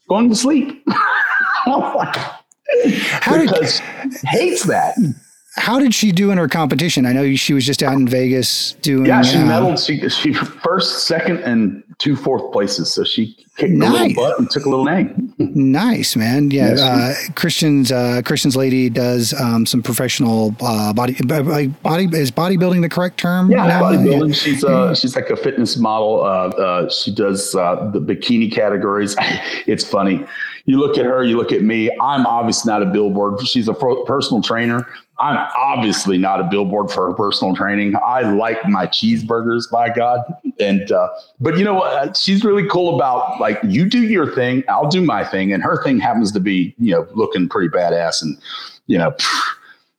Going 0.09 0.29
to 0.29 0.37
sleep. 0.37 0.85
I'm 1.67 1.95
like, 1.95 2.15
did- 2.85 3.51
because 3.51 3.79
hates 4.25 4.65
that. 4.65 4.97
How 5.57 5.79
did 5.79 5.95
she 5.95 6.13
do 6.13 6.31
in 6.31 6.39
her 6.39 6.49
competition? 6.49 7.07
I 7.07 7.13
know 7.13 7.35
she 7.35 7.55
was 7.55 7.65
just 7.65 7.83
out 7.83 7.95
in 7.95 8.07
Vegas 8.07 8.73
doing. 8.83 9.07
Yeah, 9.07 9.23
she 9.23 9.39
uh, 9.39 9.43
medaled. 9.43 9.85
She 9.85 10.07
she 10.11 10.35
first, 10.35 11.07
second, 11.07 11.39
and 11.39 11.83
two 11.99 12.15
fourth 12.15 12.53
places. 12.53 12.93
So 12.93 13.05
she 13.05 13.35
kicked 13.57 13.73
a 13.73 13.89
little 13.89 14.15
butt 14.15 14.39
and 14.39 14.51
took 14.51 14.67
a 14.67 14.69
little 14.69 14.85
name. 14.85 15.35
Nice 15.39 16.15
man, 16.15 16.51
yeah. 16.51 16.75
Yes. 16.75 16.81
uh, 16.81 17.33
Christian's 17.35 17.91
uh, 17.91 18.21
Christian's 18.25 18.55
lady 18.55 18.91
does 18.91 19.33
um, 19.41 19.65
some 19.65 19.83
professional 19.83 20.55
uh, 20.61 20.93
body 20.93 21.17
uh, 21.31 21.43
like 21.43 21.83
body 21.83 22.05
is 22.13 22.31
bodybuilding 22.31 22.83
the 22.83 22.89
correct 22.89 23.19
term? 23.19 23.51
Yeah, 23.51 23.67
now? 23.67 23.83
bodybuilding. 23.83 24.35
She's 24.35 24.63
uh, 24.63 24.95
she's 24.95 25.17
like 25.17 25.31
a 25.31 25.37
fitness 25.37 25.77
model. 25.79 26.23
Uh, 26.23 26.49
uh, 26.49 26.91
she 26.91 27.15
does 27.15 27.55
uh, 27.55 27.91
the 27.93 28.01
bikini 28.01 28.53
categories. 28.53 29.17
it's 29.67 29.85
funny. 29.85 30.25
You 30.67 30.79
look 30.79 30.99
at 30.99 31.05
her, 31.05 31.23
you 31.23 31.37
look 31.37 31.53
at 31.53 31.63
me. 31.63 31.91
I'm 32.01 32.27
obviously 32.27 32.73
not 32.73 32.83
a 32.83 32.87
billboard. 32.87 33.41
She's 33.47 33.69
a 33.69 33.75
pro- 33.75 34.05
personal 34.05 34.43
trainer. 34.43 34.87
I'm 35.19 35.49
obviously 35.57 36.19
not 36.19 36.41
a 36.41 36.45
billboard 36.45 36.91
for 36.91 37.13
personal 37.15 37.55
training. 37.55 37.95
I 38.05 38.21
like 38.21 38.59
my 38.69 38.87
cheeseburgers, 38.87 39.71
by 39.71 39.89
God. 39.89 40.21
And 40.61 40.93
uh, 40.93 41.09
but 41.41 41.57
you 41.57 41.65
know 41.65 41.75
what? 41.75 41.93
Uh, 41.93 42.13
She's 42.13 42.45
really 42.45 42.67
cool 42.69 42.95
about 42.95 43.41
like 43.41 43.59
you 43.65 43.89
do 43.89 44.03
your 44.03 44.35
thing, 44.35 44.63
I'll 44.69 44.89
do 44.89 45.01
my 45.01 45.25
thing, 45.25 45.53
and 45.53 45.63
her 45.63 45.83
thing 45.83 45.99
happens 45.99 46.33
to 46.33 46.41
be 46.41 46.75
you 46.79 46.93
know 46.93 47.07
looking 47.15 47.49
pretty 47.49 47.69
badass 47.69 48.23
and 48.23 48.37
you 48.87 48.99
know 48.99 49.15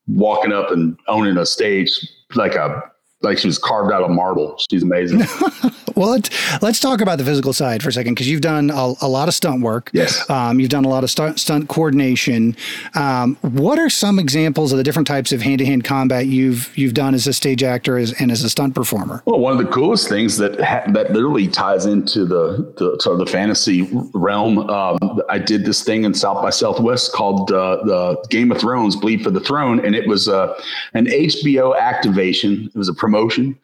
walking 0.08 0.54
up 0.54 0.72
and 0.72 0.98
owning 1.08 1.38
a 1.38 1.46
stage 1.46 2.08
like 2.36 2.56
a 2.56 2.92
like 3.22 3.38
she 3.38 3.48
was 3.48 3.58
carved 3.58 3.92
out 3.92 4.04
of 4.04 4.12
marble. 4.12 4.58
She's 4.70 4.84
amazing. 4.84 5.24
Well, 5.98 6.12
let's, 6.12 6.62
let's 6.62 6.80
talk 6.80 7.02
about 7.02 7.18
the 7.18 7.24
physical 7.24 7.54
side 7.54 7.82
for 7.82 7.90
a 7.90 7.92
second 7.92 8.14
because 8.14 8.30
you've 8.30 8.42
done 8.42 8.70
a, 8.70 8.94
a 9.02 9.08
lot 9.08 9.28
of 9.28 9.34
stunt 9.34 9.64
work. 9.64 9.90
Yes. 9.94 10.30
Um, 10.30 10.60
you've 10.60 10.70
done 10.70 10.86
a 10.86 10.90
lot 10.90 11.04
of 11.04 11.10
stunt, 11.10 11.40
stunt 11.40 11.70
coordination. 11.70 12.56
Um, 12.94 13.36
what 13.42 13.80
are 13.80 13.90
some 13.90 14.20
examples 14.20 14.72
of 14.72 14.78
the 14.78 14.84
different 14.84 15.08
types 15.08 15.32
of 15.32 15.42
hand 15.42 15.58
to 15.58 15.66
hand 15.66 15.84
combat 15.84 16.28
you've 16.28 16.72
you've 16.78 16.94
done 16.94 17.16
as 17.16 17.26
a 17.26 17.34
stage 17.34 17.64
actor 17.64 17.98
as, 17.98 18.14
and 18.22 18.32
as 18.32 18.44
a 18.44 18.50
stunt 18.50 18.76
performer? 18.76 19.24
Well, 19.26 19.40
one 19.40 19.54
of 19.54 19.58
the 19.58 19.72
coolest 19.72 20.08
things 20.08 20.38
that 20.38 20.62
ha- 20.62 20.84
that 20.92 21.14
literally 21.14 21.48
ties 21.48 21.88
into 21.88 22.26
the 22.26 22.72
the, 22.78 22.98
to 23.02 23.16
the 23.16 23.26
fantasy 23.26 23.90
realm. 24.14 24.70
Um, 24.70 25.00
I 25.30 25.40
did 25.40 25.66
this 25.66 25.84
thing 25.84 26.04
in 26.04 26.14
South 26.14 26.44
by 26.44 26.52
Southwest 26.52 27.12
called 27.12 27.52
uh, 27.52 27.78
the 27.86 28.24
Game 28.30 28.52
of 28.52 28.60
Thrones: 28.60 28.96
Bleed 28.96 29.24
for 29.24 29.32
the 29.32 29.40
Throne, 29.40 29.84
and 29.84 29.96
it 29.96 30.08
was 30.08 30.28
uh, 30.28 30.54
an 30.94 31.08
HBO 31.08 31.76
activation. 31.76 32.68
It 32.68 32.78
was 32.78 32.88
a 32.88 32.94
promotion 33.08 33.58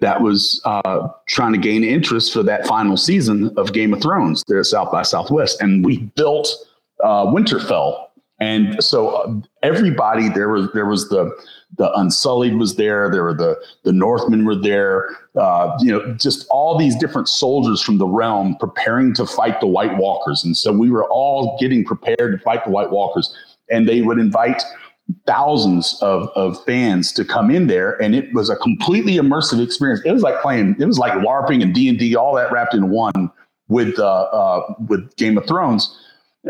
that 0.00 0.20
was 0.22 0.60
uh, 0.64 1.08
trying 1.28 1.52
to 1.52 1.58
gain 1.58 1.82
interest 1.84 2.32
for 2.32 2.42
that 2.42 2.66
final 2.66 2.96
season 2.96 3.52
of 3.56 3.72
Game 3.72 3.92
of 3.92 4.00
Thrones 4.00 4.44
there 4.48 4.60
at 4.60 4.66
South 4.66 4.90
by 4.90 5.02
Southwest, 5.02 5.60
and 5.60 5.84
we 5.84 5.98
built 6.16 6.48
uh, 7.02 7.26
Winterfell. 7.26 8.06
And 8.40 8.82
so 8.82 9.08
uh, 9.08 9.34
everybody 9.62 10.28
there 10.28 10.48
was 10.48 10.68
there 10.72 10.86
was 10.86 11.08
the 11.08 11.24
the 11.76 11.92
Unsullied 11.94 12.56
was 12.56 12.76
there. 12.76 13.10
There 13.10 13.24
were 13.24 13.34
the 13.34 13.56
the 13.84 13.92
Northmen 13.92 14.44
were 14.44 14.54
there. 14.54 15.08
Uh, 15.34 15.76
you 15.80 15.90
know, 15.90 16.14
just 16.14 16.46
all 16.48 16.78
these 16.78 16.96
different 16.96 17.28
soldiers 17.28 17.82
from 17.82 17.98
the 17.98 18.06
realm 18.06 18.56
preparing 18.60 19.14
to 19.14 19.26
fight 19.26 19.60
the 19.60 19.66
White 19.66 19.96
Walkers. 19.96 20.44
And 20.44 20.56
so 20.56 20.72
we 20.72 20.90
were 20.90 21.08
all 21.10 21.56
getting 21.60 21.84
prepared 21.84 22.38
to 22.38 22.38
fight 22.44 22.64
the 22.64 22.70
White 22.70 22.90
Walkers. 22.90 23.34
And 23.70 23.88
they 23.88 24.00
would 24.02 24.18
invite 24.18 24.62
thousands 25.26 25.98
of, 26.02 26.28
of 26.34 26.62
fans 26.64 27.12
to 27.12 27.24
come 27.24 27.50
in 27.50 27.66
there 27.66 28.00
and 28.02 28.14
it 28.14 28.32
was 28.34 28.50
a 28.50 28.56
completely 28.56 29.14
immersive 29.14 29.62
experience. 29.62 30.00
It 30.04 30.12
was 30.12 30.22
like 30.22 30.40
playing 30.42 30.76
it 30.78 30.84
was 30.86 30.98
like 30.98 31.12
larping 31.14 31.62
and 31.62 31.74
d&d 31.74 32.14
all 32.14 32.34
that 32.34 32.52
wrapped 32.52 32.74
in 32.74 32.90
one 32.90 33.30
with 33.68 33.98
uh, 33.98 34.04
uh, 34.04 34.74
with 34.86 35.14
game 35.16 35.38
of 35.38 35.46
thrones. 35.46 35.94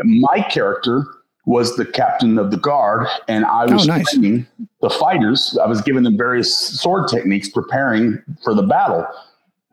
My 0.03 0.41
character 0.49 1.05
was 1.45 1.75
the 1.77 1.85
captain 1.85 2.37
of 2.37 2.51
the 2.51 2.57
guard 2.57 3.07
and 3.27 3.45
i 3.45 3.65
was 3.65 3.83
Oh, 3.89 3.93
nice. 3.93 4.11
training 4.11 4.45
the 4.81 4.89
fighters. 4.89 5.57
I 5.63 5.67
was 5.67 5.81
giving 5.81 6.03
them 6.03 6.17
various 6.17 6.55
sword 6.55 7.07
techniques 7.09 7.49
preparing 7.49 8.21
for 8.43 8.53
the 8.53 8.61
battle. 8.63 9.05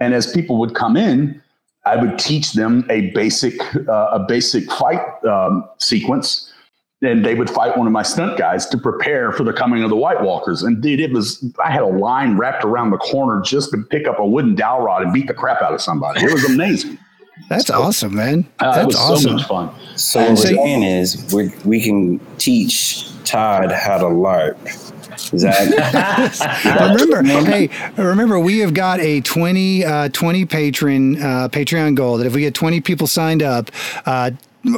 And 0.01 0.15
as 0.15 0.33
people 0.33 0.59
would 0.59 0.75
come 0.75 0.97
in 0.97 1.43
I 1.85 1.95
would 1.97 2.19
teach 2.19 2.53
them 2.55 2.85
a 2.91 3.11
basic 3.13 3.55
uh, 3.89 4.09
a 4.13 4.19
basic 4.27 4.71
fight 4.73 5.01
um, 5.25 5.65
sequence, 5.79 6.46
and 7.03 7.25
they 7.25 7.35
would 7.35 7.51
fight 7.51 7.77
one 7.77 7.87
of 7.87 7.93
my 7.93 8.03
stunt 8.03 8.39
guys 8.39 8.67
to 8.67 8.79
prepare 8.79 9.31
for 9.33 9.45
the 9.45 9.53
coming 9.53 9.83
of 9.83 9.91
the 9.91 9.97
White 9.97 10.23
Walkers. 10.23 10.63
And 10.63 10.81
dude, 10.83 11.01
it 11.01 11.13
was 11.13 11.45
I 11.63 11.71
had 11.71 11.83
a 11.83 11.87
line 11.87 12.39
wrapped 12.39 12.65
around 12.65 12.91
the 12.91 12.99
corner 12.99 13.43
just 13.43 13.71
to 13.73 13.79
pick 13.91 14.07
up 14.09 14.19
a 14.19 14.27
wooden 14.27 14.55
dowel 14.55 14.81
rod 14.83 15.03
and 15.03 15.13
beat 15.13 15.27
the 15.27 15.35
crap 15.35 15.61
out 15.63 15.75
of 15.75 15.81
somebody. 15.83 16.25
It 16.25 16.33
was 16.33 16.45
amazing. 16.45 16.99
That's 17.51 17.69
awesome, 17.69 18.15
man. 18.15 18.49
Uh, 18.61 18.73
That's 18.73 18.83
it 18.83 18.87
was 18.87 18.97
awesome. 18.97 19.31
so 19.31 19.33
much 19.37 19.47
fun. 19.47 19.99
So 19.99 20.21
what 20.21 20.29
And 20.31 20.39
we're 20.39 20.45
saying 20.45 20.83
is 20.83 21.35
we 21.35 21.53
we 21.67 21.83
can 21.83 22.19
teach 22.39 23.11
Todd 23.25 23.71
how 23.73 23.99
to 23.99 24.05
LARP. 24.05 24.57
Is 25.33 25.43
that 25.43 25.57
remember, 27.01 27.23
hey, 27.51 27.69
remember, 27.97 28.39
we 28.39 28.59
have 28.59 28.75
got 28.75 29.01
a 29.01 29.21
20, 29.23 29.85
uh, 29.85 30.09
20 30.11 30.45
patron 30.45 31.17
uh, 31.17 31.49
Patreon 31.51 31.95
goal 31.95 32.19
that 32.19 32.27
if 32.27 32.35
we 32.35 32.43
get 32.43 32.55
20 32.55 32.81
people 32.83 33.07
signed 33.07 33.43
up, 33.43 33.71
uh, 34.05 34.31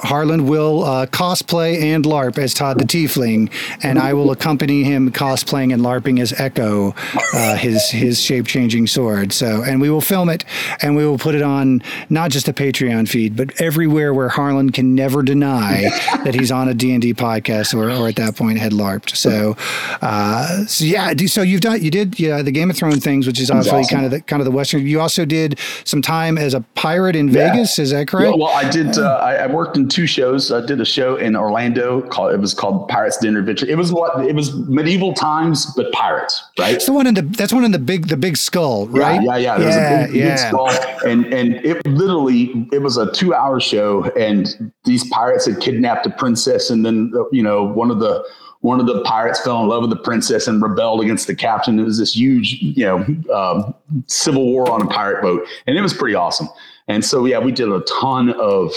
Harlan 0.02 0.46
will 0.46 0.84
uh, 0.84 1.06
cosplay 1.06 1.80
and 1.80 2.04
LARP 2.04 2.38
as 2.38 2.54
Todd 2.54 2.78
the 2.78 2.84
Tiefling, 2.84 3.50
and 3.82 3.98
I 3.98 4.12
will 4.12 4.30
accompany 4.30 4.84
him 4.84 5.10
cosplaying 5.10 5.72
and 5.72 5.82
LARPing 5.82 6.20
as 6.20 6.32
Echo, 6.38 6.94
uh, 7.34 7.56
his 7.56 7.90
his 7.90 8.20
shape 8.20 8.46
changing 8.46 8.86
sword. 8.86 9.32
So, 9.32 9.62
and 9.62 9.80
we 9.80 9.90
will 9.90 10.00
film 10.00 10.28
it, 10.28 10.44
and 10.82 10.96
we 10.96 11.06
will 11.06 11.18
put 11.18 11.34
it 11.34 11.42
on 11.42 11.82
not 12.10 12.30
just 12.30 12.48
a 12.48 12.52
Patreon 12.52 13.08
feed, 13.08 13.36
but 13.36 13.60
everywhere 13.60 14.12
where 14.12 14.28
Harlan 14.28 14.70
can 14.70 14.94
never 14.94 15.22
deny 15.22 15.82
that 16.24 16.34
he's 16.34 16.52
on 16.52 16.68
a 16.68 16.74
D 16.74 16.92
and 16.92 17.02
D 17.02 17.14
podcast 17.14 17.74
or, 17.74 17.90
or 17.90 18.08
at 18.08 18.16
that 18.16 18.36
point 18.36 18.58
had 18.58 18.72
LARPed. 18.72 19.16
So, 19.16 19.56
uh, 20.02 20.64
so 20.66 20.84
yeah, 20.84 21.14
so 21.26 21.42
you've 21.42 21.60
done 21.60 21.82
you 21.82 21.90
did 21.90 22.18
yeah 22.18 22.42
the 22.42 22.52
Game 22.52 22.70
of 22.70 22.76
Thrones 22.76 23.02
things, 23.04 23.26
which 23.26 23.40
is 23.40 23.50
obviously 23.50 23.80
awesome. 23.80 23.94
kind 23.94 24.04
of 24.04 24.10
the 24.10 24.20
kind 24.20 24.40
of 24.40 24.44
the 24.44 24.50
Western. 24.50 24.86
You 24.86 25.00
also 25.00 25.24
did 25.24 25.58
some 25.84 26.02
time 26.02 26.36
as 26.38 26.54
a 26.54 26.60
pirate 26.74 27.16
in 27.16 27.30
Vegas. 27.30 27.78
Is 27.78 27.90
that 27.90 28.08
correct? 28.08 28.30
Well, 28.30 28.38
well, 28.38 28.56
I 28.56 28.68
did. 28.68 28.98
Uh, 28.98 29.16
I, 29.22 29.34
I 29.36 29.46
worked 29.46 29.77
two 29.86 30.06
shows. 30.06 30.50
I 30.50 30.64
did 30.64 30.80
a 30.80 30.84
show 30.84 31.16
in 31.16 31.36
Orlando 31.36 32.00
called. 32.00 32.32
It 32.32 32.40
was 32.40 32.54
called 32.54 32.88
Pirates 32.88 33.18
Dinner 33.18 33.40
Adventure. 33.40 33.66
It 33.66 33.76
was 33.76 33.92
what 33.92 34.24
it 34.24 34.34
was 34.34 34.54
medieval 34.68 35.12
times, 35.12 35.66
but 35.76 35.92
pirates, 35.92 36.42
right? 36.58 36.74
It's 36.74 36.86
the 36.86 36.94
one 36.94 37.06
in 37.06 37.14
the 37.14 37.22
that's 37.22 37.52
one 37.52 37.64
in 37.64 37.72
the 37.72 37.78
big 37.78 38.08
the 38.08 38.16
big 38.16 38.38
skull, 38.38 38.88
right? 38.88 39.20
Yeah, 39.22 39.36
yeah, 39.36 39.58
There 39.58 39.66
was 39.66 39.76
yeah, 39.76 40.00
a 40.00 40.06
big, 40.06 40.12
big 40.14 40.38
skull, 40.38 40.70
and 41.06 41.26
and 41.26 41.54
it 41.64 41.86
literally 41.86 42.66
it 42.72 42.80
was 42.80 42.96
a 42.96 43.12
two 43.12 43.34
hour 43.34 43.60
show, 43.60 44.04
and 44.18 44.72
these 44.84 45.06
pirates 45.10 45.44
had 45.44 45.60
kidnapped 45.60 46.06
a 46.06 46.10
princess, 46.10 46.70
and 46.70 46.84
then 46.84 47.12
you 47.30 47.42
know 47.42 47.62
one 47.62 47.90
of 47.90 48.00
the 48.00 48.24
one 48.60 48.80
of 48.80 48.86
the 48.86 49.02
pirates 49.02 49.40
fell 49.40 49.62
in 49.62 49.68
love 49.68 49.82
with 49.82 49.90
the 49.90 49.96
princess 49.96 50.48
and 50.48 50.60
rebelled 50.60 51.00
against 51.00 51.26
the 51.26 51.34
captain. 51.34 51.78
It 51.78 51.84
was 51.84 51.98
this 51.98 52.16
huge, 52.16 52.58
you 52.60 52.84
know, 52.84 52.96
um, 53.32 53.74
civil 54.06 54.44
war 54.46 54.70
on 54.70 54.82
a 54.82 54.86
pirate 54.86 55.22
boat, 55.22 55.46
and 55.66 55.78
it 55.78 55.80
was 55.80 55.94
pretty 55.94 56.14
awesome. 56.14 56.48
And 56.88 57.04
so 57.04 57.24
yeah, 57.24 57.38
we 57.38 57.52
did 57.52 57.68
a 57.68 57.80
ton 58.00 58.30
of 58.30 58.72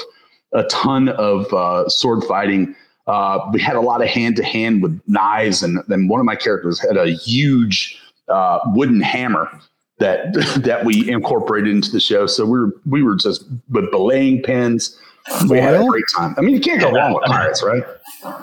a 0.54 0.64
ton 0.64 1.10
of 1.10 1.52
uh, 1.54 1.88
sword 1.90 2.24
fighting. 2.24 2.76
Uh, 3.08 3.40
we 3.52 3.60
had 3.60 3.76
a 3.76 3.82
lot 3.82 4.02
of 4.02 4.08
hand 4.08 4.36
to 4.38 4.44
hand 4.44 4.82
with 4.82 5.00
knives, 5.08 5.64
and 5.64 5.80
then 5.88 6.08
one 6.08 6.20
of 6.20 6.26
my 6.26 6.36
characters 6.36 6.80
had 6.80 6.98
a 6.98 7.12
huge 7.12 8.00
uh, 8.28 8.60
wooden 8.68 9.02
hammer 9.02 9.50
that 10.00 10.34
that 10.64 10.86
we 10.86 11.10
incorporated 11.10 11.74
into 11.74 11.92
the 11.92 12.00
show. 12.00 12.26
So 12.28 12.46
we 12.46 12.60
were 12.60 12.74
we 12.86 13.04
were 13.04 13.16
just 13.16 13.46
with 13.70 13.90
belaying 13.92 14.44
pins. 14.44 14.98
We 15.48 15.60
had 15.60 15.76
a 15.76 15.86
great 15.86 16.04
time. 16.16 16.34
I 16.38 16.42
mean, 16.42 16.56
you 16.56 16.60
can't 16.60 16.82
go 16.82 16.92
wrong 16.92 17.14
with 17.14 17.24
pirates, 17.26 17.62
right? 17.62 17.84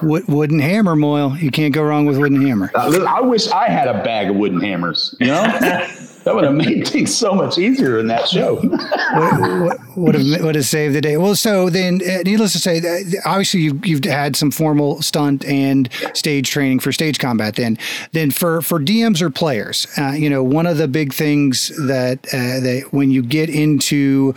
Wood, 0.00 0.28
wooden 0.28 0.60
hammer, 0.60 0.94
Moyle. 0.94 1.36
You 1.36 1.50
can't 1.50 1.74
go 1.74 1.82
wrong 1.82 2.06
with 2.06 2.18
wooden 2.18 2.40
hammer. 2.40 2.70
Uh, 2.72 3.04
I 3.08 3.20
wish 3.20 3.48
I 3.48 3.68
had 3.68 3.88
a 3.88 4.04
bag 4.04 4.30
of 4.30 4.36
wooden 4.36 4.60
hammers. 4.60 5.14
You 5.18 5.26
know, 5.26 5.42
that 5.60 6.34
would 6.34 6.44
have 6.44 6.54
made 6.54 6.86
things 6.86 7.12
so 7.12 7.34
much 7.34 7.58
easier 7.58 7.98
in 7.98 8.06
that 8.06 8.28
show. 8.28 8.60
would, 8.60 9.78
would 9.98 10.14
have 10.14 10.44
would 10.44 10.54
have 10.54 10.64
saved 10.64 10.94
the 10.94 11.00
day. 11.00 11.16
Well, 11.16 11.34
so 11.34 11.68
then, 11.70 12.00
uh, 12.08 12.22
needless 12.24 12.52
to 12.52 12.58
say, 12.58 12.78
uh, 12.78 13.20
obviously 13.28 13.60
you've, 13.60 13.84
you've 13.86 14.04
had 14.04 14.36
some 14.36 14.50
formal 14.50 15.02
stunt 15.02 15.44
and 15.44 15.88
stage 16.14 16.50
training 16.50 16.80
for 16.80 16.92
stage 16.92 17.18
combat. 17.18 17.56
Then, 17.56 17.78
then 18.12 18.30
for 18.30 18.62
for 18.62 18.78
DMs 18.80 19.20
or 19.20 19.30
players, 19.30 19.86
uh, 19.98 20.12
you 20.12 20.30
know, 20.30 20.42
one 20.42 20.66
of 20.66 20.78
the 20.78 20.88
big 20.88 21.12
things 21.12 21.68
that 21.86 22.18
uh, 22.32 22.60
that 22.60 22.88
when 22.90 23.10
you 23.10 23.22
get 23.22 23.48
into 23.50 24.34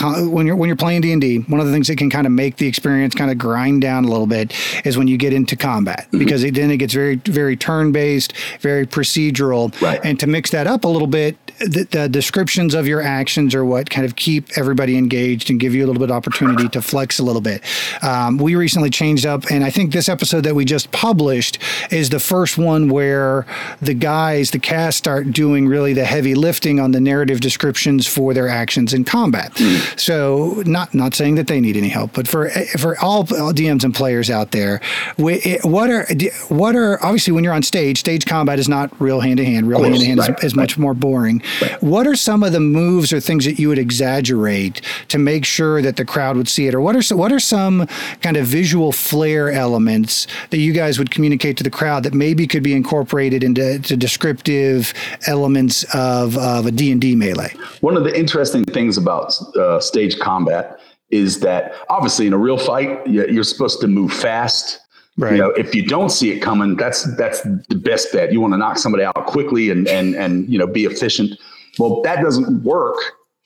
when 0.00 0.46
you're 0.46 0.56
when 0.56 0.68
you're 0.68 0.76
playing 0.76 1.02
D 1.02 1.12
and 1.12 1.20
D, 1.20 1.38
one 1.38 1.60
of 1.60 1.66
the 1.66 1.72
things 1.72 1.88
that 1.88 1.96
can 1.98 2.08
kind 2.08 2.26
of 2.26 2.32
make 2.32 2.56
the 2.56 2.66
experience 2.66 3.14
kind 3.14 3.30
of 3.30 3.36
grind 3.36 3.82
down 3.82 4.04
a 4.04 4.08
little 4.08 4.26
bit 4.26 4.54
is 4.86 4.96
when 4.96 5.08
you 5.08 5.18
get 5.18 5.32
into 5.34 5.56
combat 5.56 6.06
because 6.12 6.42
it, 6.44 6.54
then 6.54 6.70
it 6.70 6.78
gets 6.78 6.94
very 6.94 7.16
very 7.16 7.56
turn 7.56 7.92
based, 7.92 8.32
very 8.60 8.86
procedural, 8.86 9.78
Right. 9.82 10.00
and 10.02 10.18
to 10.20 10.26
mix 10.26 10.50
that 10.50 10.66
up 10.66 10.84
a 10.84 10.88
little 10.88 11.08
bit, 11.08 11.36
the, 11.58 11.86
the 11.90 12.08
descriptions 12.08 12.72
of 12.74 12.86
your 12.86 13.02
actions 13.02 13.54
are 13.54 13.64
what 13.64 13.90
kind 13.90 14.06
of 14.06 14.16
keep 14.16 14.56
everybody 14.56 14.96
engaged 15.00 15.50
and 15.50 15.58
give 15.58 15.74
you 15.74 15.84
a 15.84 15.86
little 15.86 16.00
bit 16.00 16.10
of 16.10 16.16
opportunity 16.16 16.68
to 16.68 16.80
flex 16.80 17.18
a 17.18 17.24
little 17.24 17.40
bit. 17.40 17.62
Um, 18.02 18.38
we 18.38 18.54
recently 18.54 18.90
changed 18.90 19.26
up, 19.26 19.50
and 19.50 19.64
I 19.64 19.70
think 19.70 19.92
this 19.92 20.08
episode 20.08 20.42
that 20.44 20.54
we 20.54 20.64
just 20.64 20.92
published 20.92 21.58
is 21.90 22.10
the 22.10 22.20
first 22.20 22.58
one 22.58 22.88
where 22.88 23.46
the 23.80 23.94
guys, 23.94 24.52
the 24.52 24.58
cast, 24.58 24.98
start 24.98 25.32
doing 25.32 25.66
really 25.66 25.92
the 25.92 26.04
heavy 26.04 26.34
lifting 26.34 26.78
on 26.78 26.92
the 26.92 27.00
narrative 27.00 27.40
descriptions 27.40 28.06
for 28.06 28.34
their 28.34 28.48
actions 28.48 28.92
in 28.92 29.04
combat. 29.04 29.56
So, 29.96 30.62
not 30.66 30.94
not 30.94 31.14
saying 31.14 31.34
that 31.36 31.46
they 31.46 31.60
need 31.60 31.76
any 31.76 31.88
help, 31.88 32.12
but 32.12 32.28
for 32.28 32.50
for 32.78 32.98
all, 33.00 33.24
DMs 33.24 33.84
and 33.84 33.94
players 33.94 34.30
out 34.30 34.52
there, 34.52 34.80
what 35.16 35.90
are 35.90 36.06
what 36.48 36.76
are 36.76 37.02
obviously 37.02 37.32
when 37.32 37.44
you're 37.44 37.52
on 37.52 37.62
stage, 37.62 37.98
stage 37.98 38.26
combat 38.26 38.58
is 38.58 38.68
not 38.68 38.88
real 39.00 39.20
hand 39.20 39.38
to 39.38 39.44
hand. 39.44 39.68
Real 39.68 39.82
hand 39.82 39.96
to 39.96 40.04
hand 40.04 40.20
right, 40.20 40.44
is 40.44 40.54
much 40.54 40.78
more 40.78 40.94
boring. 40.94 41.42
What 41.80 42.06
are 42.06 42.16
some 42.16 42.42
of 42.42 42.52
the 42.52 42.60
moves 42.60 43.12
or 43.12 43.20
things 43.20 43.44
that 43.44 43.58
you 43.58 43.68
would 43.68 43.78
exaggerate 43.78 44.80
to 45.08 45.18
make 45.18 45.44
sure 45.44 45.82
that 45.82 45.96
the 45.96 46.04
crowd 46.04 46.36
would 46.36 46.48
see 46.48 46.66
it, 46.66 46.74
or 46.74 46.80
what 46.80 46.96
are 46.96 47.02
some, 47.02 47.18
what 47.18 47.32
are 47.32 47.40
some 47.40 47.86
kind 48.22 48.36
of 48.36 48.46
visual 48.46 48.92
flair 48.92 49.50
elements 49.50 50.26
that 50.50 50.58
you 50.58 50.72
guys 50.72 50.98
would 50.98 51.10
communicate 51.10 51.56
to 51.56 51.62
the 51.64 51.70
crowd 51.70 52.02
that 52.02 52.14
maybe 52.14 52.46
could 52.46 52.62
be 52.62 52.74
incorporated 52.74 53.42
into 53.44 53.78
to 53.80 53.96
descriptive 53.96 54.92
elements 55.26 55.84
of, 55.94 56.36
of 56.38 56.66
a 56.66 56.70
D 56.70 56.90
and 56.92 57.00
D 57.00 57.14
melee? 57.16 57.52
One 57.80 57.96
of 57.96 58.04
the 58.04 58.16
interesting 58.18 58.64
things 58.64 58.96
about 58.96 59.34
uh, 59.56 59.80
stage 59.80 60.18
combat 60.18 60.78
is 61.10 61.40
that 61.40 61.72
obviously 61.88 62.26
in 62.26 62.32
a 62.32 62.38
real 62.38 62.58
fight, 62.58 63.04
you- 63.06 63.26
you're 63.26 63.44
supposed 63.44 63.80
to 63.80 63.88
move 63.88 64.12
fast. 64.12 64.78
Right. 65.18 65.32
You 65.32 65.38
know, 65.38 65.50
if 65.50 65.74
you 65.74 65.84
don't 65.86 66.10
see 66.10 66.30
it 66.30 66.38
coming, 66.40 66.76
that's 66.76 67.02
that's 67.16 67.42
the 67.42 67.74
best 67.74 68.12
bet. 68.12 68.32
You 68.32 68.40
want 68.40 68.54
to 68.54 68.58
knock 68.58 68.78
somebody 68.78 69.04
out 69.04 69.26
quickly 69.26 69.68
and 69.70 69.86
and 69.88 70.14
and 70.14 70.48
you 70.48 70.58
know 70.58 70.66
be 70.66 70.84
efficient. 70.84 71.38
Well, 71.78 72.00
that 72.02 72.22
doesn't 72.22 72.62
work 72.62 72.96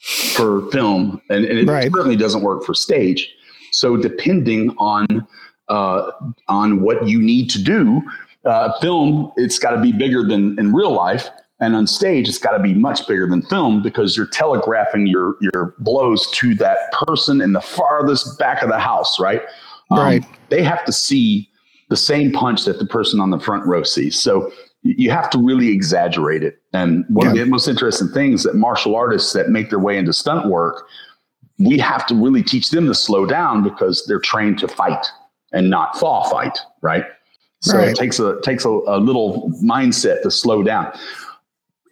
for 0.05 0.71
film, 0.71 1.21
and, 1.31 1.45
and 1.47 1.59
it 1.59 1.67
Right. 1.69 1.91
certainly 1.91 2.17
doesn't 2.17 2.43
work 2.43 2.63
for 2.65 2.75
stage. 2.75 3.33
So 3.73 3.97
depending 3.97 4.75
on 4.79 5.27
uh, 5.69 6.11
on 6.49 6.83
what 6.83 7.09
you 7.09 7.23
need 7.23 7.49
to 7.51 7.63
do, 7.63 8.03
uh, 8.45 8.71
film 8.81 9.33
it's 9.37 9.59
got 9.59 9.71
to 9.71 9.81
be 9.81 9.93
bigger 9.93 10.23
than 10.23 10.59
in 10.59 10.75
real 10.75 10.93
life, 10.93 11.31
and 11.61 11.75
on 11.75 11.87
stage 11.87 12.29
it's 12.29 12.39
got 12.39 12.55
to 12.57 12.63
be 12.63 12.75
much 12.75 13.07
bigger 13.09 13.27
than 13.27 13.41
film 13.43 13.83
because 13.83 14.15
you're 14.17 14.27
telegraphing 14.27 15.07
your 15.07 15.37
your 15.41 15.75
blows 15.79 16.31
to 16.33 16.55
that 16.57 16.93
person 16.93 17.41
in 17.41 17.55
the 17.55 17.63
farthest 17.63 18.39
back 18.39 18.63
of 18.63 18.69
the 18.69 18.79
house, 18.79 19.19
right? 19.19 19.43
Um, 19.91 19.99
Right. 19.99 20.25
They 20.51 20.63
have 20.63 20.85
to 20.85 20.93
see 20.93 21.49
the 21.89 21.97
same 21.97 22.31
punch 22.33 22.65
that 22.67 22.79
the 22.79 22.87
person 22.87 23.21
on 23.21 23.31
the 23.31 23.41
front 23.41 23.67
row 23.67 23.83
sees. 23.83 24.19
So 24.21 24.53
you 24.85 25.11
have 25.11 25.31
to 25.31 25.39
really 25.39 25.71
exaggerate 25.71 26.43
it. 26.43 26.61
And 26.75 27.05
one 27.09 27.27
of 27.27 27.35
the 27.35 27.45
most 27.47 27.67
interesting 27.67 28.09
things 28.09 28.43
that 28.43 28.55
martial 28.55 28.95
artists 28.95 29.33
that 29.33 29.49
make 29.49 29.71
their 29.71 29.79
way 29.79 29.97
into 29.97 30.13
stunt 30.13 30.47
work, 30.47 30.87
we 31.59 31.79
have 31.79 32.07
to 32.07 32.15
really 32.15 32.43
teach 32.43 32.71
them 32.71 32.87
to 32.87 32.95
slow 32.95 33.25
down 33.25 33.65
because 33.65 34.05
they're 34.07 34.21
trained 34.21 34.59
to 34.59 34.69
fight 34.69 35.07
and 35.53 35.71
not 35.71 35.99
fall 35.99 36.29
fight, 36.29 36.59
right? 36.83 37.07
So 37.61 37.79
Right. 37.79 37.89
it 37.89 37.97
takes 37.97 38.19
a 38.21 38.39
takes 38.43 38.67
a, 38.67 38.69
a 38.69 38.99
little 38.99 39.51
mindset 39.63 40.21
to 40.23 40.31
slow 40.31 40.63
down. 40.63 40.93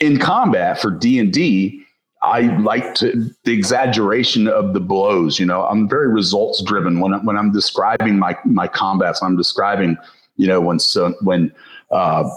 In 0.00 0.18
combat 0.18 0.78
for 0.78 0.90
D 0.90 1.18
and 1.18 1.32
D, 1.32 1.82
I 2.22 2.42
like 2.58 2.94
to 2.96 3.30
the 3.44 3.52
exaggeration 3.52 4.48
of 4.48 4.74
the 4.74 4.80
blows. 4.80 5.40
You 5.40 5.46
know, 5.46 5.64
I'm 5.64 5.88
very 5.88 6.08
results 6.08 6.62
driven 6.62 7.00
when 7.00 7.12
when 7.24 7.38
I'm 7.38 7.52
describing 7.52 8.18
my 8.18 8.36
my 8.44 8.68
combats. 8.68 9.22
I'm 9.22 9.36
describing, 9.36 9.96
you 10.36 10.46
know, 10.46 10.60
when 10.60 10.78
so 10.78 11.14
when 11.22 11.50
uh, 11.90 12.28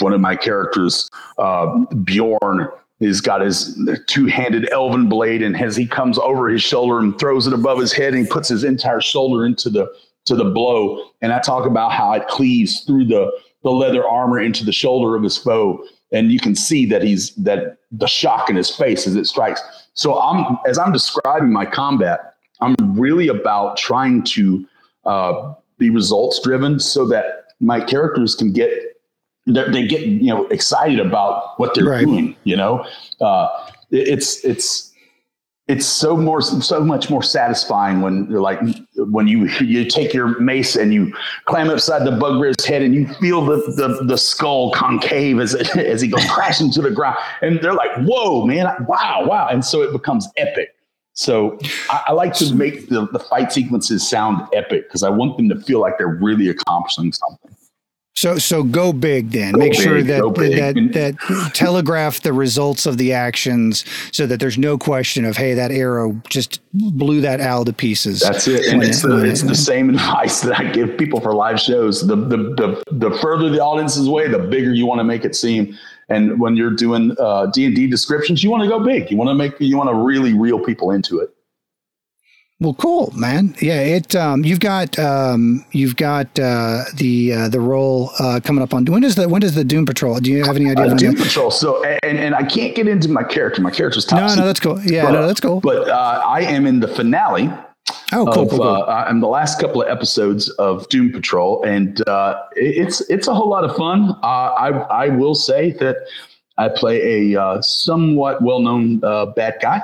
one 0.00 0.12
of 0.12 0.20
my 0.20 0.36
characters, 0.36 1.08
uh, 1.38 1.78
Bjorn, 2.04 2.68
has 3.00 3.20
got 3.20 3.40
his 3.40 3.78
two-handed 4.08 4.68
elven 4.72 5.08
blade, 5.08 5.42
and 5.42 5.56
as 5.56 5.76
he 5.76 5.86
comes 5.86 6.18
over 6.18 6.48
his 6.48 6.62
shoulder 6.62 6.98
and 6.98 7.18
throws 7.18 7.46
it 7.46 7.52
above 7.52 7.78
his 7.78 7.92
head, 7.92 8.12
and 8.12 8.26
he 8.26 8.30
puts 8.30 8.48
his 8.48 8.64
entire 8.64 9.00
shoulder 9.00 9.46
into 9.46 9.70
the 9.70 9.88
to 10.24 10.34
the 10.34 10.44
blow. 10.44 11.02
And 11.22 11.32
I 11.32 11.38
talk 11.38 11.64
about 11.64 11.92
how 11.92 12.12
it 12.12 12.26
cleaves 12.28 12.80
through 12.80 13.06
the 13.06 13.30
the 13.62 13.70
leather 13.70 14.06
armor 14.06 14.40
into 14.40 14.64
the 14.64 14.72
shoulder 14.72 15.16
of 15.16 15.22
his 15.22 15.36
foe, 15.36 15.82
and 16.12 16.32
you 16.32 16.40
can 16.40 16.54
see 16.54 16.86
that 16.86 17.02
he's 17.02 17.34
that 17.36 17.78
the 17.92 18.06
shock 18.06 18.50
in 18.50 18.56
his 18.56 18.74
face 18.74 19.06
as 19.06 19.14
it 19.14 19.26
strikes. 19.26 19.62
So 19.94 20.18
I'm 20.20 20.58
as 20.66 20.78
I'm 20.78 20.92
describing 20.92 21.52
my 21.52 21.66
combat, 21.66 22.34
I'm 22.60 22.74
really 22.80 23.28
about 23.28 23.76
trying 23.76 24.24
to 24.24 24.66
uh, 25.04 25.54
be 25.78 25.90
results 25.90 26.40
driven 26.40 26.80
so 26.80 27.06
that 27.06 27.44
my 27.60 27.80
characters 27.80 28.34
can 28.34 28.52
get 28.52 28.70
they 29.48 29.64
they 29.70 29.86
get 29.86 30.02
you 30.02 30.28
know 30.28 30.46
excited 30.48 31.00
about 31.00 31.58
what 31.58 31.74
they're 31.74 31.84
Right. 31.86 32.04
doing. 32.04 32.36
You 32.44 32.56
know, 32.56 32.86
uh, 33.20 33.48
it- 33.90 34.08
it's 34.08 34.44
it's 34.44 34.84
it's 35.66 35.84
so 35.84 36.16
more 36.16 36.40
so 36.40 36.80
much 36.82 37.10
more 37.10 37.22
satisfying 37.22 38.00
when 38.00 38.26
you're 38.30 38.40
like 38.40 38.58
when 38.96 39.28
you 39.28 39.46
you 39.60 39.84
take 39.84 40.14
your 40.14 40.38
mace 40.40 40.76
and 40.76 40.94
you 40.94 41.12
climb 41.44 41.68
upside 41.68 42.06
the 42.06 42.12
bugbear's 42.12 42.64
head 42.64 42.80
and 42.80 42.94
you 42.94 43.06
feel 43.20 43.44
the 43.44 43.56
the, 43.76 44.02
the 44.04 44.16
skull 44.16 44.70
concave 44.72 45.38
as 45.40 45.52
it, 45.54 45.76
as 45.76 46.00
he 46.00 46.08
goes 46.08 46.24
crashing 46.30 46.70
to 46.72 46.80
the 46.80 46.90
ground 46.90 47.16
and 47.42 47.60
they're 47.60 47.74
like 47.74 47.90
whoa 48.06 48.46
man 48.46 48.66
wow 48.88 49.22
wow 49.26 49.46
and 49.50 49.62
so 49.62 49.82
it 49.82 49.92
becomes 49.92 50.26
epic 50.38 50.70
so 51.12 51.58
I, 51.90 52.04
I 52.08 52.12
like 52.12 52.32
to 52.34 52.54
make 52.54 52.88
the, 52.88 53.06
the 53.08 53.18
fight 53.18 53.52
sequences 53.52 54.08
sound 54.08 54.46
epic 54.54 54.84
because 54.88 55.02
I 55.02 55.10
want 55.10 55.36
them 55.36 55.48
to 55.50 55.60
feel 55.60 55.80
like 55.80 55.98
they're 55.98 56.06
really 56.22 56.48
accomplishing 56.48 57.12
something. 57.12 57.56
So 58.18 58.36
so 58.36 58.64
go 58.64 58.92
big 58.92 59.30
then. 59.30 59.52
Go 59.52 59.60
Make 59.60 59.72
big, 59.74 59.80
sure 59.80 60.02
that 60.02 60.22
that 60.34 60.90
that 60.94 61.54
telegraph 61.54 62.20
the 62.22 62.32
results 62.32 62.84
of 62.84 62.98
the 62.98 63.12
actions 63.12 63.84
so 64.10 64.26
that 64.26 64.40
there's 64.40 64.58
no 64.58 64.76
question 64.76 65.24
of 65.24 65.36
hey 65.36 65.54
that 65.54 65.70
arrow 65.70 66.20
just 66.28 66.60
blew 66.74 67.20
that 67.20 67.40
owl 67.40 67.64
to 67.64 67.72
pieces. 67.72 68.18
That's 68.18 68.48
it. 68.48 68.66
And 68.66 68.82
it's 68.82 69.04
it- 69.04 69.08
the, 69.08 69.24
it- 69.24 69.46
the 69.46 69.54
same 69.54 69.88
advice 69.94 70.40
that 70.40 70.58
I 70.58 70.64
give 70.72 70.98
people 70.98 71.20
for 71.20 71.32
live 71.32 71.60
shows. 71.60 72.04
The, 72.08 72.16
the, 72.16 72.36
the, 72.36 72.82
the 72.90 73.10
further 73.18 73.50
the 73.50 73.60
audience 73.60 73.96
is 73.96 74.08
away, 74.08 74.26
the 74.26 74.40
bigger 74.40 74.74
you 74.74 74.84
want 74.84 74.98
to 74.98 75.04
make 75.04 75.24
it 75.24 75.36
seem. 75.36 75.78
And 76.08 76.40
when 76.40 76.56
you're 76.56 76.72
doing 76.74 77.14
uh, 77.20 77.46
D 77.46 77.66
and 77.66 77.76
D 77.76 77.86
descriptions, 77.86 78.42
you 78.42 78.50
want 78.50 78.64
to 78.64 78.68
go 78.68 78.80
big. 78.82 79.12
You 79.12 79.16
want 79.16 79.28
to 79.28 79.34
make, 79.34 79.60
you 79.60 79.76
want 79.76 79.90
to 79.90 79.94
really 79.94 80.34
reel 80.34 80.58
people 80.58 80.90
into 80.90 81.20
it. 81.20 81.30
Well, 82.60 82.74
cool, 82.74 83.12
man. 83.14 83.54
Yeah, 83.60 83.80
it. 83.82 84.16
Um, 84.16 84.44
you've 84.44 84.58
got 84.58 84.98
um, 84.98 85.64
you've 85.70 85.94
got 85.94 86.26
uh, 86.40 86.82
the 86.96 87.32
uh, 87.32 87.48
the 87.48 87.60
role 87.60 88.10
uh, 88.18 88.40
coming 88.42 88.62
up 88.64 88.74
on. 88.74 88.84
When 88.86 89.00
does 89.02 89.14
the 89.14 89.28
when 89.28 89.40
does 89.40 89.54
the 89.54 89.62
Doom 89.62 89.86
Patrol? 89.86 90.18
Do 90.18 90.32
you 90.32 90.42
have 90.42 90.56
any 90.56 90.68
idea? 90.68 90.86
Uh, 90.86 90.94
Doom 90.96 91.14
that- 91.14 91.22
Patrol. 91.22 91.52
So, 91.52 91.84
and, 91.84 92.18
and 92.18 92.34
I 92.34 92.42
can't 92.42 92.74
get 92.74 92.88
into 92.88 93.08
my 93.10 93.22
character. 93.22 93.62
My 93.62 93.70
character's 93.70 94.04
top 94.04 94.18
no, 94.18 94.34
no, 94.34 94.44
that's 94.44 94.58
cool. 94.58 94.80
Yeah, 94.82 95.04
But- 95.04 95.12
no, 95.12 95.26
that's 95.28 95.38
cool. 95.40 95.60
But 95.60 95.88
uh, 95.88 96.22
I 96.26 96.40
am 96.40 96.66
in 96.66 96.80
the 96.80 96.88
finale 96.88 97.48
Oh, 98.12 98.26
cool, 98.32 98.42
of 98.42 98.48
cool, 98.50 98.58
cool. 98.58 98.62
uh, 98.66 99.04
I'm 99.06 99.20
the 99.20 99.28
last 99.28 99.60
couple 99.60 99.80
of 99.82 99.88
episodes 99.88 100.48
of 100.58 100.88
Doom 100.88 101.12
Patrol, 101.12 101.62
and 101.62 102.06
uh, 102.08 102.42
it- 102.56 102.86
it's 102.88 103.00
it's 103.08 103.28
a 103.28 103.34
whole 103.34 103.48
lot 103.48 103.62
of 103.62 103.76
fun. 103.76 104.10
Uh, 104.24 104.26
I 104.26 104.68
I 105.04 105.08
will 105.10 105.36
say 105.36 105.70
that 105.74 105.96
I 106.58 106.70
play 106.70 107.32
a 107.32 107.40
uh, 107.40 107.62
somewhat 107.62 108.42
well 108.42 108.58
known 108.58 109.00
uh, 109.04 109.26
bad 109.26 109.58
guy, 109.62 109.80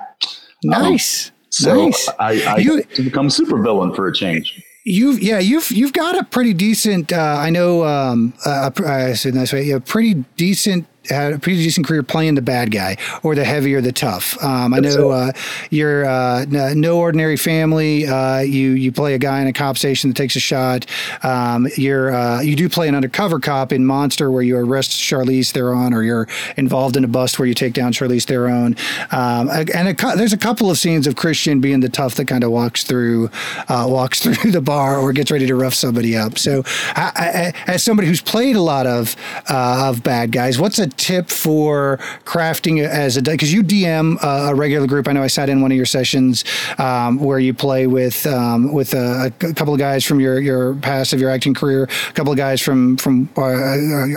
nice, 0.65 1.31
so 1.57 1.87
nice. 1.87 2.09
I, 2.19 2.43
I 2.43 2.57
You- 2.59 2.83
to 2.83 3.03
become 3.03 3.31
super 3.31 3.63
villain 3.63 3.95
for 3.95 4.07
a 4.09 4.13
change. 4.15 4.63
You've 4.87 5.23
yeah 5.23 5.39
you've 5.39 5.71
you've 5.71 5.95
got 5.95 6.19
a 6.19 6.25
pretty 6.25 6.53
decent 6.53 7.11
uh, 7.11 7.37
I 7.41 7.49
know 7.49 7.85
um 7.85 8.35
uh, 8.45 8.71
I 8.87 9.15
said 9.15 9.33
this 9.33 9.51
way 9.51 9.71
a 9.71 9.81
pretty 9.81 10.25
decent 10.37 10.87
had 11.09 11.33
a 11.35 11.39
pretty 11.39 11.63
decent 11.63 11.87
career 11.87 12.03
playing 12.03 12.35
the 12.35 12.43
bad 12.43 12.71
guy 12.71 12.97
or 13.23 13.35
the 13.35 13.45
heavy 13.45 13.75
or 13.75 13.81
the 13.81 13.93
tough. 13.93 14.43
Um, 14.43 14.75
I 14.75 14.81
know 14.81 15.11
uh, 15.11 15.33
you're 15.71 16.05
uh, 16.05 16.45
no 16.49 16.99
ordinary 16.99 17.37
family. 17.37 18.07
Uh, 18.07 18.41
you 18.41 18.71
you 18.71 18.93
play 18.93 19.15
a 19.15 19.19
guy 19.19 19.41
in 19.41 19.47
a 19.47 19.53
cop 19.53 19.77
station 19.77 20.11
that 20.11 20.17
takes 20.17 20.37
a 20.37 20.41
shot. 20.41 20.87
Um, 21.23 21.69
you're 21.77 22.13
uh, 22.15 22.41
you 22.41 22.57
do 22.57 22.69
play 22.69 22.89
an 22.89 22.95
undercover 22.95 23.41
cop 23.41 23.73
in 23.73 23.85
Monster 23.85 24.31
where 24.31 24.43
you 24.43 24.57
arrest 24.57 24.93
Charlize 24.93 25.53
Theron 25.53 25.93
or 25.93 26.03
you're 26.03 26.29
involved 26.57 26.97
in 26.97 27.05
a 27.05 27.09
bust 27.09 27.39
where 27.39 27.47
you 27.47 27.55
take 27.55 27.75
down 27.75 27.93
Charlize 27.93 28.25
Theron. 28.25 28.77
Um, 29.11 29.49
and 29.51 29.89
a, 29.89 30.17
there's 30.17 30.33
a 30.33 30.39
couple 30.39 30.71
of 30.71 30.79
scenes 30.79 31.07
of 31.07 31.17
Christian 31.17 31.61
being 31.61 31.81
the 31.81 31.89
tough 31.89 32.15
that 32.17 32.27
kind 32.27 32.45
of 32.45 32.51
walks 32.51 32.85
through 32.85 33.31
uh, 33.69 33.87
walks 33.89 34.21
through 34.23 34.51
the 34.51 34.61
bar 34.61 34.99
or 34.99 35.13
gets 35.13 35.31
ready 35.31 35.47
to 35.47 35.55
rough 35.55 35.75
somebody 35.75 36.17
up. 36.17 36.39
So, 36.39 36.63
I, 36.97 37.53
I, 37.67 37.71
as 37.71 37.83
somebody 37.83 38.09
who's 38.09 38.21
played 38.21 38.57
a 38.57 38.63
lot 38.63 38.87
of 38.87 39.17
uh, 39.49 39.89
of 39.89 40.03
bad 40.03 40.33
guys, 40.33 40.59
what's 40.59 40.79
a 40.79 40.87
tip 40.97 41.29
for 41.29 41.99
crafting 42.25 42.85
as 42.87 43.17
a 43.17 43.23
because 43.23 43.53
you 43.53 43.63
DM 43.63 44.23
a, 44.23 44.51
a 44.51 44.55
regular 44.55 44.87
group? 44.87 45.09
I 45.09 45.13
know 45.13 45.23
I 45.23 45.27
sat 45.29 45.49
in 45.49 45.61
one 45.61 45.71
of 45.71 45.77
your 45.77 45.87
sessions 45.87 46.45
um, 46.79 47.19
where 47.19 47.39
you 47.39 47.55
play 47.55 47.87
with 47.87 48.27
um, 48.27 48.73
with 48.73 48.95
a, 48.95 49.33
a 49.41 49.53
couple 49.55 49.73
of 49.75 49.79
guys 49.79 50.05
from 50.05 50.21
your 50.21 50.39
your 50.41 50.75
past 50.77 51.13
of 51.13 51.21
your 51.21 51.31
acting 51.31 51.55
career, 51.55 51.85
a 51.85 52.13
couple 52.13 52.33
of 52.33 52.37
guys 52.39 52.61
from 52.61 52.97
from 52.97 53.29
our, 53.37 53.55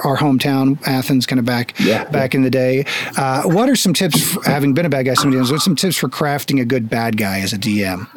our 0.05 0.17
hometown 0.17 0.77
Athens, 0.87 1.25
kind 1.25 1.39
of 1.39 1.45
back 1.45 1.73
Yeah. 1.79 2.03
back 2.05 2.35
in 2.35 2.41
the 2.41 2.49
day. 2.49 2.85
Uh, 3.17 3.43
what 3.43 3.69
are 3.69 3.75
some 3.75 3.93
tips 3.93 4.33
for, 4.33 4.43
having 4.49 4.73
been 4.73 4.85
a 4.85 4.89
bad 4.89 5.05
guy? 5.05 5.13
Some 5.13 5.31
DMs, 5.31 5.51
what's 5.51 5.63
some 5.63 5.75
tips 5.75 5.95
for 5.97 6.07
crafting 6.09 6.61
a 6.61 6.65
good 6.65 6.89
bad 6.89 7.17
guy 7.17 7.39
as 7.39 7.53
a 7.53 7.57
DM? 7.57 8.07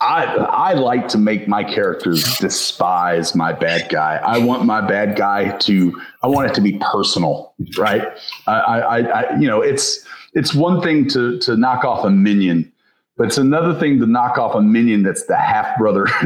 I 0.00 0.24
I 0.24 0.72
like 0.72 1.08
to 1.08 1.18
make 1.18 1.46
my 1.46 1.62
characters 1.62 2.38
despise 2.38 3.34
my 3.34 3.52
bad 3.52 3.90
guy. 3.90 4.16
I 4.24 4.38
want 4.38 4.64
my 4.64 4.80
bad 4.80 5.16
guy 5.16 5.56
to 5.58 6.00
I 6.22 6.26
want 6.26 6.50
it 6.50 6.54
to 6.54 6.60
be 6.60 6.78
personal, 6.92 7.54
right? 7.76 8.08
I 8.46 8.52
I, 8.52 8.98
I 8.98 9.38
you 9.38 9.46
know 9.46 9.60
it's 9.60 10.06
it's 10.32 10.54
one 10.54 10.80
thing 10.80 11.08
to 11.10 11.38
to 11.40 11.56
knock 11.56 11.84
off 11.84 12.04
a 12.04 12.10
minion, 12.10 12.72
but 13.16 13.26
it's 13.26 13.38
another 13.38 13.78
thing 13.78 14.00
to 14.00 14.06
knock 14.06 14.38
off 14.38 14.54
a 14.54 14.62
minion 14.62 15.02
that's 15.02 15.26
the 15.26 15.36
half 15.36 15.76
brother 15.78 16.06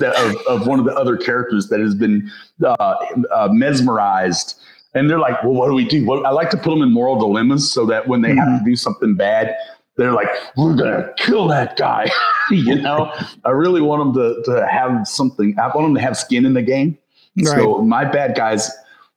of, 0.00 0.36
of 0.48 0.66
one 0.66 0.80
of 0.80 0.84
the 0.84 0.94
other 0.96 1.16
characters 1.16 1.68
that 1.68 1.78
has 1.78 1.94
been 1.94 2.28
uh, 2.64 2.96
uh, 3.32 3.48
mesmerized. 3.52 4.58
And 4.94 5.08
they're 5.08 5.18
like, 5.18 5.42
well, 5.42 5.54
what 5.54 5.68
do 5.68 5.74
we 5.74 5.86
do? 5.86 6.04
What, 6.04 6.26
I 6.26 6.30
like 6.30 6.50
to 6.50 6.58
put 6.58 6.68
them 6.68 6.82
in 6.82 6.92
moral 6.92 7.18
dilemmas 7.18 7.70
so 7.72 7.86
that 7.86 8.08
when 8.08 8.20
they 8.20 8.34
have 8.34 8.58
to 8.58 8.62
do 8.62 8.76
something 8.76 9.14
bad, 9.14 9.56
they're 9.96 10.12
like, 10.12 10.28
we're 10.56 10.74
gonna 10.74 11.12
kill 11.16 11.48
that 11.48 11.76
guy. 11.76 12.10
you 12.50 12.80
know, 12.80 13.12
I 13.44 13.50
really 13.50 13.80
want 13.80 14.14
them 14.14 14.14
to 14.14 14.42
to 14.52 14.66
have 14.66 15.06
something. 15.06 15.54
I 15.58 15.66
want 15.68 15.86
them 15.86 15.94
to 15.94 16.00
have 16.00 16.16
skin 16.16 16.46
in 16.46 16.54
the 16.54 16.62
game. 16.62 16.98
So 17.44 17.78
my 17.78 18.04
bad 18.04 18.36
guys, 18.36 18.70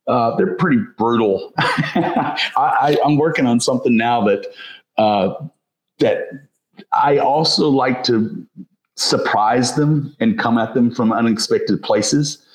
uh, 0.07 0.35
they're 0.38 0.55
pretty 0.55 0.81
brutal. 0.97 1.53
I, 1.57 2.39
I, 2.55 2.97
I'm 3.03 3.17
working 3.17 3.45
on 3.45 3.59
something 3.59 3.97
now 3.97 4.23
that 4.25 4.47
uh, 4.97 5.33
that 5.99 6.29
I 6.93 7.17
also 7.17 7.69
like 7.69 8.03
to 8.05 8.45
surprise 8.95 9.75
them 9.75 10.15
and 10.19 10.39
come 10.39 10.57
at 10.57 10.73
them 10.73 10.93
from 10.93 11.11
unexpected 11.11 11.81
places. 11.83 12.45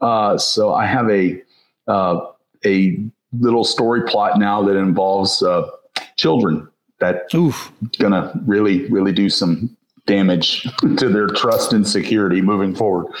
Uh, 0.00 0.38
so 0.38 0.72
I 0.72 0.86
have 0.86 1.10
a 1.10 1.42
uh, 1.86 2.20
a 2.64 2.98
little 3.32 3.64
story 3.64 4.02
plot 4.06 4.38
now 4.38 4.62
that 4.62 4.76
involves 4.76 5.42
uh, 5.42 5.68
children 6.16 6.68
that 7.00 7.32
Oof. 7.34 7.72
gonna 7.98 8.32
really 8.46 8.86
really 8.86 9.12
do 9.12 9.28
some 9.28 9.76
damage 10.06 10.62
to 10.98 11.08
their 11.08 11.26
trust 11.28 11.72
and 11.72 11.86
security 11.86 12.40
moving 12.40 12.74
forward. 12.74 13.06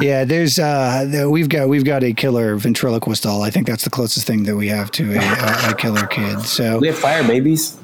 Yeah, 0.00 0.24
there's 0.24 0.58
uh, 0.58 1.26
we've 1.30 1.48
got 1.48 1.68
we've 1.68 1.84
got 1.84 2.04
a 2.04 2.12
killer 2.12 2.56
ventriloquist 2.56 3.24
doll. 3.24 3.42
I 3.42 3.50
think 3.50 3.66
that's 3.66 3.82
the 3.84 3.90
closest 3.90 4.26
thing 4.26 4.44
that 4.44 4.54
we 4.54 4.68
have 4.68 4.90
to 4.92 5.12
a, 5.14 5.18
a, 5.18 5.70
a 5.70 5.74
killer 5.74 6.06
kid. 6.06 6.40
So 6.42 6.78
We 6.78 6.86
have 6.88 6.98
fire 6.98 7.26
babies. 7.26 7.76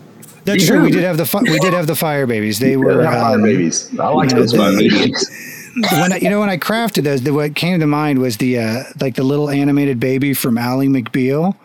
that's 0.45 0.63
You 0.63 0.69
true. 0.69 0.77
do. 0.79 0.85
We 0.85 0.91
did 0.93 1.03
have 1.03 1.17
the 1.17 1.27
fi- 1.27 1.43
we 1.43 1.59
did 1.59 1.73
have 1.73 1.87
the 1.89 1.97
fire 1.97 2.27
babies. 2.27 2.59
They 2.61 2.77
were 2.77 2.99
They're 2.99 3.11
fire 3.11 3.35
um, 3.35 3.43
babies. 3.43 3.91
I 3.99 4.09
like 4.11 4.31
those 4.31 4.55
fire 4.55 4.77
babies. 4.77 5.64
When 5.75 6.13
I, 6.13 6.19
you 6.19 6.31
know 6.31 6.41
when 6.41 6.49
I 6.51 6.57
crafted 6.57 7.05
those, 7.05 7.23
the, 7.23 7.33
what 7.33 7.55
came 7.55 7.81
to 7.81 7.87
mind 7.87 8.19
was 8.21 8.37
the 8.37 8.59
uh, 8.59 8.85
like 9.01 9.17
the 9.17 9.25
little 9.25 9.51
animated 9.51 9.99
baby 9.99 10.33
from 10.35 10.57
Ally 10.57 10.87
McBeal. 10.87 11.57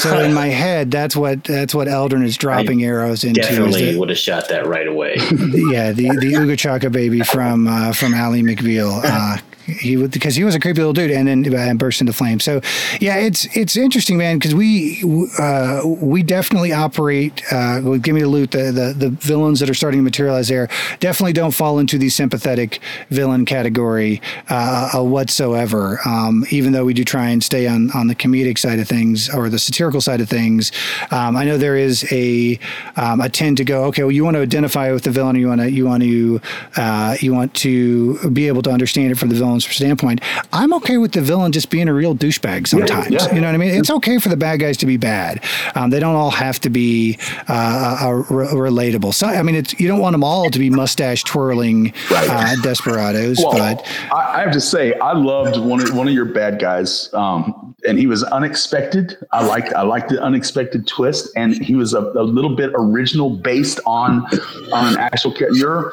So 0.00 0.18
in 0.18 0.32
my 0.34 0.46
head, 0.64 0.90
that's 0.90 1.14
what 1.14 1.44
that's 1.44 1.74
what 1.74 1.86
Eldrin 1.88 2.24
is 2.24 2.36
dropping 2.36 2.82
arrows 2.82 3.24
into. 3.24 3.40
Definitely 3.42 3.92
the- 3.92 3.98
would 3.98 4.08
have 4.08 4.18
shot 4.18 4.48
that 4.48 4.66
right 4.66 4.86
away. 4.86 5.16
yeah, 5.20 5.92
the 5.92 6.08
the 6.20 6.32
Ooga 6.34 6.58
Chaka 6.58 6.90
baby 6.90 7.20
from 7.20 7.68
uh, 7.68 7.92
from 7.92 8.14
Ally 8.14 8.40
McBeal. 8.40 9.00
Uh, 9.04 9.38
he 9.68 9.96
would 9.96 10.10
because 10.10 10.34
he 10.34 10.44
was 10.44 10.54
a 10.54 10.60
creepy 10.60 10.78
little 10.78 10.92
dude, 10.92 11.10
and 11.10 11.28
then 11.28 11.54
uh, 11.54 11.74
burst 11.74 12.00
into 12.00 12.12
flames. 12.12 12.44
So 12.44 12.60
yeah, 13.00 13.16
it's 13.16 13.44
it's 13.56 13.76
interesting, 13.76 14.18
man, 14.18 14.38
because 14.38 14.54
we 14.54 15.02
uh, 15.38 15.82
we 15.84 16.22
definitely 16.22 16.72
operate 16.72 17.42
uh, 17.52 17.80
with 17.84 18.02
Gimme 18.02 18.22
the 18.22 18.28
Loot. 18.28 18.50
The, 18.52 18.72
the 18.72 18.94
the 18.96 19.10
villains 19.10 19.60
that 19.60 19.68
are 19.68 19.74
starting 19.74 20.00
to 20.00 20.04
materialize 20.04 20.48
there 20.48 20.68
definitely 21.00 21.34
don't 21.34 21.52
fall 21.52 21.78
into 21.78 21.98
the 21.98 22.08
sympathetic 22.08 22.80
villain 23.10 23.44
category 23.44 24.20
uh, 24.50 24.90
uh, 24.94 25.02
whatsoever. 25.02 26.00
Um, 26.04 26.44
even 26.50 26.72
though 26.72 26.84
we 26.84 26.94
do 26.94 27.04
try 27.04 27.28
and 27.28 27.42
stay 27.42 27.66
on 27.66 27.90
on 27.92 28.06
the 28.06 28.14
comedic 28.14 28.58
side 28.58 28.78
of 28.78 28.88
things 28.88 29.32
or 29.32 29.48
the 29.48 29.58
satirical 29.58 30.00
side 30.00 30.20
of 30.20 30.28
things, 30.28 30.72
um, 31.10 31.36
I 31.36 31.44
know 31.44 31.58
there 31.58 31.76
is 31.76 32.10
a 32.12 32.58
um, 32.96 33.20
a 33.20 33.28
tend 33.28 33.58
to 33.58 33.64
go 33.64 33.84
okay. 33.84 34.02
Well, 34.02 34.12
you 34.12 34.24
want 34.24 34.36
to 34.36 34.42
identify 34.42 34.92
with 34.92 35.04
the 35.04 35.10
villain, 35.10 35.36
or 35.36 35.40
you 35.40 35.48
want 35.48 35.60
to 35.60 35.70
you 35.70 35.86
want 35.86 36.02
to 36.02 36.40
uh, 36.76 37.16
you 37.20 37.34
want 37.34 37.54
to 37.54 38.30
be 38.30 38.48
able 38.48 38.62
to 38.62 38.70
understand 38.70 39.12
it 39.12 39.18
from 39.18 39.28
the 39.28 39.34
villain's 39.66 39.76
standpoint. 39.76 40.20
I'm 40.52 40.72
okay 40.74 40.98
with 40.98 41.12
the 41.12 41.20
villain 41.20 41.52
just 41.52 41.70
being 41.70 41.88
a 41.88 41.94
real 41.94 42.14
douchebag 42.14 42.66
sometimes. 42.66 43.10
yeah. 43.10 43.34
You 43.34 43.40
know 43.40 43.48
what 43.48 43.54
I 43.54 43.58
mean? 43.58 43.70
It's 43.74 43.90
okay 43.90 44.18
for 44.18 44.28
the 44.28 44.36
bad 44.36 44.60
guys 44.60 44.76
to 44.78 44.86
be 44.86 44.96
bad. 44.96 45.42
Um, 45.74 45.90
they 45.90 46.00
don't 46.00 46.14
all 46.14 46.30
have 46.30 46.58
to 46.60 46.70
be 46.70 47.18
uh, 47.48 47.98
uh, 48.02 48.10
re- 48.30 48.46
relatable. 48.46 49.14
So 49.14 49.26
I 49.26 49.42
mean, 49.42 49.54
it's 49.54 49.78
you 49.80 49.88
don't 49.88 50.00
want 50.00 50.14
them 50.14 50.24
all 50.24 50.50
to 50.50 50.58
be 50.58 50.70
mustache 50.70 51.24
twirling 51.24 51.92
Right. 52.10 52.28
uh, 52.28 52.54
desperados, 52.62 53.38
Well, 53.38 53.52
but 53.52 53.86
I, 54.12 54.38
I 54.38 54.40
have 54.42 54.52
to 54.52 54.60
say, 54.60 54.94
I 54.94 55.12
loved 55.12 55.58
one 55.58 55.80
of 55.80 55.94
one 55.94 56.08
of 56.08 56.14
your 56.14 56.24
bad 56.26 56.58
guys, 56.58 57.12
um, 57.14 57.74
and 57.86 57.98
he 57.98 58.06
was 58.06 58.22
unexpected. 58.24 59.16
I 59.32 59.44
liked 59.44 59.72
I 59.74 59.82
liked 59.82 60.08
the 60.10 60.22
unexpected 60.22 60.86
twist, 60.86 61.30
and 61.36 61.54
he 61.62 61.74
was 61.74 61.94
a, 61.94 62.00
a 62.00 62.22
little 62.22 62.54
bit 62.54 62.70
original 62.74 63.30
based 63.30 63.80
on 63.86 64.24
on 64.72 64.92
an 64.94 64.98
actual 64.98 65.32
character. 65.32 65.56
You're 65.56 65.92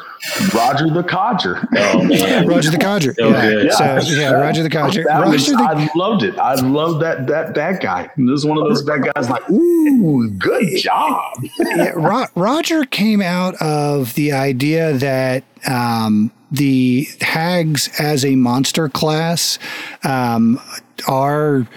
Roger 0.53 0.89
the 0.89 1.03
Codger. 1.03 1.67
Oh 1.77 2.45
Roger 2.47 2.71
the 2.71 2.77
Codger. 2.77 3.13
so 3.19 3.29
yeah. 3.29 3.54
Good. 3.61 3.73
So 3.73 3.99
yeah, 4.15 4.31
Roger 4.31 4.63
the 4.63 4.69
Codger. 4.69 5.03
Was- 5.07 5.49
Roger 5.49 5.51
the, 5.51 5.63
I 5.63 5.89
loved 5.95 6.23
it. 6.23 6.37
I 6.37 6.55
loved 6.55 7.01
that 7.01 7.27
that 7.27 7.55
that 7.55 7.81
guy. 7.81 8.09
This 8.17 8.39
is 8.39 8.45
one 8.45 8.57
of 8.57 8.63
those 8.67 8.83
bad 8.83 9.07
guys. 9.13 9.29
Like, 9.29 9.49
ooh, 9.49 10.29
good 10.31 10.77
job. 10.77 11.33
yeah, 11.59 11.91
Ro- 11.95 12.27
Roger 12.35 12.85
came 12.85 13.21
out 13.21 13.55
of 13.61 14.13
the 14.15 14.31
idea 14.31 14.93
that 14.93 15.43
um, 15.67 16.31
the 16.51 17.07
hags 17.21 17.89
as 17.99 18.23
a 18.25 18.35
monster 18.35 18.89
class 18.89 19.59
um, 20.03 20.59
are. 21.07 21.67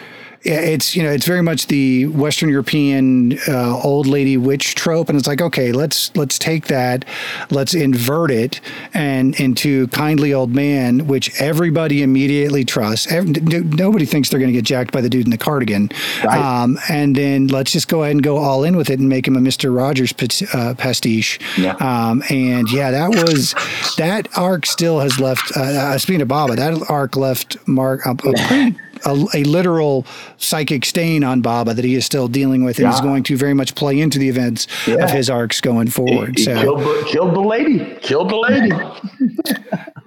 It's 0.43 0.95
you 0.95 1.03
know 1.03 1.11
it's 1.11 1.27
very 1.27 1.43
much 1.43 1.67
the 1.67 2.07
Western 2.07 2.49
European 2.49 3.39
uh, 3.49 3.81
old 3.83 4.07
lady 4.07 4.37
witch 4.37 4.77
trope, 4.77 5.09
and 5.09 5.19
it's 5.19 5.27
like 5.27 5.41
okay, 5.43 5.73
let's 5.73 6.15
let's 6.17 6.39
take 6.39 6.67
that, 6.69 7.05
let's 7.51 7.75
invert 7.75 8.31
it, 8.31 8.61
and 8.95 9.39
into 9.41 9.89
kindly 9.89 10.33
old 10.33 10.55
man, 10.55 11.09
which 11.09 11.41
everybody 11.41 12.03
immediately 12.03 12.65
trusts. 12.65 13.11
Ev- 13.11 13.27
n- 13.27 13.71
nobody 13.71 14.05
thinks 14.07 14.31
they're 14.31 14.39
going 14.39 14.53
to 14.53 14.57
get 14.57 14.65
jacked 14.65 14.93
by 14.93 15.01
the 15.01 15.09
dude 15.11 15.25
in 15.27 15.31
the 15.31 15.39
cardigan, 15.39 15.91
Right. 16.25 16.39
um, 16.39 16.79
and 16.89 17.17
then 17.17 17.49
let's 17.49 17.73
just 17.73 17.89
go 17.89 18.03
ahead 18.05 18.15
and 18.15 18.23
go 18.23 18.37
all 18.39 18.63
in 18.63 18.77
with 18.77 18.91
it 18.91 19.01
and 19.01 19.09
make 19.09 19.27
him 19.27 19.37
a 19.37 19.41
Mister 19.41 19.73
Rogers 19.73 20.15
uh, 20.55 20.75
pastiche. 20.79 21.41
Yeah. 21.59 21.73
Um, 21.81 22.23
and 22.31 22.71
yeah, 22.71 22.93
that 22.93 23.11
was 23.11 23.55
that 23.97 24.29
arc 24.39 24.67
still 24.67 25.01
has 25.01 25.19
left. 25.19 25.51
Uh, 25.57 25.63
uh, 25.63 25.99
speaking 25.99 26.23
of 26.23 26.29
Baba, 26.29 26.55
that 26.55 26.89
arc 26.89 27.17
left 27.17 27.57
Mark 27.67 28.07
a, 28.07 28.11
a, 28.11 28.15
pretty, 28.15 28.77
a, 29.05 29.25
a 29.35 29.45
literal 29.45 30.07
psychic 30.37 30.85
stain 30.85 31.25
on 31.25 31.41
Baba 31.41 31.75
that 31.75 31.85
he 31.85 31.95
is 31.95 32.05
still 32.07 32.29
dealing 32.29 32.65
with, 32.65 32.79
and 32.79 32.89
is 32.93 33.01
going 33.01 33.23
to 33.25 33.37
very 33.37 33.55
much 33.55 33.75
play 33.75 33.99
into 34.01 34.19
the 34.19 34.29
events 34.29 34.67
Yeah. 34.87 34.97
of 35.05 35.11
his 35.11 35.29
arcs 35.31 35.61
going 35.61 35.89
forward. 35.89 36.39
He 36.39 36.45
so 36.45 36.55
killed, 36.61 37.07
killed 37.07 37.35
the 37.35 37.41
lady. 37.41 37.97
Killed 38.01 38.31
the 38.31 38.37
lady. 38.37 38.71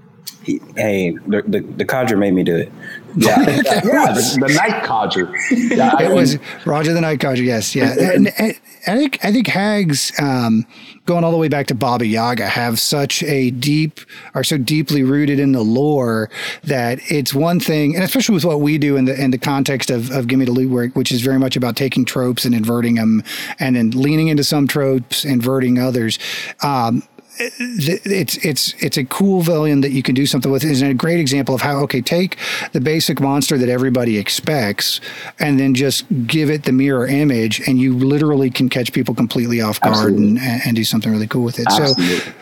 He- 0.44 0.62
hey, 0.76 1.12
the, 1.28 1.44
the 1.48 1.60
the 1.60 1.86
codger 1.86 2.18
made 2.18 2.34
me 2.34 2.44
do 2.44 2.56
it. 2.56 2.72
Yeah, 3.16 3.40
yeah. 3.50 4.14
The, 4.14 4.46
the 4.48 4.54
night 4.54 4.84
codger. 4.84 5.26
Yeah, 5.52 5.96
it 6.00 6.08
mean, 6.08 6.16
was 6.16 6.38
Roger 6.66 6.94
the 6.94 7.02
Night 7.02 7.20
Codger. 7.20 7.44
Yes, 7.44 7.76
yeah. 7.76 7.94
And, 8.12 8.28
and 8.40 8.58
I 8.88 8.98
think 8.98 9.24
I 9.24 9.32
think 9.32 9.48
Hags, 9.48 10.12
um, 10.20 10.66
going 11.06 11.24
all 11.24 11.32
the 11.32 11.38
way 11.38 11.48
back 11.50 11.68
to 11.68 11.76
Baba 11.76 12.06
Yaga, 12.06 12.48
have 12.48 12.80
such 12.80 13.22
a 13.24 13.52
deep, 13.52 14.00
are 14.34 14.44
so 14.44 14.58
deeply 14.58 15.04
rooted 15.04 15.40
in 15.40 15.52
the 15.52 15.62
lore 15.62 16.30
that 16.64 17.00
it's 17.12 17.34
one 17.34 17.60
thing, 17.60 17.94
and 17.96 18.04
especially 18.04 18.34
with 18.34 18.46
what 18.46 18.62
we 18.62 18.78
do 18.78 18.96
in 18.98 19.06
the 19.06 19.22
in 19.22 19.32
the 19.32 19.38
context 19.38 19.92
of 19.92 20.10
of 20.12 20.28
Gimme 20.28 20.46
the 20.46 20.52
Loot 20.52 20.72
work, 20.72 20.96
which 20.96 21.12
is 21.12 21.22
very 21.22 21.38
much 21.38 21.56
about 21.56 21.76
taking 21.76 22.06
tropes 22.06 22.46
and 22.46 22.56
inverting 22.56 22.96
them, 22.96 23.24
and 23.60 23.76
then 23.76 23.92
leaning 23.92 24.30
into 24.30 24.44
some 24.44 24.68
tropes, 24.68 25.26
inverting 25.26 25.78
others. 25.78 26.18
Um, 26.64 27.02
th- 27.02 27.11
it's 27.40 28.38
it's 28.38 28.74
it's 28.84 28.98
a 28.98 29.06
cool 29.06 29.42
villain 29.42 29.82
that 29.82 29.92
you 29.92 30.04
can 30.04 30.16
do 30.16 30.26
something 30.26 30.52
with. 30.52 30.64
Is 30.64 30.82
a 30.82 30.94
great 30.94 31.20
example 31.20 31.56
of 31.56 31.62
how 31.62 31.78
okay, 31.84 32.02
take 32.02 32.38
the 32.74 32.82
basic 32.82 33.20
monster 33.20 33.58
that 33.58 33.70
everybody 33.70 34.18
expects, 34.18 35.02
and 35.40 35.60
then 35.60 35.74
just 35.74 36.06
give 36.28 36.50
it 36.50 36.64
the 36.64 36.72
mirror 36.72 37.08
image, 37.08 37.68
and 37.68 37.80
you 37.80 37.98
literally 37.98 38.50
can 38.50 38.70
catch 38.70 38.94
people 38.94 39.16
completely 39.16 39.62
off 39.62 39.80
guard 39.82 40.14
and, 40.14 40.40
and 40.40 40.76
do 40.76 40.84
something 40.84 41.12
really 41.12 41.28
cool 41.28 41.44
with 41.44 41.60
it. 41.60 41.72
So 41.72 41.84
absolutely. 41.84 42.34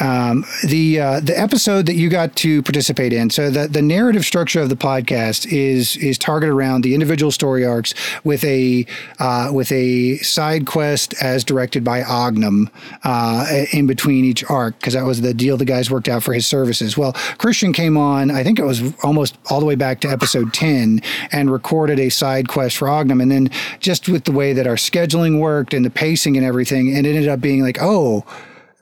Um, 0.00 0.44
the 0.64 1.00
uh, 1.00 1.20
the 1.20 1.38
episode 1.38 1.86
that 1.86 1.94
you 1.94 2.08
got 2.08 2.36
to 2.36 2.62
participate 2.62 3.12
in. 3.12 3.30
So 3.30 3.50
the 3.50 3.68
the 3.68 3.82
narrative 3.82 4.24
structure 4.24 4.60
of 4.60 4.68
the 4.68 4.76
podcast 4.76 5.50
is 5.50 5.96
is 5.96 6.18
targeted 6.18 6.54
around 6.54 6.82
the 6.82 6.94
individual 6.94 7.30
story 7.30 7.64
arcs 7.64 7.94
with 8.24 8.44
a 8.44 8.86
uh, 9.18 9.50
with 9.52 9.72
a 9.72 10.18
side 10.18 10.66
quest 10.66 11.14
as 11.22 11.44
directed 11.44 11.84
by 11.84 12.02
Ognum 12.02 12.70
uh, 13.04 13.64
in 13.72 13.86
between 13.86 14.24
each 14.24 14.48
arc 14.50 14.78
because 14.78 14.94
that 14.94 15.04
was 15.04 15.20
the 15.22 15.34
deal 15.34 15.56
the 15.56 15.64
guys 15.64 15.90
worked 15.90 16.08
out 16.08 16.22
for 16.22 16.34
his 16.34 16.46
services. 16.46 16.96
Well, 16.98 17.12
Christian 17.38 17.72
came 17.72 17.96
on. 17.96 18.30
I 18.30 18.42
think 18.42 18.58
it 18.58 18.64
was 18.64 18.94
almost 19.02 19.38
all 19.50 19.60
the 19.60 19.66
way 19.66 19.76
back 19.76 20.00
to 20.00 20.08
episode 20.08 20.52
ten 20.52 21.00
and 21.32 21.50
recorded 21.50 21.98
a 21.98 22.10
side 22.10 22.48
quest 22.48 22.76
for 22.76 22.88
Ognum, 22.88 23.20
and 23.20 23.30
then 23.30 23.50
just 23.80 24.08
with 24.08 24.24
the 24.24 24.32
way 24.32 24.52
that 24.52 24.66
our 24.66 24.76
scheduling 24.76 25.40
worked 25.40 25.72
and 25.72 25.84
the 25.84 25.90
pacing 25.90 26.36
and 26.36 26.44
everything, 26.44 26.88
it 26.88 27.06
ended 27.06 27.28
up 27.28 27.40
being 27.40 27.62
like, 27.62 27.78
oh 27.80 28.24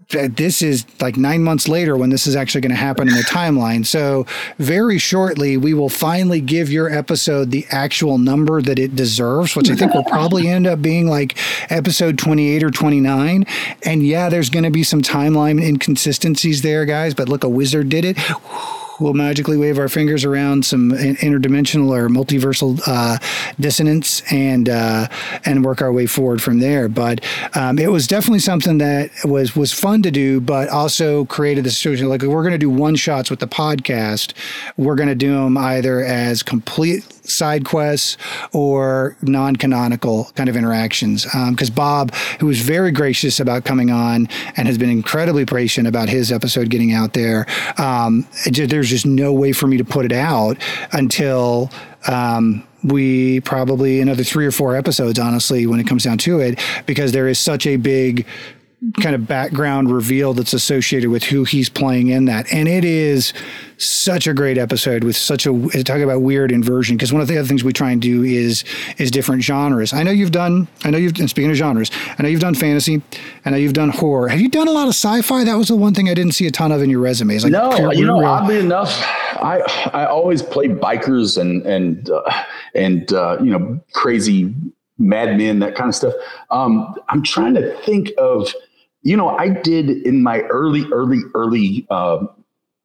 this 0.09 0.63
is 0.63 0.85
like 1.01 1.17
nine 1.17 1.43
months 1.43 1.69
later 1.69 1.97
when 1.97 2.11
this 2.11 2.27
is 2.27 2.37
actually 2.37 2.61
going 2.61 2.71
to 2.71 2.77
happen 2.77 3.09
in 3.09 3.15
the 3.15 3.23
timeline. 3.23 3.85
So, 3.85 4.27
very 4.59 4.99
shortly, 4.99 5.57
we 5.57 5.75
will 5.75 5.89
finally 5.89 6.41
give 6.41 6.71
your 6.71 6.91
episode 6.91 7.51
the 7.51 7.67
actual 7.71 8.19
number 8.19 8.63
that 8.63 8.79
it 8.79 8.95
deserves, 8.95 9.57
which 9.57 9.71
I 9.71 9.75
think 9.75 9.95
will 9.95 10.05
probably 10.05 10.49
end 10.55 10.67
up 10.67 10.83
being 10.83 11.09
like 11.09 11.39
episode 11.71 12.19
28 12.19 12.63
or 12.63 12.71
29. 12.71 13.47
And 13.85 14.07
yeah, 14.07 14.29
there's 14.29 14.51
going 14.51 14.65
to 14.65 14.71
be 14.71 14.85
some 14.85 15.03
timeline 15.03 15.63
inconsistencies 15.63 16.63
there, 16.63 16.85
guys, 16.85 17.15
but 17.15 17.29
look, 17.29 17.45
a 17.45 17.49
wizard 17.49 17.89
did 17.89 18.05
it. 18.05 18.19
We'll 19.01 19.15
magically 19.15 19.57
wave 19.57 19.79
our 19.79 19.89
fingers 19.89 20.25
around 20.25 20.65
some 20.65 20.93
interdimensional 20.93 21.97
or 21.97 22.09
multiversal 22.09 22.81
uh, 22.87 23.19
dissonance 23.59 24.23
and 24.33 24.69
uh, 24.69 25.09
and 25.45 25.65
work 25.65 25.83
our 25.83 25.93
way 25.93 26.07
forward 26.07 26.43
from 26.43 26.61
there. 26.61 26.89
But 26.89 27.25
um, 27.55 27.79
it 27.79 27.91
was 27.91 28.07
definitely 28.07 28.39
something 28.41 28.79
that 28.79 29.11
was 29.25 29.57
was 29.57 29.73
fun 29.73 30.03
to 30.03 30.11
do, 30.11 30.41
but 30.41 30.69
also 30.69 31.25
created 31.27 31.65
the 31.65 31.71
situation 31.71 32.09
like 32.09 32.23
we're 32.23 32.43
going 32.43 32.53
to 32.53 32.59
do 32.59 32.71
one 32.71 32.97
shots 32.97 33.31
with 33.31 33.41
the 33.41 33.49
podcast. 33.49 34.33
We're 34.77 34.97
going 34.97 35.09
to 35.09 35.15
do 35.15 35.35
them 35.35 35.57
either 35.57 36.05
as 36.05 36.43
complete 36.43 37.14
side 37.25 37.65
quests 37.65 38.17
or 38.53 39.17
non-canonical 39.23 40.31
kind 40.35 40.49
of 40.49 40.57
interactions. 40.57 41.25
Because 41.51 41.71
bob 41.71 42.15
who 42.41 42.47
was 42.47 42.61
very 42.61 42.91
gracious 42.91 43.41
about 43.41 43.65
coming 43.65 43.91
on 43.91 44.29
and 44.57 44.67
has 44.67 44.79
been 44.79 44.91
incredibly 44.91 45.45
patient 45.45 45.87
about 45.87 46.09
his 46.09 46.31
episode 46.31 46.71
getting 46.71 46.93
out 46.93 47.13
there 47.13 47.47
um, 47.79 48.27
it 48.47 48.53
ju- 48.53 48.67
there's 48.67 48.91
just 48.91 49.07
no 49.07 49.33
way 49.33 49.53
for 49.53 49.67
me 49.67 49.77
to 49.77 49.85
put 49.85 50.05
it 50.05 50.13
out 50.13 50.57
until 50.93 51.71
um, 52.09 52.63
we 52.83 53.41
probably 53.41 54.01
another 54.01 54.23
three 54.23 54.47
or 54.47 54.53
four 54.53 54.77
episodes 54.77 55.19
honestly 55.19 55.67
when 55.67 55.81
it 55.81 55.87
comes 55.87 56.05
down 56.05 56.19
to 56.19 56.41
it 56.41 56.61
because 56.87 57.13
there 57.13 57.29
is 57.29 57.39
such 57.39 57.67
a 57.67 57.77
big 57.77 58.27
kind 59.01 59.15
of 59.15 59.27
background 59.27 59.91
reveal 59.91 60.35
that's 60.35 60.53
associated 60.53 61.11
with 61.11 61.23
who 61.25 61.45
he's 61.45 61.69
playing 61.69 62.09
in 62.09 62.27
that. 62.27 62.53
And 62.53 62.69
it 62.69 62.85
is 62.85 63.33
such 63.77 64.27
a 64.27 64.35
great 64.35 64.57
episode 64.59 65.05
with 65.05 65.17
such 65.17 65.47
a 65.47 65.85
talk 65.85 65.99
about 65.99 66.23
weird 66.23 66.53
inversion 66.53 66.97
because 66.97 67.13
one 67.13 67.21
of 67.23 67.29
the 67.29 67.39
other 67.39 67.49
things 67.49 67.65
we 67.65 67.73
try 67.73 67.91
and 67.91 68.01
do 68.01 68.23
is 68.23 68.65
is 68.99 69.11
different 69.11 69.43
genres. 69.43 69.93
I 69.93 70.03
know 70.03 70.11
you've 70.11 70.33
done 70.33 70.69
I 70.85 70.91
know 70.91 70.99
you've 70.99 71.19
and 71.19 71.29
speaking 71.31 71.51
of 71.51 71.57
genres, 71.57 71.91
I 72.19 72.23
know 72.23 72.29
you've 72.29 72.41
done 72.41 72.55
fantasy, 72.55 73.03
I 73.45 73.51
know 73.51 73.57
you've 73.57 73.73
done 73.73 73.89
horror. 73.91 74.29
Have 74.29 74.41
you 74.41 74.49
done 74.49 74.69
a 74.69 74.73
lot 74.73 74.85
of 74.85 74.95
sci-fi? 74.95 75.45
That 75.45 75.57
was 75.57 75.69
the 75.69 75.77
one 75.77 75.95
thing 75.95 76.09
I 76.09 76.15
didn't 76.15 76.33
see 76.33 76.47
a 76.47 76.51
ton 76.51 76.71
of 76.73 76.83
in 76.83 76.91
your 76.91 77.01
resumes. 77.01 77.45
Like 77.45 77.53
No, 77.53 77.71
pure- 77.77 77.95
you 77.95 78.07
know, 78.07 78.19
real- 78.21 78.29
oddly 78.29 78.59
enough, 78.59 79.03
I 79.43 79.61
I 79.93 80.05
always 80.07 80.43
play 80.43 80.69
bikers 80.69 81.39
and 81.41 81.65
and 81.67 82.11
uh, 82.11 82.43
and 82.75 83.13
uh, 83.13 83.39
you 83.41 83.51
know 83.51 83.81
crazy 83.93 84.55
madmen 84.99 85.59
that 85.59 85.75
kind 85.75 85.89
of 85.89 85.95
stuff. 85.95 86.15
Um, 86.51 86.95
I'm 87.09 87.23
trying 87.23 87.55
to 87.55 87.77
think 87.79 88.13
of, 88.17 88.55
you 89.05 89.17
know, 89.17 89.29
I 89.29 89.51
did 89.51 89.91
in 89.91 90.23
my 90.23 90.41
early 90.43 90.85
early 90.91 91.21
early 91.35 91.87
uh, 91.91 92.27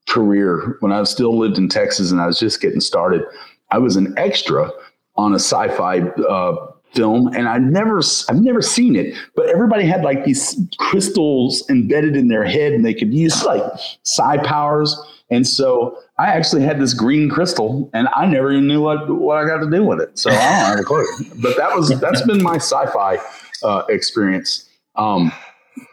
career 0.08 0.78
when 0.82 0.92
I 0.92 1.04
still 1.04 1.38
lived 1.38 1.58
in 1.58 1.70
Texas 1.70 2.12
and 2.12 2.22
I 2.22 2.28
was 2.28 2.38
just 2.38 2.62
getting 2.62 2.82
started. 2.82 3.24
I 3.72 3.78
was 3.78 3.96
an 3.96 4.14
extra 4.18 4.70
on 5.16 5.32
a 5.32 5.40
sci-fi 5.40 6.00
uh, 6.00 6.56
film, 6.94 7.28
and 7.30 7.48
I 7.48 7.58
never 7.58 8.02
I've 8.30 8.42
never 8.42 8.62
seen 8.62 8.96
it, 8.96 9.16
but 9.36 9.48
everybody 9.48 9.86
had 9.86 10.04
like 10.04 10.26
these 10.26 10.60
crystals 10.78 11.68
embedded 11.70 12.16
in 12.16 12.28
their 12.28 12.46
head, 12.46 12.74
and 12.74 12.86
they 12.86 12.94
could 12.94 13.14
use 13.14 13.44
like 13.44 13.64
psi 14.04 14.38
powers. 14.38 15.00
And 15.32 15.48
so 15.48 15.96
I 16.18 16.28
actually 16.28 16.64
had 16.64 16.82
this 16.82 16.94
green 16.94 17.30
crystal, 17.30 17.90
and 17.94 18.10
I 18.16 18.26
never 18.26 18.52
even 18.52 18.68
knew 18.68 18.82
what 18.82 19.10
what 19.10 19.38
I 19.38 19.48
got 19.48 19.64
to 19.64 19.70
do 19.70 19.86
with 19.86 20.02
it. 20.02 20.18
So 20.18 20.32
I 20.32 20.34
don't 20.34 20.42
have 20.42 20.80
a 20.80 20.84
clue. 20.84 21.06
But 21.36 21.56
that 21.56 21.76
was 21.76 21.98
that's 22.00 22.24
been 22.24 22.44
my 22.44 22.56
sci-fi 22.56 23.20
uh, 23.64 23.84
experience. 23.88 24.68
Um, 24.96 25.32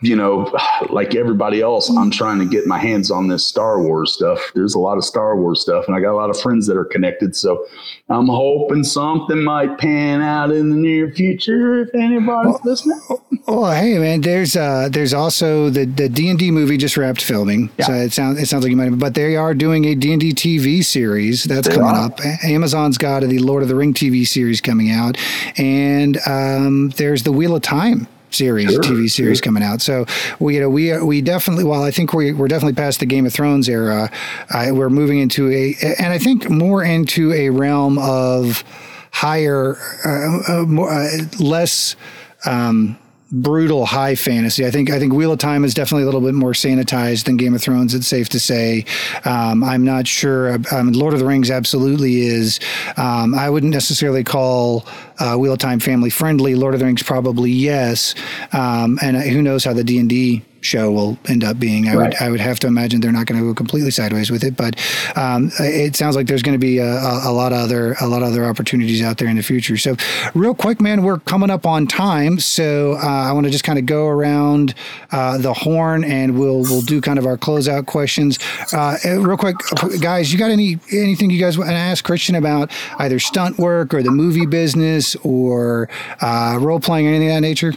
you 0.02 0.16
know, 0.16 0.52
like 0.90 1.14
everybody 1.14 1.60
else, 1.60 1.88
I'm 1.90 2.10
trying 2.10 2.38
to 2.38 2.44
get 2.44 2.66
my 2.66 2.78
hands 2.78 3.10
on 3.10 3.28
this 3.28 3.46
Star 3.46 3.80
Wars 3.80 4.12
stuff. 4.12 4.40
There's 4.54 4.74
a 4.74 4.78
lot 4.78 4.98
of 4.98 5.04
Star 5.04 5.36
Wars 5.36 5.60
stuff, 5.60 5.86
and 5.86 5.96
I 5.96 6.00
got 6.00 6.12
a 6.12 6.16
lot 6.16 6.30
of 6.30 6.40
friends 6.40 6.66
that 6.66 6.76
are 6.76 6.84
connected. 6.84 7.34
So 7.36 7.66
I'm 8.08 8.26
hoping 8.28 8.84
something 8.84 9.42
might 9.42 9.78
pan 9.78 10.22
out 10.22 10.50
in 10.50 10.70
the 10.70 10.76
near 10.76 11.10
future 11.12 11.80
if 11.82 11.94
anybody's 11.94 12.56
listening. 12.64 13.00
Oh, 13.48 13.70
hey 13.70 13.98
man, 13.98 14.22
there's 14.22 14.56
uh 14.56 14.88
there's 14.90 15.14
also 15.14 15.70
the 15.70 15.84
the 15.84 16.08
D&D 16.08 16.50
movie 16.50 16.76
just 16.76 16.96
wrapped 16.96 17.22
filming. 17.22 17.70
So 17.84 17.92
it 17.92 18.12
sounds 18.12 18.40
it 18.40 18.46
sounds 18.46 18.64
like 18.64 18.70
you 18.70 18.76
might 18.76 18.90
have, 18.90 18.98
but 18.98 19.14
they 19.14 19.36
are 19.36 19.54
doing 19.54 19.84
a 19.84 19.94
D&D 19.94 20.32
TV 20.32 20.84
series 20.84 21.44
that's 21.44 21.68
They 21.68 21.74
coming 21.74 21.90
are. 21.94 22.06
up. 22.06 22.20
Amazon's 22.44 22.98
got 22.98 23.22
the 23.22 23.38
Lord 23.38 23.62
of 23.62 23.68
the 23.68 23.74
Ring 23.76 23.94
TV 23.94 24.26
series 24.26 24.60
coming 24.60 24.90
out 24.90 25.16
and 25.56 26.18
um 26.26 26.90
there's 26.96 27.22
the 27.22 27.32
Wheel 27.32 27.54
of 27.54 27.62
Time 27.62 28.08
series 28.30 28.72
Sure, 28.72 28.82
TV 28.82 29.10
series 29.10 29.40
coming 29.40 29.62
out. 29.62 29.80
So 29.80 30.06
we 30.38 30.56
you 30.56 30.60
know 30.60 30.70
we 30.70 30.96
we 31.02 31.20
definitely 31.22 31.64
while 31.64 31.82
I 31.82 31.90
think 31.90 32.12
we 32.12 32.32
we're 32.32 32.48
definitely 32.48 32.74
past 32.74 33.00
the 33.00 33.06
Game 33.06 33.26
of 33.26 33.32
Thrones 33.32 33.68
era, 33.68 34.10
uh, 34.50 34.70
we're 34.72 34.90
moving 34.90 35.18
into 35.18 35.50
a 35.50 35.74
and 35.98 36.12
I 36.12 36.18
think 36.18 36.48
more 36.50 36.82
into 36.82 37.32
a 37.32 37.50
realm 37.50 37.98
of 37.98 38.64
higher 39.12 39.76
uh, 40.04 40.60
uh, 40.60 40.64
more, 40.66 40.92
uh, 40.92 41.08
less 41.40 41.96
um, 42.44 42.98
brutal 43.32 43.86
high 43.86 44.14
fantasy. 44.14 44.66
I 44.66 44.70
think 44.70 44.90
I 44.90 44.98
think 44.98 45.12
Wheel 45.12 45.32
of 45.32 45.38
Time 45.38 45.64
is 45.64 45.74
definitely 45.74 46.02
a 46.02 46.06
little 46.06 46.20
bit 46.20 46.34
more 46.34 46.52
sanitized 46.52 47.24
than 47.24 47.36
Game 47.36 47.54
of 47.54 47.62
Thrones. 47.62 47.94
It's 47.94 48.06
safe 48.06 48.28
to 48.30 48.40
say. 48.40 48.84
Um, 49.24 49.64
I'm 49.64 49.84
not 49.84 50.06
sure. 50.06 50.58
Um, 50.70 50.92
Lord 50.92 51.14
of 51.14 51.20
the 51.20 51.26
Rings 51.26 51.50
absolutely 51.50 52.20
is. 52.26 52.60
Um, 52.96 53.34
I 53.34 53.50
wouldn't 53.50 53.72
necessarily 53.72 54.22
call 54.22 54.86
uh, 55.18 55.36
Wheel 55.36 55.52
of 55.52 55.58
Time 55.58 55.80
family 55.80 56.10
friendly. 56.10 56.54
Lord 56.54 56.74
of 56.74 56.80
the 56.80 56.86
Rings 56.86 57.02
probably 57.02 57.50
yes. 57.50 58.14
Um, 58.52 58.98
and 59.02 59.16
who 59.16 59.42
knows 59.42 59.64
how 59.64 59.72
the 59.72 59.84
D 59.84 59.98
and 59.98 60.08
D 60.08 60.42
show 60.66 60.90
will 60.90 61.16
end 61.28 61.44
up 61.44 61.58
being. 61.58 61.88
I 61.88 61.94
right. 61.94 62.08
would 62.08 62.14
I 62.16 62.30
would 62.30 62.40
have 62.40 62.58
to 62.60 62.66
imagine 62.66 63.00
they're 63.00 63.12
not 63.12 63.26
going 63.26 63.40
to 63.40 63.46
go 63.46 63.54
completely 63.54 63.90
sideways 63.90 64.30
with 64.30 64.42
it, 64.44 64.56
but 64.56 64.76
um, 65.16 65.50
it 65.60 65.96
sounds 65.96 66.16
like 66.16 66.26
there's 66.26 66.42
going 66.42 66.54
to 66.54 66.58
be 66.58 66.78
a, 66.78 66.84
a, 66.84 67.32
lot 67.32 67.52
of 67.52 67.58
other 67.58 67.94
a 68.00 68.06
lot 68.06 68.22
of 68.22 68.28
other 68.28 68.44
opportunities 68.44 69.02
out 69.02 69.18
there 69.18 69.28
in 69.28 69.36
the 69.36 69.42
future. 69.42 69.76
So, 69.76 69.96
real 70.34 70.54
quick, 70.54 70.80
man, 70.80 71.02
we're 71.02 71.20
coming 71.20 71.50
up 71.50 71.64
on 71.64 71.86
time, 71.86 72.40
so 72.40 72.94
uh, 72.94 73.06
I 73.06 73.32
want 73.32 73.46
to 73.46 73.50
just 73.50 73.64
kind 73.64 73.78
of 73.78 73.86
go 73.86 74.06
around 74.06 74.74
uh, 75.12 75.38
the 75.38 75.54
horn 75.54 76.04
and 76.04 76.38
we'll 76.38 76.62
we'll 76.62 76.82
do 76.82 77.00
kind 77.00 77.18
of 77.18 77.26
our 77.26 77.36
closeout 77.36 77.86
questions. 77.86 78.38
Uh, 78.72 78.96
real 79.04 79.36
quick, 79.36 79.56
guys, 80.00 80.32
you 80.32 80.38
got 80.38 80.50
any 80.50 80.78
anything 80.92 81.30
you 81.30 81.40
guys 81.40 81.56
want 81.56 81.70
to 81.70 81.76
ask 81.76 82.04
Christian 82.04 82.34
about 82.34 82.70
either 82.98 83.18
stunt 83.18 83.58
work 83.58 83.94
or 83.94 84.02
the 84.02 84.10
movie 84.10 84.46
business 84.46 85.05
or 85.22 85.88
uh, 86.20 86.58
role 86.60 86.80
playing, 86.80 87.06
anything 87.06 87.28
of 87.28 87.34
that 87.34 87.40
nature? 87.40 87.74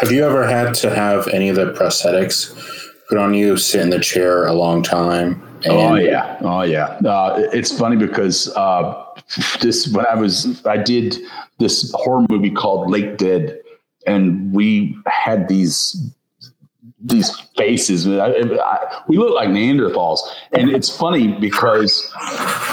Have 0.00 0.10
you 0.10 0.24
ever 0.24 0.46
had 0.46 0.74
to 0.76 0.94
have 0.94 1.28
any 1.28 1.48
of 1.48 1.56
the 1.56 1.72
prosthetics 1.72 2.56
put 3.08 3.18
on 3.18 3.34
you, 3.34 3.56
sit 3.56 3.82
in 3.82 3.90
the 3.90 4.00
chair 4.00 4.46
a 4.46 4.52
long 4.52 4.82
time? 4.82 5.42
oh 5.66 5.94
yeah, 5.94 6.38
oh 6.40 6.62
yeah. 6.62 6.98
Uh, 7.06 7.48
it's 7.52 7.76
funny 7.76 7.96
because 7.96 8.48
uh, 8.56 9.04
this 9.60 9.88
when 9.88 10.06
I 10.06 10.14
was 10.14 10.64
I 10.66 10.76
did 10.76 11.18
this 11.58 11.92
horror 11.94 12.26
movie 12.28 12.50
called 12.50 12.90
Lake 12.90 13.16
Dead, 13.16 13.60
and 14.06 14.52
we 14.52 14.96
had 15.06 15.48
these 15.48 16.12
these 17.04 17.30
faces. 17.56 18.06
I, 18.06 18.28
I, 18.28 19.02
we 19.08 19.16
look 19.18 19.34
like 19.34 19.48
Neanderthals, 19.48 20.20
and 20.52 20.70
it's 20.70 20.94
funny 20.94 21.28
because 21.28 22.10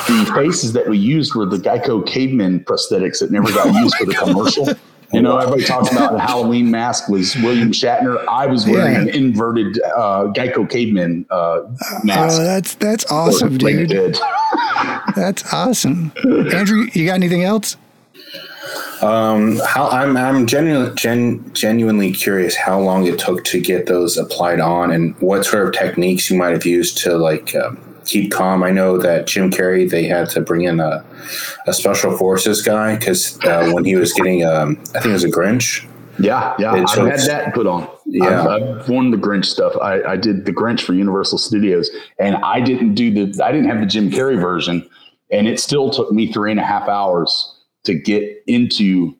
the 0.07 0.31
faces 0.35 0.73
that 0.73 0.87
we 0.87 0.97
used 0.97 1.35
were 1.35 1.45
the 1.45 1.57
Geico 1.57 2.05
caveman 2.05 2.61
prosthetics 2.61 3.19
that 3.19 3.31
never 3.31 3.51
got 3.51 3.73
used 3.73 3.95
for 3.95 4.05
the 4.05 4.13
commercial. 4.13 4.67
You 5.11 5.21
know, 5.23 5.37
everybody 5.37 5.63
talks 5.63 5.91
about 5.91 6.11
the 6.11 6.19
Halloween 6.19 6.69
mask 6.69 7.09
was 7.09 7.35
William 7.37 7.71
Shatner. 7.71 8.23
I 8.27 8.45
was 8.45 8.67
wearing 8.67 8.93
yeah. 8.93 9.01
an 9.01 9.09
inverted 9.09 9.81
uh, 9.81 10.31
Geico 10.35 10.69
caveman 10.69 11.25
uh, 11.31 11.61
mask. 12.03 12.39
Oh, 12.39 12.43
that's 12.43 12.75
that's 12.75 13.11
awesome, 13.11 13.57
dude. 13.57 14.19
that's 15.15 15.51
awesome. 15.51 16.11
Andrew, 16.23 16.87
you 16.93 17.07
got 17.07 17.15
anything 17.15 17.43
else? 17.43 17.75
Um, 19.01 19.59
how 19.65 19.87
I'm 19.89 20.17
I'm 20.17 20.45
genuinely 20.45 20.93
gen, 20.95 21.53
genuinely 21.53 22.11
curious 22.11 22.55
how 22.55 22.79
long 22.79 23.07
it 23.07 23.19
took 23.19 23.43
to 23.45 23.61
get 23.61 23.85
those 23.85 24.17
applied 24.17 24.59
on, 24.59 24.91
and 24.91 25.19
what 25.21 25.45
sort 25.45 25.67
of 25.67 25.73
techniques 25.73 26.29
you 26.29 26.37
might 26.37 26.51
have 26.51 26.65
used 26.65 26.97
to 26.99 27.17
like. 27.17 27.55
Um, 27.55 27.79
keep 28.05 28.31
calm. 28.31 28.63
I 28.63 28.71
know 28.71 28.97
that 28.97 29.27
Jim 29.27 29.51
Carrey 29.51 29.87
they 29.87 30.05
had 30.05 30.29
to 30.31 30.41
bring 30.41 30.63
in 30.63 30.79
a, 30.79 31.05
a 31.67 31.73
special 31.73 32.17
forces 32.17 32.61
guy 32.63 32.95
because 32.95 33.39
uh, 33.45 33.69
when 33.71 33.85
he 33.85 33.95
was 33.95 34.13
getting 34.13 34.43
um, 34.43 34.79
I 34.95 34.99
think 34.99 35.07
it 35.07 35.13
was 35.13 35.23
a 35.23 35.29
Grinch. 35.29 35.87
Yeah, 36.17 36.55
yeah, 36.59 36.71
I've 36.73 36.89
had 36.89 37.19
that 37.19 37.53
put 37.53 37.67
on. 37.67 37.87
Yeah, 38.05 38.41
I've, 38.41 38.63
I've 38.63 38.89
worn 38.89 39.11
the 39.11 39.17
Grinch 39.17 39.45
stuff. 39.45 39.73
I, 39.81 40.01
I 40.03 40.17
did 40.17 40.45
the 40.45 40.51
Grinch 40.51 40.81
for 40.81 40.93
Universal 40.93 41.37
Studios, 41.37 41.89
and 42.17 42.35
I 42.37 42.59
didn't 42.59 42.95
do 42.95 43.11
the 43.11 43.43
I 43.43 43.51
didn't 43.51 43.69
have 43.69 43.79
the 43.79 43.85
Jim 43.85 44.09
Carrey 44.09 44.41
version, 44.41 44.89
and 45.31 45.47
it 45.47 45.59
still 45.59 45.89
took 45.89 46.11
me 46.11 46.33
three 46.33 46.51
and 46.51 46.59
a 46.59 46.65
half 46.65 46.89
hours 46.89 47.58
to 47.83 47.93
get 47.93 48.43
into 48.47 49.15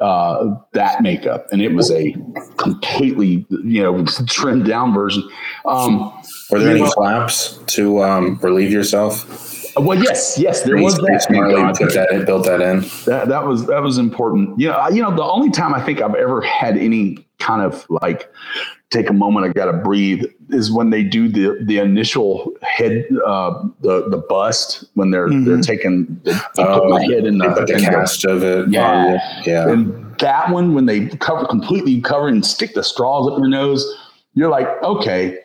uh, 0.00 0.54
that 0.72 1.02
makeup, 1.02 1.46
and 1.52 1.62
it 1.62 1.72
was 1.72 1.90
a 1.90 2.14
completely 2.56 3.46
you 3.50 3.82
know 3.82 4.04
trimmed 4.26 4.66
down 4.66 4.92
version. 4.92 5.28
Um, 5.66 6.12
were 6.50 6.58
there 6.58 6.76
any 6.76 6.90
flaps 6.92 7.58
to 7.68 8.02
um, 8.02 8.38
relieve 8.42 8.72
yourself? 8.72 9.52
Well, 9.76 10.00
yes, 10.00 10.38
yes, 10.38 10.62
there 10.62 10.76
was 10.76 10.96
that. 10.98 11.26
Marley 11.30 11.72
put 11.76 11.94
that 11.94 12.12
in, 12.12 12.24
built 12.24 12.44
that 12.46 12.60
in. 12.60 12.80
That 13.06 13.28
that 13.28 13.46
was 13.46 13.66
that 13.66 13.82
was 13.82 13.98
important. 13.98 14.58
You 14.58 14.68
know, 14.68 14.88
you 14.88 15.02
know, 15.02 15.14
the 15.14 15.24
only 15.24 15.50
time 15.50 15.74
I 15.74 15.80
think 15.80 16.00
I've 16.00 16.14
ever 16.14 16.40
had 16.40 16.76
any 16.76 17.26
kind 17.38 17.62
of 17.62 17.86
like 17.88 18.32
take 18.94 19.10
a 19.10 19.12
moment, 19.12 19.46
I 19.46 19.48
got 19.50 19.66
to 19.66 19.72
breathe, 19.72 20.24
is 20.50 20.70
when 20.70 20.90
they 20.90 21.02
do 21.02 21.28
the 21.28 21.58
the 21.64 21.78
initial 21.78 22.52
head, 22.62 23.06
uh, 23.26 23.62
the 23.80 24.08
the 24.08 24.18
bust 24.28 24.84
when 24.94 25.10
they're 25.10 25.28
mm-hmm. 25.28 25.44
they're 25.44 25.60
taking 25.60 26.20
the, 26.24 26.40
oh, 26.58 26.88
my 26.88 27.02
head 27.02 27.24
in 27.24 27.38
the, 27.38 27.48
the 27.48 27.78
cast 27.80 28.22
the, 28.22 28.30
of 28.30 28.42
it. 28.42 28.68
Yeah, 28.70 29.42
yeah. 29.44 29.68
And 29.68 30.18
that 30.18 30.50
one 30.50 30.74
when 30.74 30.86
they 30.86 31.08
cover 31.08 31.46
completely 31.46 32.00
cover 32.00 32.28
and 32.28 32.44
stick 32.44 32.74
the 32.74 32.84
straws 32.84 33.30
up 33.30 33.38
your 33.38 33.48
nose, 33.48 33.84
you're 34.34 34.50
like, 34.50 34.68
okay, 34.82 35.38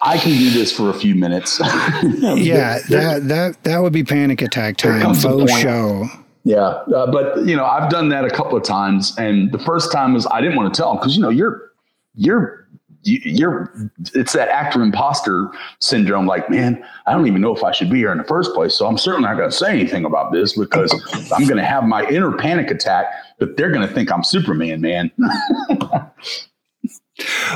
I 0.00 0.18
can 0.18 0.32
do 0.32 0.50
this 0.50 0.72
for 0.72 0.90
a 0.90 0.94
few 0.94 1.14
minutes. 1.14 1.58
yeah, 1.62 2.78
that 2.90 3.22
that 3.28 3.62
that 3.62 3.78
would 3.78 3.92
be 3.92 4.04
panic 4.04 4.42
attack 4.42 4.76
time. 4.76 5.14
Faux 5.14 5.52
show. 5.58 6.06
Yeah, 6.44 6.60
uh, 6.60 7.10
but 7.10 7.44
you 7.44 7.56
know, 7.56 7.64
I've 7.64 7.90
done 7.90 8.08
that 8.10 8.24
a 8.24 8.30
couple 8.30 8.56
of 8.56 8.62
times, 8.62 9.16
and 9.18 9.50
the 9.50 9.58
first 9.58 9.90
time 9.90 10.14
was 10.14 10.26
I 10.28 10.40
didn't 10.40 10.56
want 10.56 10.72
to 10.72 10.80
tell 10.80 10.90
them 10.90 10.98
because 10.98 11.16
you 11.16 11.22
know 11.22 11.28
you're 11.28 11.72
you're 12.14 12.65
you're 13.06 13.72
it's 14.14 14.32
that 14.32 14.48
actor 14.48 14.82
imposter 14.82 15.50
syndrome 15.80 16.26
like 16.26 16.50
man 16.50 16.84
i 17.06 17.12
don't 17.12 17.26
even 17.26 17.40
know 17.40 17.54
if 17.54 17.62
i 17.62 17.70
should 17.70 17.88
be 17.88 17.98
here 17.98 18.12
in 18.12 18.18
the 18.18 18.24
first 18.24 18.52
place 18.52 18.74
so 18.74 18.86
i'm 18.86 18.98
certainly 18.98 19.28
not 19.28 19.36
going 19.36 19.48
to 19.48 19.56
say 19.56 19.70
anything 19.70 20.04
about 20.04 20.32
this 20.32 20.58
because 20.58 20.92
i'm 21.32 21.44
going 21.46 21.56
to 21.56 21.64
have 21.64 21.84
my 21.84 22.06
inner 22.08 22.36
panic 22.36 22.70
attack 22.70 23.06
but 23.38 23.56
they're 23.56 23.70
going 23.70 23.86
to 23.86 23.94
think 23.94 24.10
i'm 24.10 24.24
superman 24.24 24.80
man 24.80 25.10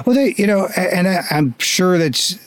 Well, 0.06 0.16
they, 0.16 0.34
you 0.36 0.46
know, 0.46 0.68
and 0.76 1.06
I, 1.06 1.22
I'm 1.30 1.54
sure 1.58 1.98
that 1.98 2.38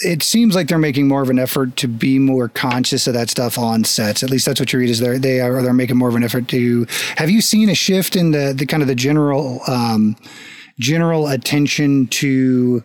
it 0.00 0.22
seems 0.22 0.54
like 0.54 0.68
they're 0.68 0.78
making 0.78 1.08
more 1.08 1.22
of 1.22 1.30
an 1.30 1.38
effort 1.38 1.76
to 1.76 1.88
be 1.88 2.18
more 2.18 2.48
conscious 2.48 3.06
of 3.06 3.14
that 3.14 3.30
stuff 3.30 3.58
on 3.58 3.84
sets. 3.84 4.22
At 4.22 4.30
least 4.30 4.46
that's 4.46 4.60
what 4.60 4.72
you 4.72 4.78
read 4.78 4.90
is 4.90 5.00
they're, 5.00 5.18
they 5.18 5.40
are, 5.40 5.62
they're 5.62 5.72
making 5.72 5.96
more 5.96 6.08
of 6.08 6.14
an 6.14 6.22
effort 6.24 6.48
to, 6.48 6.86
have 7.16 7.30
you 7.30 7.40
seen 7.40 7.68
a 7.68 7.74
shift 7.74 8.16
in 8.16 8.30
the, 8.32 8.52
the 8.56 8.66
kind 8.66 8.82
of 8.82 8.88
the 8.88 8.94
general, 8.94 9.60
um, 9.66 10.16
general 10.78 11.28
attention 11.28 12.06
to, 12.08 12.82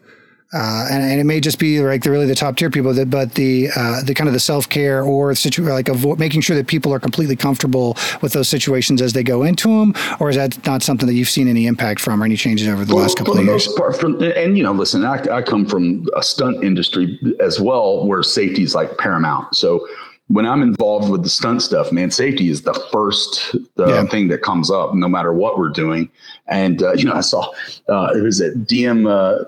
uh, 0.54 0.88
and, 0.92 1.04
and, 1.04 1.20
it 1.20 1.24
may 1.24 1.40
just 1.40 1.58
be 1.58 1.80
like 1.80 2.04
the 2.04 2.12
really 2.12 2.28
the 2.28 2.36
top 2.36 2.56
tier 2.58 2.70
people 2.70 2.94
that, 2.94 3.10
but 3.10 3.34
the 3.34 3.70
uh, 3.76 4.04
the 4.04 4.14
kind 4.14 4.28
of 4.28 4.34
the 4.34 4.40
self 4.40 4.70
care 4.70 5.04
or 5.04 5.34
situ- 5.34 5.64
like 5.64 5.88
avo- 5.88 6.18
making 6.18 6.42
sure 6.42 6.56
that 6.56 6.68
people 6.68 6.94
are 6.94 7.00
completely 7.00 7.36
comfortable 7.36 7.98
with 8.22 8.34
those 8.34 8.48
situations 8.48 9.02
as 9.02 9.14
they 9.14 9.24
go 9.24 9.44
into 9.44 9.68
them, 9.80 9.94
or 10.20 10.30
is 10.30 10.36
that 10.36 10.64
not 10.66 10.84
something 10.84 11.08
that 11.08 11.14
you've 11.14 11.30
seen 11.30 11.48
any 11.48 11.66
impact 11.66 12.00
from 12.00 12.22
or 12.22 12.26
any 12.26 12.36
changes 12.36 12.68
over 12.68 12.86
the 12.86 12.94
well, 12.94 13.04
last 13.04 13.18
couple 13.18 13.38
of 13.38 13.44
years? 13.44 13.68
From, 14.00 14.22
and 14.22 14.58
you 14.58 14.64
know, 14.64 14.74
listen, 14.74 15.04
I, 15.04 15.24
I 15.32 15.42
come 15.42 15.66
from 15.66 16.08
a 16.16 16.22
stunt 16.22 16.64
industry 16.64 17.20
as 17.40 17.60
well, 17.60 18.06
where 18.06 18.22
safety 18.22 18.62
is 18.62 18.76
like 18.76 18.98
paramount. 19.00 19.56
So 19.56 19.88
when 20.28 20.46
I'm 20.46 20.62
involved 20.62 21.10
with 21.10 21.24
the 21.24 21.30
stunt 21.30 21.62
stuff, 21.62 21.92
man, 21.92 22.10
safety 22.10 22.50
is 22.50 22.64
the 22.64 22.74
first 22.92 23.56
uh, 23.78 23.88
yeah. 23.88 24.06
thing 24.06 24.30
that 24.30 24.42
comes 24.42 24.72
up, 24.72 24.94
no 24.94 25.08
matter 25.08 25.34
what 25.34 25.58
we're 25.58 25.70
doing. 25.70 26.10
And 26.48 26.82
uh, 26.82 26.94
you 26.94 27.06
know, 27.06 27.14
I 27.14 27.22
saw 27.22 27.52
uh, 27.90 28.14
it 28.16 28.22
was 28.22 28.42
at 28.42 28.54
DM 28.54 29.08
uh, 29.08 29.44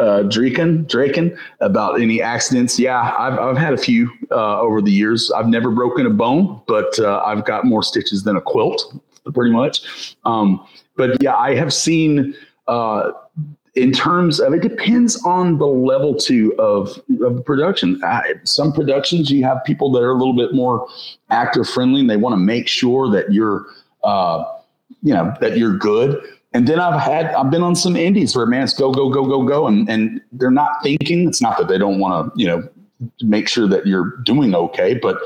uh, 0.00 0.22
Draken, 0.24 0.84
Draken 0.84 1.38
about 1.60 2.00
any 2.00 2.20
accidents. 2.20 2.78
Yeah, 2.78 3.14
I've, 3.18 3.38
I've 3.38 3.56
had 3.56 3.72
a 3.72 3.78
few 3.78 4.10
uh, 4.30 4.60
over 4.60 4.82
the 4.82 4.90
years. 4.90 5.30
I've 5.30 5.48
never 5.48 5.70
broken 5.70 6.06
a 6.06 6.10
bone, 6.10 6.60
but 6.66 6.98
uh, 6.98 7.22
I've 7.24 7.44
got 7.44 7.64
more 7.64 7.82
stitches 7.82 8.24
than 8.24 8.36
a 8.36 8.40
quilt, 8.40 8.82
pretty 9.32 9.52
much. 9.52 10.16
Um, 10.24 10.66
but 10.96 11.22
yeah, 11.22 11.36
I 11.36 11.54
have 11.54 11.72
seen. 11.72 12.34
Uh, 12.66 13.12
in 13.80 13.92
terms 13.92 14.40
of 14.40 14.52
it 14.52 14.62
depends 14.62 15.22
on 15.24 15.58
the 15.58 15.66
level 15.66 16.14
too 16.14 16.54
of, 16.58 17.00
of 17.22 17.44
production. 17.44 18.00
I, 18.04 18.34
some 18.44 18.72
productions 18.72 19.30
you 19.30 19.44
have 19.44 19.62
people 19.64 19.90
that 19.92 20.02
are 20.02 20.10
a 20.10 20.18
little 20.18 20.36
bit 20.36 20.54
more 20.54 20.86
actor 21.30 21.64
friendly 21.64 22.00
and 22.00 22.10
they 22.10 22.16
want 22.16 22.34
to 22.34 22.38
make 22.38 22.68
sure 22.68 23.10
that 23.10 23.32
you're 23.32 23.66
uh, 24.04 24.44
you 25.02 25.14
know 25.14 25.34
that 25.40 25.56
you're 25.56 25.76
good 25.76 26.22
and 26.52 26.66
then 26.66 26.80
I've 26.80 27.00
had 27.00 27.26
I've 27.26 27.50
been 27.50 27.62
on 27.62 27.76
some 27.76 27.96
indies 27.96 28.34
where 28.34 28.46
man, 28.46 28.64
it's 28.64 28.72
go 28.72 28.92
go 28.92 29.08
go 29.08 29.24
go 29.24 29.44
go, 29.44 29.66
and 29.66 29.88
and 29.88 30.20
they're 30.32 30.50
not 30.50 30.82
thinking. 30.82 31.28
It's 31.28 31.40
not 31.40 31.58
that 31.58 31.68
they 31.68 31.78
don't 31.78 32.00
want 32.00 32.34
to 32.34 32.40
you 32.40 32.46
know 32.46 32.68
make 33.22 33.48
sure 33.48 33.68
that 33.68 33.86
you're 33.86 34.16
doing 34.24 34.54
okay, 34.54 34.94
but 34.94 35.18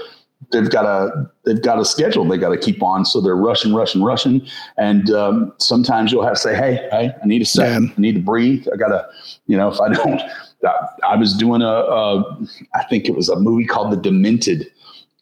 they've 0.52 0.70
got 0.70 0.84
a 0.84 1.30
they've 1.44 1.62
got 1.62 1.78
a 1.78 1.84
schedule 1.84 2.24
they 2.24 2.38
got 2.38 2.50
to 2.50 2.58
keep 2.58 2.82
on, 2.82 3.04
so 3.04 3.20
they're 3.20 3.36
rushing, 3.36 3.74
rushing, 3.74 4.02
rushing. 4.02 4.46
And 4.76 5.10
um, 5.10 5.52
sometimes 5.58 6.12
you'll 6.12 6.24
have 6.24 6.34
to 6.34 6.40
say, 6.40 6.54
hey, 6.54 6.88
hey, 6.90 7.10
I 7.22 7.26
need 7.26 7.42
a 7.42 7.46
second, 7.46 7.92
I 7.96 8.00
need 8.00 8.14
to 8.14 8.20
breathe. 8.20 8.66
I 8.72 8.76
gotta, 8.76 9.06
you 9.46 9.56
know, 9.56 9.68
if 9.68 9.80
I 9.80 9.88
don't. 9.92 10.20
I, 10.64 10.88
I 11.10 11.16
was 11.16 11.34
doing 11.34 11.60
a, 11.60 11.66
a, 11.66 12.38
I 12.74 12.84
think 12.84 13.06
it 13.06 13.14
was 13.14 13.28
a 13.28 13.36
movie 13.36 13.66
called 13.66 13.92
The 13.92 13.96
Demented, 13.96 14.70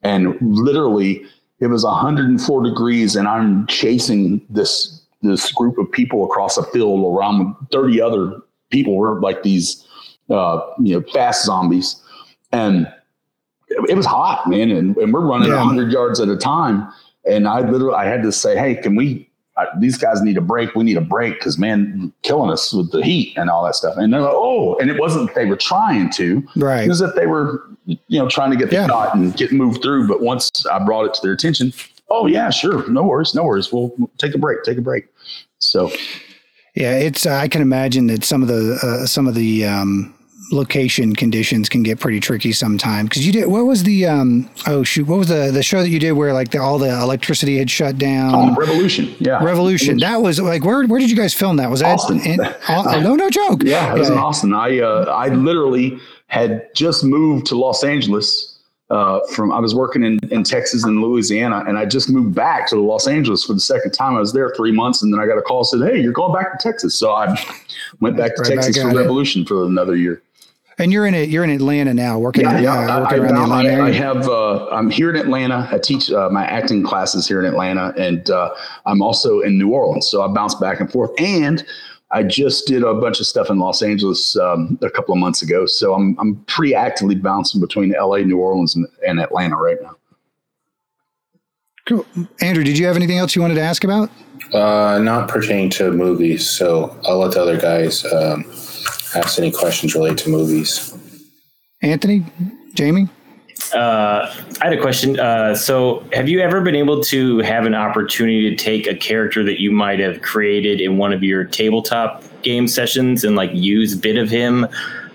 and 0.02 0.36
literally 0.40 1.24
it 1.60 1.66
was 1.66 1.84
104 1.84 2.62
degrees, 2.62 3.16
and 3.16 3.28
I'm 3.28 3.66
chasing 3.66 4.44
this 4.48 5.00
this 5.22 5.52
group 5.52 5.78
of 5.78 5.90
people 5.90 6.24
across 6.24 6.56
a 6.56 6.64
field 6.64 7.16
around 7.16 7.54
30 7.70 8.00
other 8.00 8.40
people 8.70 8.96
were 8.96 9.20
like 9.20 9.44
these 9.44 9.86
uh, 10.30 10.60
you 10.80 10.94
know 10.94 11.02
fast 11.12 11.44
zombies 11.44 12.02
and 12.52 12.92
it, 13.88 13.96
was 13.96 14.06
hot 14.06 14.48
man 14.48 14.70
and, 14.70 14.96
and 14.96 15.12
we're 15.12 15.20
running 15.26 15.48
yeah. 15.48 15.56
100 15.56 15.92
yards 15.92 16.20
at 16.20 16.28
a 16.28 16.36
time 16.36 16.86
and 17.24 17.46
i 17.48 17.60
literally 17.60 17.94
i 17.94 18.04
had 18.04 18.22
to 18.22 18.32
say 18.32 18.56
hey 18.56 18.74
can 18.74 18.94
we 18.96 19.28
I, 19.56 19.66
these 19.78 19.98
guys 19.98 20.22
need 20.22 20.38
a 20.38 20.40
break. 20.40 20.74
We 20.74 20.82
need 20.82 20.96
a 20.96 21.02
break 21.02 21.34
because 21.34 21.58
man, 21.58 22.10
killing 22.22 22.50
us 22.50 22.72
with 22.72 22.90
the 22.90 23.02
heat 23.04 23.36
and 23.36 23.50
all 23.50 23.64
that 23.66 23.74
stuff. 23.74 23.98
And 23.98 24.10
they're 24.10 24.22
like, 24.22 24.32
oh, 24.34 24.76
and 24.78 24.90
it 24.90 24.98
wasn't 24.98 25.26
that 25.26 25.34
they 25.34 25.44
were 25.44 25.56
trying 25.58 26.08
to, 26.12 26.42
Right. 26.56 26.84
It 26.84 26.88
was 26.88 27.00
that 27.00 27.16
they 27.16 27.26
were, 27.26 27.62
you 27.84 27.98
know, 28.18 28.30
trying 28.30 28.50
to 28.50 28.56
get 28.56 28.70
the 28.70 28.76
Yeah. 28.76 28.86
shot 28.86 29.14
and 29.14 29.36
get 29.36 29.52
moved 29.52 29.82
through. 29.82 30.08
But 30.08 30.22
once 30.22 30.50
I 30.64 30.78
brought 30.82 31.04
it 31.04 31.12
to 31.14 31.20
their 31.22 31.32
attention, 31.32 31.74
oh 32.08 32.26
yeah, 32.26 32.48
sure, 32.48 32.88
no 32.88 33.02
worries, 33.02 33.34
no 33.34 33.44
worries. 33.44 33.70
We'll 33.70 33.92
we'll 33.98 34.10
take 34.16 34.34
a 34.34 34.38
break, 34.38 34.62
take 34.62 34.78
a 34.78 34.82
break. 34.82 35.04
So 35.58 35.90
Yeah, 36.74 36.96
it's. 36.96 37.26
Uh, 37.26 37.34
I 37.34 37.48
can 37.48 37.60
imagine 37.60 38.06
that 38.06 38.24
some 38.24 38.40
of 38.40 38.48
the 38.48 38.78
uh, 38.82 39.06
some 39.06 39.26
of 39.26 39.34
the 39.34 39.66
um, 39.66 40.14
location 40.52 41.14
conditions 41.14 41.68
can 41.68 41.82
get 41.82 41.98
pretty 41.98 42.20
tricky 42.20 42.52
sometimes. 42.52 43.08
Because 43.08 43.26
you 43.26 43.32
did. 43.32 43.46
What 43.46 43.64
was 43.64 43.82
the? 43.82 44.06
Um, 44.06 44.48
oh 44.66 44.82
shoot! 44.82 45.06
What 45.06 45.18
was 45.18 45.28
the 45.28 45.50
the 45.52 45.62
show 45.62 45.80
that 45.82 45.88
you 45.88 45.98
did 45.98 46.12
where 46.12 46.32
like 46.32 46.50
the, 46.50 46.58
all 46.58 46.78
the 46.78 46.90
electricity 46.90 47.58
had 47.58 47.70
shut 47.70 47.98
down? 47.98 48.34
um, 48.34 48.54
Revolution, 48.54 49.14
yeah, 49.18 49.42
Revolution. 49.42 49.98
That 49.98 50.22
was 50.22 50.40
like 50.40 50.64
where? 50.64 50.86
Where 50.86 51.00
did 51.00 51.10
you 51.10 51.16
guys 51.16 51.34
film 51.34 51.56
that? 51.56 51.70
Was 51.70 51.80
that 51.80 51.94
Austin. 51.94 52.20
in? 52.20 52.40
oh, 52.68 53.00
no, 53.02 53.16
no 53.16 53.30
joke. 53.30 53.62
Yeah, 53.72 53.94
it 53.94 53.98
was 53.98 54.10
in 54.10 54.18
Austin. 54.18 54.52
I 54.52 54.80
uh, 54.80 55.04
I 55.04 55.28
literally 55.28 55.98
had 56.26 56.68
just 56.74 57.04
moved 57.04 57.46
to 57.46 57.56
Los 57.56 57.82
Angeles 57.84 58.52
uh, 58.92 59.20
from 59.28 59.50
I 59.52 59.58
was 59.58 59.74
working 59.74 60.04
in, 60.04 60.18
in 60.30 60.44
Texas 60.44 60.84
and 60.84 61.00
Louisiana, 61.00 61.64
and 61.66 61.78
I 61.78 61.86
just 61.86 62.10
moved 62.10 62.34
back 62.34 62.68
to 62.68 62.76
Los 62.78 63.06
Angeles 63.08 63.42
for 63.42 63.54
the 63.54 63.60
second 63.60 63.92
time. 63.92 64.16
I 64.16 64.20
was 64.20 64.34
there 64.34 64.52
three 64.54 64.72
months, 64.72 65.02
and 65.02 65.12
then 65.12 65.20
I 65.20 65.26
got 65.26 65.38
a 65.38 65.42
call 65.42 65.64
said, 65.64 65.80
"Hey, 65.80 66.00
you're 66.00 66.12
going 66.12 66.34
back 66.34 66.52
to 66.52 66.62
Texas." 66.62 66.94
So 66.94 67.12
I 67.12 67.34
went 68.00 68.18
back 68.18 68.36
to 68.36 68.42
Right 68.42 68.54
Texas 68.54 68.76
back 68.76 68.82
for 68.82 68.90
at 68.90 68.96
it. 68.96 68.98
Revolution 68.98 69.46
for 69.46 69.64
another 69.64 69.96
year. 69.96 70.20
And 70.78 70.92
you're 70.92 71.06
in 71.06 71.14
it. 71.14 71.28
You're 71.28 71.44
in 71.44 71.50
Atlanta 71.50 71.92
now, 71.92 72.18
working. 72.18 72.44
Yeah, 72.44 72.56
uh, 72.56 72.60
yeah. 72.60 73.00
working 73.00 73.20
I, 73.20 73.22
around 73.22 73.34
the 73.34 73.42
Atlanta 73.42 73.82
I, 73.82 73.86
I 73.86 73.92
have. 73.92 74.28
Uh, 74.28 74.68
I'm 74.68 74.90
here 74.90 75.10
in 75.10 75.16
Atlanta. 75.16 75.68
I 75.70 75.78
teach 75.78 76.10
uh, 76.10 76.28
my 76.30 76.44
acting 76.46 76.82
classes 76.82 77.28
here 77.28 77.40
in 77.40 77.46
Atlanta, 77.46 77.92
and 77.98 78.28
uh, 78.30 78.50
I'm 78.86 79.02
also 79.02 79.40
in 79.40 79.58
New 79.58 79.70
Orleans. 79.70 80.08
So 80.08 80.22
I 80.22 80.28
bounce 80.28 80.54
back 80.54 80.80
and 80.80 80.90
forth. 80.90 81.10
And 81.18 81.64
I 82.10 82.22
just 82.22 82.66
did 82.66 82.82
a 82.82 82.94
bunch 82.94 83.20
of 83.20 83.26
stuff 83.26 83.50
in 83.50 83.58
Los 83.58 83.82
Angeles 83.82 84.36
um, 84.36 84.78
a 84.82 84.90
couple 84.90 85.14
of 85.14 85.18
months 85.18 85.42
ago. 85.42 85.66
So 85.66 85.94
I'm 85.94 86.16
I'm 86.18 86.36
pretty 86.44 86.74
actively 86.74 87.14
bouncing 87.14 87.60
between 87.60 87.92
LA, 87.92 88.18
New 88.18 88.38
Orleans, 88.38 88.74
and, 88.74 88.86
and 89.06 89.20
Atlanta 89.20 89.56
right 89.56 89.80
now. 89.82 89.96
Cool. 91.86 92.06
Andrew, 92.40 92.62
did 92.62 92.78
you 92.78 92.86
have 92.86 92.96
anything 92.96 93.18
else 93.18 93.34
you 93.34 93.42
wanted 93.42 93.54
to 93.54 93.62
ask 93.62 93.82
about? 93.82 94.10
Uh, 94.52 94.98
not 95.02 95.28
pertaining 95.28 95.70
to 95.70 95.90
movies, 95.90 96.48
so 96.48 96.96
I'll 97.04 97.18
let 97.18 97.32
the 97.32 97.42
other 97.42 97.58
guys 97.58 98.04
um, 98.04 98.44
ask 99.14 99.38
any 99.38 99.50
questions 99.50 99.94
related 99.94 100.18
to 100.18 100.30
movies. 100.30 100.96
Anthony, 101.82 102.24
Jamie. 102.74 103.08
Uh, 103.74 104.32
I 104.60 104.64
had 104.64 104.72
a 104.72 104.80
question. 104.80 105.18
Uh, 105.18 105.54
so, 105.54 106.04
have 106.12 106.28
you 106.28 106.40
ever 106.40 106.60
been 106.60 106.74
able 106.74 107.00
to 107.04 107.38
have 107.40 107.64
an 107.64 107.74
opportunity 107.74 108.50
to 108.50 108.56
take 108.56 108.86
a 108.86 108.94
character 108.94 109.42
that 109.44 109.60
you 109.60 109.70
might 109.70 109.98
have 109.98 110.20
created 110.20 110.80
in 110.80 110.98
one 110.98 111.12
of 111.12 111.22
your 111.22 111.44
tabletop 111.44 112.22
game 112.42 112.66
sessions 112.68 113.24
and 113.24 113.36
like 113.36 113.50
use 113.54 113.94
a 113.94 113.96
bit 113.96 114.16
of 114.16 114.28
him 114.28 114.66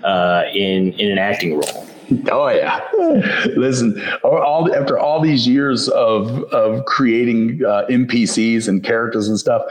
uh, 0.03 0.43
in 0.53 0.93
in 0.93 1.11
an 1.11 1.17
acting 1.17 1.55
role? 1.55 1.87
Oh 2.31 2.47
yeah. 2.47 2.81
Listen, 3.57 4.01
all- 4.23 4.41
all 4.41 4.73
after 4.73 4.97
all 4.97 5.19
these 5.21 5.45
years 5.47 5.89
of 5.89 6.43
of 6.45 6.85
creating 6.85 7.61
uh, 7.65 7.85
NPCs 7.89 8.67
and 8.67 8.83
characters 8.83 9.27
and 9.27 9.37
stuff, 9.37 9.61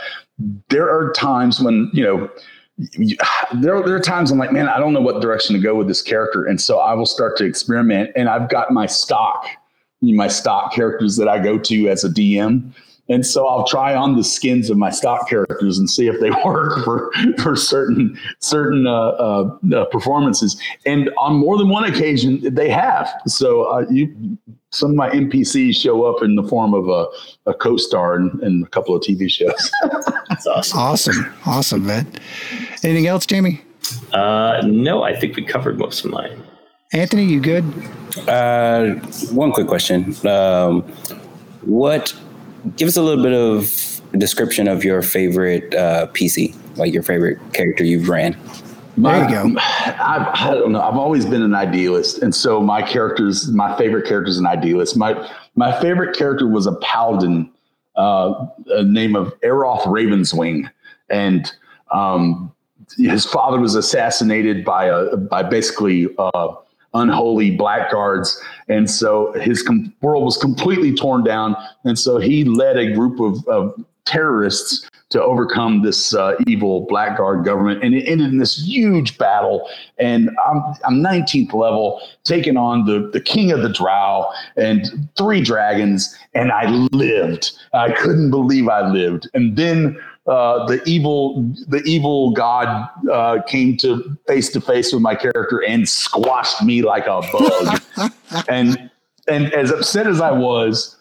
there 0.69 0.89
are 0.89 1.13
times 1.13 1.61
when 1.61 1.91
you 1.93 2.05
know. 2.05 2.29
You- 2.77 3.17
There, 3.55 3.81
there 3.83 3.95
are 3.95 4.01
times 4.01 4.33
I'm 4.33 4.39
like, 4.39 4.51
man, 4.53 4.69
I 4.69 4.79
don't 4.79 4.93
know 4.93 5.01
what 5.01 5.23
direction 5.23 5.55
to 5.55 5.63
go 5.63 5.77
with 5.77 5.87
this 5.87 6.03
character, 6.03 6.45
and 6.45 6.61
so 6.61 6.81
I 6.81 6.95
will 6.95 7.07
start 7.07 7.37
to 7.37 7.45
experiment. 7.45 8.11
And 8.17 8.29
I've 8.29 8.49
got 8.49 8.73
my 8.73 8.87
stock, 8.87 9.47
my 10.01 10.27
stock 10.27 10.73
characters 10.73 11.17
that 11.17 11.29
I 11.29 11.39
go 11.39 11.57
to 11.59 11.89
as 11.89 12.03
a 12.03 12.09
DM, 12.09 12.73
and 13.09 13.25
so 13.25 13.47
I'll 13.47 13.67
try 13.67 13.95
on 13.95 14.17
the 14.17 14.25
skins 14.25 14.71
of 14.71 14.77
my 14.77 14.91
stock 14.91 15.29
characters 15.29 15.79
and 15.79 15.89
see 15.89 16.09
if 16.09 16.21
they 16.21 16.31
work 16.45 16.85
for 16.85 17.13
for 17.39 17.57
certain 17.57 18.19
certain 18.41 18.87
uh, 18.87 18.93
uh, 18.93 19.59
uh, 19.75 19.85
performances. 19.87 20.61
And 20.85 21.11
on 21.19 21.37
more 21.37 21.57
than 21.59 21.69
one 21.69 21.85
occasion, 21.85 22.55
they 22.55 22.69
have. 22.71 23.09
So 23.27 23.65
uh, 23.65 23.87
you, 23.91 24.39
some 24.71 24.91
of 24.91 24.97
my 24.97 25.11
NPCs 25.11 25.77
show 25.77 26.05
up 26.05 26.23
in 26.23 26.35
the 26.35 26.43
form 26.43 26.75
of 26.75 26.89
a, 26.89 27.07
a 27.51 27.55
co-star 27.55 28.17
in, 28.17 28.39
in 28.43 28.63
a 28.63 28.67
couple 28.69 28.95
of 28.95 29.03
TV 29.03 29.31
shows. 29.31 29.73
That's 30.29 30.47
awesome. 30.47 30.79
Awesome, 30.79 31.35
awesome, 31.47 31.87
man. 31.87 32.07
Anything 32.83 33.07
else, 33.07 33.25
Jamie? 33.27 33.63
Uh, 34.13 34.63
no, 34.65 35.03
I 35.03 35.15
think 35.15 35.37
we 35.37 35.45
covered 35.45 35.79
most 35.79 36.05
of 36.05 36.11
mine. 36.11 36.43
Anthony, 36.93 37.25
you 37.25 37.41
good? 37.41 37.65
Uh, 38.29 38.95
one 39.33 39.53
quick 39.53 39.67
question. 39.67 40.15
Um, 40.27 40.83
what? 41.63 42.15
Give 42.77 42.89
us 42.89 42.97
a 42.97 43.03
little 43.03 43.23
bit 43.23 43.33
of 43.33 44.01
description 44.19 44.69
of 44.69 44.85
your 44.85 45.03
favorite 45.03 45.75
uh, 45.75 46.07
PC, 46.09 46.55
like 46.77 46.93
your 46.93 47.03
favorite 47.03 47.39
character 47.53 47.85
you've 47.85 48.09
ran. 48.09 48.37
There 48.97 49.23
you 49.25 49.31
go. 49.31 49.55
I, 49.59 50.31
I 50.35 50.55
don't 50.55 50.73
know. 50.73 50.81
I've 50.81 50.97
always 50.97 51.27
been 51.27 51.43
an 51.43 51.55
idealist, 51.55 52.23
and 52.23 52.35
so 52.35 52.63
my 52.63 52.81
characters, 52.81 53.49
my 53.53 53.77
favorite 53.77 54.07
character 54.07 54.31
is 54.31 54.39
an 54.39 54.47
idealist. 54.47 54.97
My 54.97 55.29
my 55.55 55.79
favorite 55.81 56.17
character 56.17 56.47
was 56.49 56.67
a 56.67 56.73
paladin, 56.77 57.51
uh, 57.97 58.47
a 58.69 58.83
name 58.83 59.15
of 59.15 59.39
Eroth 59.41 59.83
Ravenswing, 59.83 60.71
and 61.11 61.53
um, 61.91 62.53
his 62.97 63.27
father 63.27 63.61
was 63.61 63.75
assassinated 63.75 64.65
by 64.65 64.87
a 64.87 65.17
by 65.17 65.43
basically 65.43 66.09
uh, 66.19 66.55
unholy 66.97 67.51
blackguards, 67.57 68.43
and 68.69 68.91
so 68.91 69.33
his 69.35 69.63
com- 69.63 69.93
world 70.01 70.25
was 70.25 70.37
completely 70.37 70.95
torn 70.95 71.25
down, 71.25 71.57
and 71.85 71.99
so 71.99 72.19
he 72.19 72.45
led 72.45 72.77
a 72.77 72.93
group 72.93 73.21
of, 73.21 73.47
of 73.49 73.75
terrorists 74.05 74.89
to 75.11 75.23
overcome 75.23 75.83
this 75.83 76.15
uh, 76.15 76.35
evil 76.47 76.85
blackguard 76.89 77.45
government, 77.45 77.83
and 77.85 77.95
it 77.95 78.05
ended 78.09 78.29
in 78.29 78.39
this 78.39 78.59
huge 78.59 79.19
battle. 79.19 79.69
And 79.99 80.31
I'm 80.47 80.63
I'm 80.85 80.95
19th 81.03 81.53
level, 81.53 82.01
taking 82.25 82.57
on 82.57 82.87
the 82.87 83.09
the 83.13 83.21
king 83.21 83.53
of 83.53 83.63
the 83.63 83.69
Drow 83.69 84.29
and 84.57 85.09
three 85.17 85.41
dragons, 85.41 86.17
and 86.35 86.51
I 86.51 86.69
lived. 86.93 87.53
I 87.73 87.93
couldn't 87.93 88.31
believe 88.31 88.69
I 88.69 88.89
lived, 88.89 89.29
and 89.35 89.57
then 89.57 89.99
uh, 90.27 90.67
the 90.67 90.83
evil 90.87 91.43
the 91.69 91.83
evil 91.87 92.33
god 92.33 92.89
uh, 93.13 93.43
came 93.47 93.77
to 93.79 94.17
face 94.27 94.49
to 94.51 94.61
face 94.61 94.93
with 94.93 95.03
my 95.03 95.15
character 95.15 95.63
and 95.63 95.89
squashed 95.89 96.63
me 96.65 96.83
like 96.83 97.07
a 97.07 97.21
bug. 97.33 98.13
and 98.49 98.91
and 99.29 99.53
as 99.53 99.71
upset 99.71 100.07
as 100.07 100.21
I 100.21 100.31
was, 100.33 100.97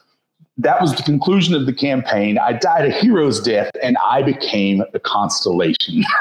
that 0.57 0.79
was 0.81 0.95
the 0.95 1.03
conclusion 1.03 1.53
of 1.53 1.65
the 1.65 1.73
campaign. 1.73 2.37
I 2.37 2.53
died 2.53 2.85
a 2.85 2.91
hero's 2.91 3.41
death, 3.41 3.69
and 3.83 3.97
I 4.03 4.21
became 4.23 4.83
the 4.93 4.99
constellation. 4.99 6.03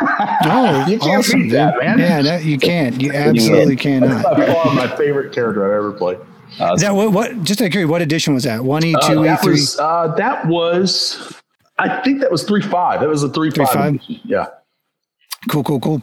Oh, 0.47 0.85
You 0.89 0.99
can't 0.99 1.21
awesome, 1.21 1.43
beat 1.45 1.53
that, 1.53 1.79
man. 1.79 1.99
Yeah, 1.99 2.21
no, 2.21 2.37
you 2.37 2.59
can't. 2.59 3.01
You 3.01 3.13
absolutely 3.13 3.75
That's 3.77 3.83
cannot. 3.83 4.23
by 4.25 4.47
far 4.53 4.75
my 4.75 4.97
favorite 4.97 5.33
character 5.35 5.65
I've 5.67 5.79
ever 5.79 5.93
played. 5.93 6.19
Is 6.75 6.83
that 6.83 6.95
what? 6.95 7.13
What? 7.13 7.43
Just 7.43 7.61
out 7.61 7.67
of 7.67 7.71
curiosity, 7.73 7.91
what 7.91 8.03
edition 8.03 8.35
was 8.35 8.45
that? 8.45 8.63
One 8.65 8.85
E, 8.85 8.95
Uh, 8.95 8.99
two 9.09 9.23
E, 9.23 9.27
that 9.27 9.43
three. 9.43 9.61
uh, 9.81 10.15
that 10.17 10.47
was. 10.47 11.33
I 11.79 12.01
think 12.03 12.21
that 12.21 12.31
was 12.31 12.45
three 12.45 12.63
five. 12.63 13.01
That 13.01 13.09
was 13.09 13.23
a 13.23 13.29
three 13.29 13.51
five. 13.51 14.01
Yeah. 14.25 14.47
Cool, 15.49 15.63
cool, 15.63 15.81
cool. 15.81 16.03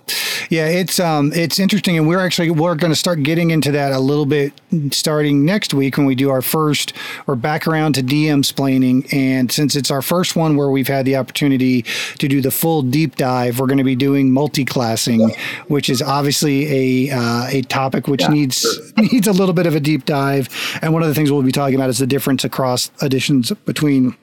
Yeah, 0.49 0.67
it's 0.67 0.99
um, 0.99 1.31
it's 1.33 1.59
interesting, 1.59 1.97
and 1.97 2.07
we're 2.07 2.19
actually 2.19 2.51
we're 2.51 2.75
going 2.75 2.91
to 2.91 2.95
start 2.99 3.23
getting 3.23 3.51
into 3.51 3.71
that 3.71 3.91
a 3.91 3.99
little 3.99 4.25
bit 4.25 4.53
starting 4.91 5.45
next 5.45 5.73
week 5.73 5.97
when 5.97 6.05
we 6.05 6.13
do 6.13 6.29
our 6.29 6.41
first. 6.41 6.93
We're 7.25 7.35
back 7.35 7.67
around 7.67 7.93
to 7.93 8.03
DM 8.03 8.43
splaining, 8.43 9.11
and 9.13 9.51
since 9.51 9.75
it's 9.75 9.89
our 9.89 10.01
first 10.01 10.35
one 10.35 10.57
where 10.57 10.69
we've 10.69 10.87
had 10.87 11.05
the 11.05 11.15
opportunity 11.15 11.83
to 12.19 12.27
do 12.27 12.41
the 12.41 12.51
full 12.51 12.81
deep 12.81 13.15
dive, 13.15 13.59
we're 13.59 13.67
going 13.67 13.77
to 13.77 13.83
be 13.83 13.95
doing 13.95 14.31
multi-classing, 14.31 15.31
which 15.69 15.89
is 15.89 16.01
obviously 16.01 17.07
a 17.09 17.15
uh, 17.15 17.47
a 17.49 17.61
topic 17.63 18.07
which 18.07 18.27
needs 18.29 18.93
needs 18.97 19.27
a 19.27 19.33
little 19.33 19.53
bit 19.53 19.65
of 19.65 19.73
a 19.73 19.79
deep 19.79 20.05
dive. 20.05 20.49
And 20.81 20.93
one 20.93 21.01
of 21.01 21.07
the 21.07 21.15
things 21.15 21.31
we'll 21.31 21.41
be 21.41 21.51
talking 21.51 21.75
about 21.75 21.89
is 21.89 21.97
the 21.97 22.07
difference 22.07 22.43
across 22.43 22.91
editions 23.01 23.51
between 23.65 24.15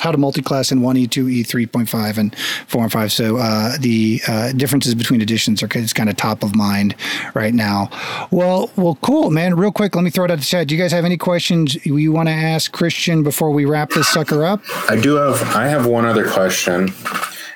how 0.00 0.10
to 0.10 0.18
multi-class 0.18 0.72
in 0.72 0.80
1e 0.80 1.08
2e 1.08 1.46
3.5 1.46 2.18
and 2.18 2.36
4 2.66 2.82
and 2.82 2.92
5 2.92 3.12
so 3.12 3.36
uh, 3.36 3.76
the 3.80 4.20
uh, 4.28 4.52
differences 4.52 4.94
between 4.94 5.20
editions 5.20 5.62
are 5.62 5.68
it's 5.74 5.92
kind 5.92 6.08
of 6.08 6.16
top 6.16 6.42
of 6.42 6.54
mind 6.54 6.94
right 7.34 7.54
now 7.54 7.88
well 8.30 8.70
well 8.76 8.98
cool 9.02 9.30
man 9.30 9.54
real 9.54 9.72
quick 9.72 9.94
let 9.94 10.02
me 10.02 10.10
throw 10.10 10.24
it 10.24 10.30
out 10.30 10.38
the 10.38 10.44
chat 10.44 10.68
do 10.68 10.74
you 10.74 10.80
guys 10.80 10.92
have 10.92 11.04
any 11.04 11.16
questions 11.16 11.84
you 11.86 12.12
want 12.12 12.28
to 12.28 12.34
ask 12.34 12.72
christian 12.72 13.22
before 13.22 13.50
we 13.50 13.64
wrap 13.64 13.90
this 13.90 14.08
sucker 14.08 14.44
up 14.44 14.60
I 14.88 14.96
do 14.96 15.14
have. 15.14 15.42
I 15.54 15.66
have 15.66 15.86
one 15.86 16.04
other 16.04 16.28
question. 16.28 16.90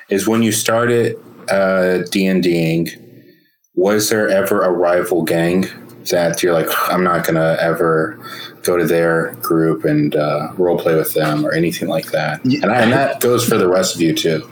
Is 0.09 0.27
when 0.27 0.41
you 0.41 0.51
started 0.51 1.15
uh, 1.49 1.99
D 2.09 2.25
and 2.25 2.41
Ding, 2.41 2.89
was 3.75 4.09
there 4.09 4.27
ever 4.27 4.61
a 4.61 4.71
rival 4.71 5.23
gang 5.23 5.67
that 6.09 6.41
you're 6.41 6.53
like, 6.53 6.67
I'm 6.89 7.03
not 7.03 7.25
gonna 7.25 7.55
ever 7.59 8.19
go 8.63 8.77
to 8.77 8.85
their 8.85 9.33
group 9.35 9.85
and 9.85 10.15
uh, 10.15 10.51
role 10.57 10.77
play 10.77 10.95
with 10.95 11.13
them 11.13 11.45
or 11.45 11.51
anything 11.51 11.87
like 11.87 12.11
that? 12.11 12.43
And, 12.43 12.65
I, 12.65 12.81
and 12.81 12.91
that 12.91 13.21
goes 13.21 13.47
for 13.47 13.57
the 13.57 13.67
rest 13.67 13.95
of 13.95 14.01
you 14.01 14.13
too. 14.13 14.49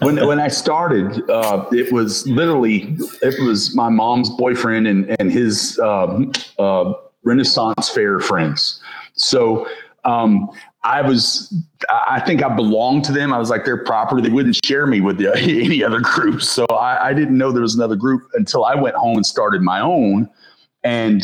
when 0.00 0.24
when 0.26 0.40
I 0.40 0.48
started, 0.48 1.28
uh, 1.30 1.66
it 1.72 1.92
was 1.92 2.26
literally 2.28 2.96
it 3.22 3.42
was 3.42 3.74
my 3.74 3.88
mom's 3.88 4.30
boyfriend 4.30 4.86
and 4.86 5.16
and 5.18 5.32
his 5.32 5.78
um, 5.80 6.32
uh, 6.58 6.92
Renaissance 7.22 7.88
fair 7.88 8.20
friends. 8.20 8.80
So 9.14 9.66
um, 10.04 10.50
I 10.84 11.00
was, 11.00 11.52
I 11.88 12.20
think 12.20 12.44
I 12.44 12.54
belonged 12.54 13.04
to 13.06 13.12
them. 13.12 13.32
I 13.32 13.38
was 13.38 13.48
like 13.48 13.64
their 13.64 13.82
property. 13.82 14.22
They 14.22 14.28
wouldn't 14.28 14.62
share 14.64 14.86
me 14.86 15.00
with 15.00 15.16
the, 15.18 15.34
any 15.36 15.82
other 15.82 16.00
group. 16.00 16.42
So 16.42 16.66
I, 16.66 17.08
I, 17.08 17.14
didn't 17.14 17.38
know 17.38 17.50
there 17.50 17.62
was 17.62 17.74
another 17.74 17.96
group 17.96 18.28
until 18.34 18.66
I 18.66 18.74
went 18.74 18.94
home 18.94 19.16
and 19.16 19.24
started 19.24 19.62
my 19.62 19.80
own. 19.80 20.28
And, 20.82 21.22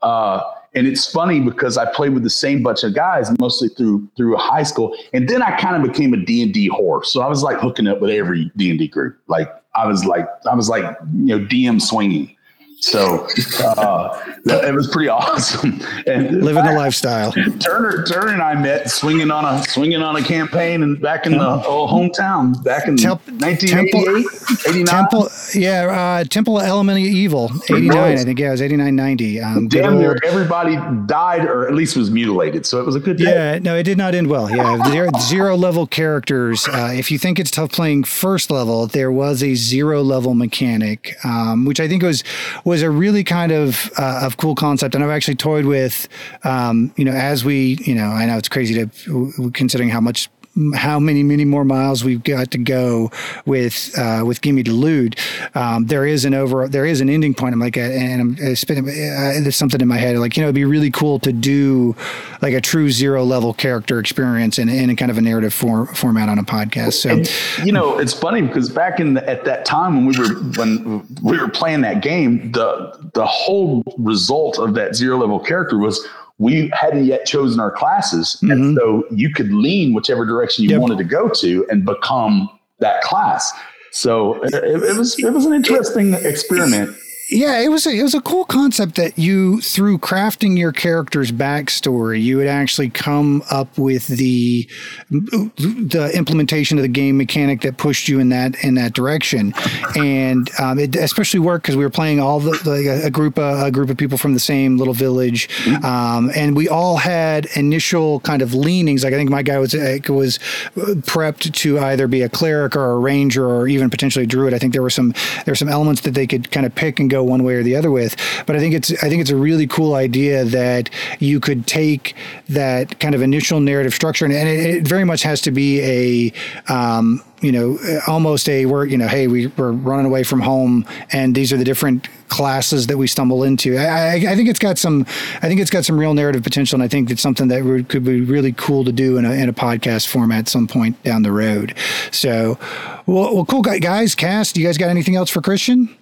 uh, 0.00 0.40
and 0.74 0.86
it's 0.86 1.10
funny 1.10 1.40
because 1.40 1.76
I 1.76 1.90
played 1.92 2.14
with 2.14 2.22
the 2.22 2.30
same 2.30 2.62
bunch 2.62 2.82
of 2.82 2.94
guys 2.94 3.30
mostly 3.38 3.68
through 3.68 4.08
through 4.16 4.36
high 4.36 4.62
school, 4.62 4.96
and 5.12 5.28
then 5.28 5.42
I 5.42 5.56
kind 5.58 5.76
of 5.76 5.82
became 5.90 6.14
a 6.14 6.16
D 6.16 6.42
and 6.42 6.52
D 6.52 6.70
whore. 6.70 7.04
So 7.04 7.20
I 7.20 7.28
was 7.28 7.42
like 7.42 7.58
hooking 7.58 7.86
up 7.86 8.00
with 8.00 8.10
every 8.10 8.50
D 8.56 8.70
and 8.70 8.78
D 8.78 8.88
group. 8.88 9.18
Like 9.26 9.48
I 9.74 9.86
was 9.86 10.04
like 10.04 10.26
I 10.50 10.54
was 10.54 10.68
like 10.68 10.84
you 11.14 11.38
know 11.38 11.44
DM 11.44 11.80
swinging. 11.80 12.36
So 12.82 13.28
uh, 13.60 14.34
it 14.44 14.74
was 14.74 14.88
pretty 14.88 15.08
awesome. 15.08 15.80
And 16.04 16.42
living 16.42 16.64
the 16.64 16.72
lifestyle. 16.72 17.30
Turner, 17.60 18.04
Turner 18.04 18.32
and 18.32 18.42
I 18.42 18.54
met 18.60 18.90
swinging 18.90 19.30
on 19.30 19.44
a 19.44 19.62
swinging 19.62 20.02
on 20.02 20.16
a 20.16 20.22
campaign 20.22 20.82
and 20.82 21.00
back 21.00 21.24
in 21.24 21.38
the 21.38 21.64
old 21.64 21.90
hometown 21.90 22.62
back 22.64 22.88
in 22.88 22.96
Temp- 22.96 23.24
1988, 23.28 24.26
89. 24.68 24.86
Temple, 24.86 25.28
yeah, 25.54 26.18
uh, 26.22 26.24
Temple 26.24 26.60
Elemental 26.60 27.04
Evil, 27.04 27.52
89, 27.70 27.96
I 27.96 28.24
think. 28.24 28.40
Yeah, 28.40 28.48
it 28.48 28.50
was 28.50 28.62
89, 28.62 28.96
90. 28.96 29.40
Um, 29.40 29.68
Damn 29.68 29.98
near 29.98 30.18
everybody 30.24 30.76
died 31.06 31.44
or 31.44 31.68
at 31.68 31.74
least 31.74 31.96
was 31.96 32.10
mutilated. 32.10 32.66
So 32.66 32.80
it 32.80 32.86
was 32.86 32.96
a 32.96 33.00
good 33.00 33.16
day. 33.16 33.32
Yeah, 33.32 33.58
no, 33.60 33.76
it 33.76 33.84
did 33.84 33.96
not 33.96 34.16
end 34.16 34.26
well. 34.26 34.50
Yeah, 34.50 34.82
zero, 34.90 35.08
zero 35.20 35.56
level 35.56 35.86
characters. 35.86 36.66
Uh, 36.66 36.90
if 36.92 37.12
you 37.12 37.18
think 37.18 37.38
it's 37.38 37.52
tough 37.52 37.70
playing 37.70 38.02
first 38.04 38.50
level, 38.50 38.88
there 38.88 39.12
was 39.12 39.40
a 39.40 39.54
zero 39.54 40.02
level 40.02 40.34
mechanic, 40.34 41.14
um, 41.24 41.64
which 41.64 41.78
I 41.78 41.86
think 41.86 42.02
was 42.02 42.24
was 42.64 42.71
a 42.80 42.88
really 42.90 43.24
kind 43.24 43.52
of 43.52 43.90
uh, 43.98 44.20
of 44.22 44.38
cool 44.38 44.54
concept, 44.54 44.94
and 44.94 45.04
I've 45.04 45.10
actually 45.10 45.34
toyed 45.34 45.66
with, 45.66 46.08
um, 46.44 46.90
you 46.96 47.04
know, 47.04 47.12
as 47.12 47.44
we, 47.44 47.76
you 47.84 47.94
know, 47.94 48.06
I 48.06 48.24
know 48.24 48.38
it's 48.38 48.48
crazy 48.48 48.86
to 48.86 49.50
considering 49.52 49.90
how 49.90 50.00
much 50.00 50.30
how 50.74 51.00
many 51.00 51.22
many 51.22 51.44
more 51.44 51.64
miles 51.64 52.04
we've 52.04 52.22
got 52.22 52.50
to 52.50 52.58
go 52.58 53.10
with 53.46 53.96
uh, 53.98 54.22
with 54.24 54.40
Gimme 54.40 54.62
Loot. 54.64 55.18
Um, 55.54 55.86
there 55.86 56.06
is 56.06 56.24
an 56.24 56.34
over 56.34 56.68
there 56.68 56.84
is 56.84 57.00
an 57.00 57.08
ending 57.08 57.34
point. 57.34 57.54
I'm 57.54 57.60
like, 57.60 57.76
uh, 57.76 57.80
and 57.80 58.20
I'm 58.20 58.52
uh, 58.52 58.54
spinning. 58.54 58.88
Uh, 58.88 59.40
there's 59.40 59.56
something 59.56 59.80
in 59.80 59.88
my 59.88 59.96
head 59.96 60.16
like 60.18 60.36
you 60.36 60.42
know 60.42 60.48
it'd 60.48 60.54
be 60.54 60.64
really 60.64 60.90
cool 60.90 61.18
to 61.20 61.32
do 61.32 61.96
like 62.42 62.52
a 62.52 62.60
true 62.60 62.90
zero 62.90 63.24
level 63.24 63.54
character 63.54 63.98
experience 63.98 64.58
in, 64.58 64.68
in 64.68 64.90
a 64.90 64.96
kind 64.96 65.10
of 65.10 65.18
a 65.18 65.20
narrative 65.20 65.54
for, 65.54 65.86
format 65.86 66.28
on 66.28 66.38
a 66.38 66.44
podcast. 66.44 66.94
So 66.94 67.10
and, 67.10 67.66
you 67.66 67.72
know 67.72 67.98
it's 67.98 68.12
funny 68.12 68.42
because 68.42 68.68
back 68.68 69.00
in 69.00 69.14
the, 69.14 69.28
at 69.28 69.44
that 69.44 69.64
time 69.64 69.96
when 69.96 70.06
we 70.06 70.18
were 70.18 70.34
when 70.56 71.06
we 71.22 71.38
were 71.38 71.48
playing 71.48 71.80
that 71.82 72.02
game, 72.02 72.52
the 72.52 73.10
the 73.14 73.26
whole 73.26 73.82
result 73.98 74.58
of 74.58 74.74
that 74.74 74.94
zero 74.94 75.18
level 75.18 75.40
character 75.40 75.78
was 75.78 76.06
we 76.38 76.70
hadn't 76.72 77.04
yet 77.04 77.26
chosen 77.26 77.60
our 77.60 77.70
classes. 77.70 78.38
Mm-hmm. 78.42 78.50
And 78.50 78.76
so 78.76 79.04
you 79.10 79.32
could 79.32 79.52
lean 79.52 79.94
whichever 79.94 80.24
direction 80.24 80.64
you 80.64 80.70
yep. 80.70 80.80
wanted 80.80 80.98
to 80.98 81.04
go 81.04 81.28
to 81.28 81.66
and 81.70 81.84
become 81.84 82.48
that 82.80 83.02
class. 83.02 83.52
So 83.92 84.42
it, 84.44 84.54
it 84.54 84.96
was 84.96 85.18
it 85.18 85.32
was 85.32 85.44
an 85.44 85.52
interesting 85.52 86.14
experiment 86.14 86.96
yeah, 87.32 87.60
it 87.60 87.68
was 87.68 87.86
a, 87.86 87.90
it 87.90 88.02
was 88.02 88.14
a 88.14 88.20
cool 88.20 88.44
concept 88.44 88.96
that 88.96 89.18
you 89.18 89.60
through 89.60 89.98
crafting 89.98 90.58
your 90.58 90.72
character's 90.72 91.32
backstory, 91.32 92.22
you 92.22 92.36
would 92.36 92.46
actually 92.46 92.90
come 92.90 93.42
up 93.50 93.78
with 93.78 94.06
the 94.08 94.68
the 95.10 96.10
implementation 96.14 96.78
of 96.78 96.82
the 96.82 96.88
game 96.88 97.16
mechanic 97.16 97.62
that 97.62 97.78
pushed 97.78 98.08
you 98.08 98.20
in 98.20 98.28
that 98.28 98.62
in 98.62 98.74
that 98.74 98.92
direction, 98.92 99.54
and 99.96 100.50
um, 100.60 100.78
it 100.78 100.94
especially 100.94 101.40
worked 101.40 101.64
because 101.64 101.76
we 101.76 101.84
were 101.84 101.90
playing 101.90 102.20
all 102.20 102.38
the 102.38 102.50
like 102.50 102.86
a, 102.86 103.06
a, 103.06 103.10
group 103.10 103.38
of, 103.38 103.66
a 103.66 103.70
group 103.70 103.88
of 103.88 103.96
people 103.96 104.18
from 104.18 104.34
the 104.34 104.40
same 104.40 104.76
little 104.76 104.94
village, 104.94 105.48
um, 105.82 106.30
and 106.36 106.54
we 106.54 106.68
all 106.68 106.98
had 106.98 107.46
initial 107.56 108.20
kind 108.20 108.42
of 108.42 108.52
leanings. 108.52 109.04
Like 109.04 109.14
I 109.14 109.16
think 109.16 109.30
my 109.30 109.42
guy 109.42 109.58
was 109.58 109.74
uh, 109.74 109.98
was 110.08 110.38
prepped 110.76 111.52
to 111.52 111.78
either 111.78 112.06
be 112.06 112.22
a 112.22 112.28
cleric 112.28 112.76
or 112.76 112.90
a 112.90 112.98
ranger 112.98 113.46
or 113.48 113.66
even 113.68 113.88
potentially 113.88 114.24
a 114.24 114.28
druid. 114.28 114.52
I 114.52 114.58
think 114.58 114.74
there 114.74 114.82
were 114.82 114.90
some 114.90 115.12
there 115.44 115.52
were 115.52 115.56
some 115.56 115.68
elements 115.68 116.02
that 116.02 116.12
they 116.12 116.26
could 116.26 116.50
kind 116.50 116.66
of 116.66 116.74
pick 116.74 117.00
and 117.00 117.08
go 117.08 117.21
one 117.24 117.44
way 117.44 117.54
or 117.54 117.62
the 117.62 117.76
other 117.76 117.90
with. 117.90 118.16
But 118.46 118.56
I 118.56 118.58
think 118.58 118.74
it's 118.74 118.90
I 119.02 119.08
think 119.08 119.20
it's 119.20 119.30
a 119.30 119.36
really 119.36 119.66
cool 119.66 119.94
idea 119.94 120.44
that 120.44 120.90
you 121.18 121.40
could 121.40 121.66
take 121.66 122.14
that 122.48 122.98
kind 123.00 123.14
of 123.14 123.22
initial 123.22 123.60
narrative 123.60 123.94
structure, 123.94 124.24
and, 124.24 124.34
and 124.34 124.48
it, 124.48 124.74
it, 124.76 124.88
very 124.88 125.04
much 125.04 125.22
has 125.22 125.40
to 125.42 125.50
be 125.50 125.80
a 125.80 126.72
um, 126.72 127.22
you 127.40 127.52
know 127.52 127.78
almost 128.06 128.48
a 128.48 128.66
we're 128.66 128.86
you 128.86 128.98
know 128.98 129.08
hey 129.08 129.26
we, 129.26 129.48
we're 129.48 129.72
running 129.72 130.06
away 130.06 130.22
from 130.22 130.40
home, 130.40 130.86
and 131.12 131.34
these 131.34 131.52
are 131.52 131.56
the 131.56 131.64
different 131.64 132.08
classes 132.32 132.86
that 132.86 132.96
we 132.96 133.06
stumble 133.06 133.44
into. 133.44 133.76
I, 133.76 133.84
I, 133.84 134.14
I, 134.14 134.36
think 134.36 134.48
it's 134.48 134.58
got 134.58 134.78
some, 134.78 135.02
I 135.42 135.48
think 135.48 135.60
it's 135.60 135.70
got 135.70 135.84
some 135.84 135.98
real 135.98 136.14
narrative 136.14 136.42
potential, 136.42 136.76
and 136.76 136.82
I 136.82 136.88
think 136.88 137.10
it's 137.10 137.20
something 137.20 137.48
that 137.48 137.86
could 137.90 138.04
be 138.04 138.22
really 138.22 138.52
cool 138.52 138.84
to 138.84 138.92
do 138.92 139.18
in 139.18 139.26
a, 139.26 139.32
in 139.32 139.50
a 139.50 139.52
podcast 139.52 140.06
format 140.06 140.38
at 140.38 140.48
some 140.48 140.66
point 140.66 141.00
down 141.02 141.24
the 141.24 141.30
road. 141.30 141.74
So, 142.10 142.58
well, 143.04 143.34
well, 143.34 143.44
cool 143.44 143.60
guys. 143.60 144.14
Cast, 144.14 144.56
you 144.56 144.66
guys 144.66 144.78
got 144.78 144.88
anything 144.88 145.14
else 145.14 145.28
for 145.28 145.42
Christian? 145.42 145.94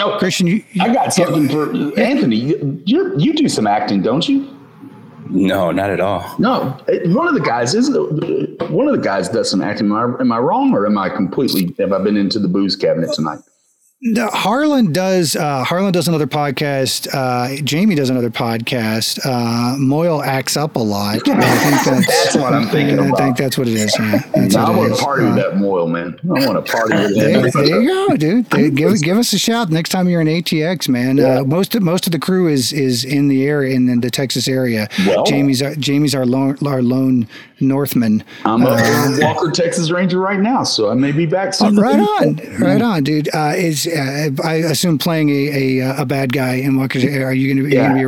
Oh, 0.00 0.18
Christian, 0.18 0.46
you, 0.46 0.64
you, 0.72 0.82
I 0.82 0.92
got 0.92 1.12
something 1.12 1.44
yeah. 1.44 1.50
for 1.50 2.00
Anthony. 2.00 2.36
You 2.36 3.14
you 3.16 3.34
do 3.34 3.48
some 3.48 3.66
acting, 3.66 4.02
don't 4.02 4.28
you? 4.28 4.56
No, 5.28 5.70
not 5.70 5.90
at 5.90 6.00
all. 6.00 6.34
No, 6.38 6.76
one 7.06 7.28
of 7.28 7.34
the 7.34 7.40
guys 7.40 7.74
is 7.74 7.90
one 7.90 8.88
of 8.88 8.96
the 8.96 9.02
guys 9.02 9.28
does 9.28 9.50
some 9.50 9.62
acting. 9.62 9.86
Am 9.86 9.92
I, 9.92 10.20
am 10.20 10.32
I 10.32 10.38
wrong, 10.38 10.74
or 10.74 10.86
am 10.86 10.98
I 10.98 11.08
completely? 11.08 11.74
Have 11.78 11.92
I 11.92 12.02
been 12.02 12.16
into 12.16 12.38
the 12.38 12.48
booze 12.48 12.74
cabinet 12.74 13.12
tonight? 13.12 13.38
The 14.02 14.28
Harlan 14.28 14.92
does. 14.92 15.36
Uh, 15.36 15.62
Harlan 15.62 15.92
does 15.92 16.08
another 16.08 16.26
podcast. 16.26 17.06
Uh, 17.12 17.60
Jamie 17.62 17.94
does 17.94 18.08
another 18.08 18.30
podcast. 18.30 19.20
Uh, 19.26 19.76
Moyle 19.76 20.22
acts 20.22 20.56
up 20.56 20.76
a 20.76 20.78
lot. 20.78 21.16
I 21.16 21.18
think 21.18 21.84
that's, 21.84 22.06
that's 22.06 22.36
what 22.36 22.54
I'm 22.54 22.66
thinking. 22.68 22.98
I 22.98 23.08
about. 23.08 23.18
think 23.18 23.36
that's 23.36 23.58
what 23.58 23.68
it 23.68 23.74
is. 23.74 23.94
Yeah. 23.98 24.22
That's 24.34 24.56
I 24.56 24.70
want 24.70 24.96
to 24.96 25.02
party 25.02 25.24
with 25.24 25.34
that 25.34 25.56
Moyle 25.56 25.86
man. 25.86 26.18
I 26.24 26.46
want 26.46 26.64
to 26.64 26.72
party 26.72 26.96
with 26.96 27.14
him. 27.14 27.42
There, 27.42 27.50
there 27.50 27.82
you 27.82 27.88
go, 28.08 28.16
dude. 28.16 28.48
give 28.76 29.02
give 29.02 29.18
us 29.18 29.34
a 29.34 29.38
shout 29.38 29.68
next 29.68 29.90
time 29.90 30.08
you're 30.08 30.22
in 30.22 30.28
ATX, 30.28 30.88
man. 30.88 31.18
Yeah. 31.18 31.40
Uh, 31.40 31.44
most 31.44 31.74
of 31.74 31.82
most 31.82 32.06
of 32.06 32.12
the 32.12 32.18
crew 32.18 32.48
is 32.48 32.72
is 32.72 33.04
in 33.04 33.28
the 33.28 33.46
area 33.46 33.74
in 33.74 34.00
the 34.00 34.10
Texas 34.10 34.48
area. 34.48 34.88
Well, 35.06 35.24
Jamie's 35.24 35.60
our, 35.60 35.74
Jamie's 35.74 36.14
our 36.14 36.24
lone, 36.24 36.56
our 36.66 36.80
lone 36.80 37.28
Northman. 37.60 38.24
I'm 38.44 38.62
a 38.62 38.70
uh, 38.70 39.18
Walker 39.20 39.50
Texas 39.50 39.90
Ranger 39.90 40.18
right 40.18 40.40
now, 40.40 40.64
so 40.64 40.90
I 40.90 40.94
may 40.94 41.12
be 41.12 41.26
back 41.26 41.52
soon. 41.52 41.76
Right 41.76 42.00
on, 42.00 42.36
right 42.58 42.80
on, 42.80 43.04
dude. 43.04 43.28
Uh, 43.34 43.52
is 43.56 43.86
uh, 43.86 43.89
I 44.44 44.54
assume 44.56 44.98
playing 44.98 45.30
a, 45.30 45.78
a, 45.80 46.02
a 46.02 46.04
bad 46.06 46.32
guy 46.32 46.54
in 46.54 46.76
Walker. 46.76 46.98
Are 46.98 47.32
you 47.32 47.54
going 47.54 47.64
to 47.64 47.70
be? 47.70 47.76
Yeah. 47.76 47.94
Be 47.94 48.00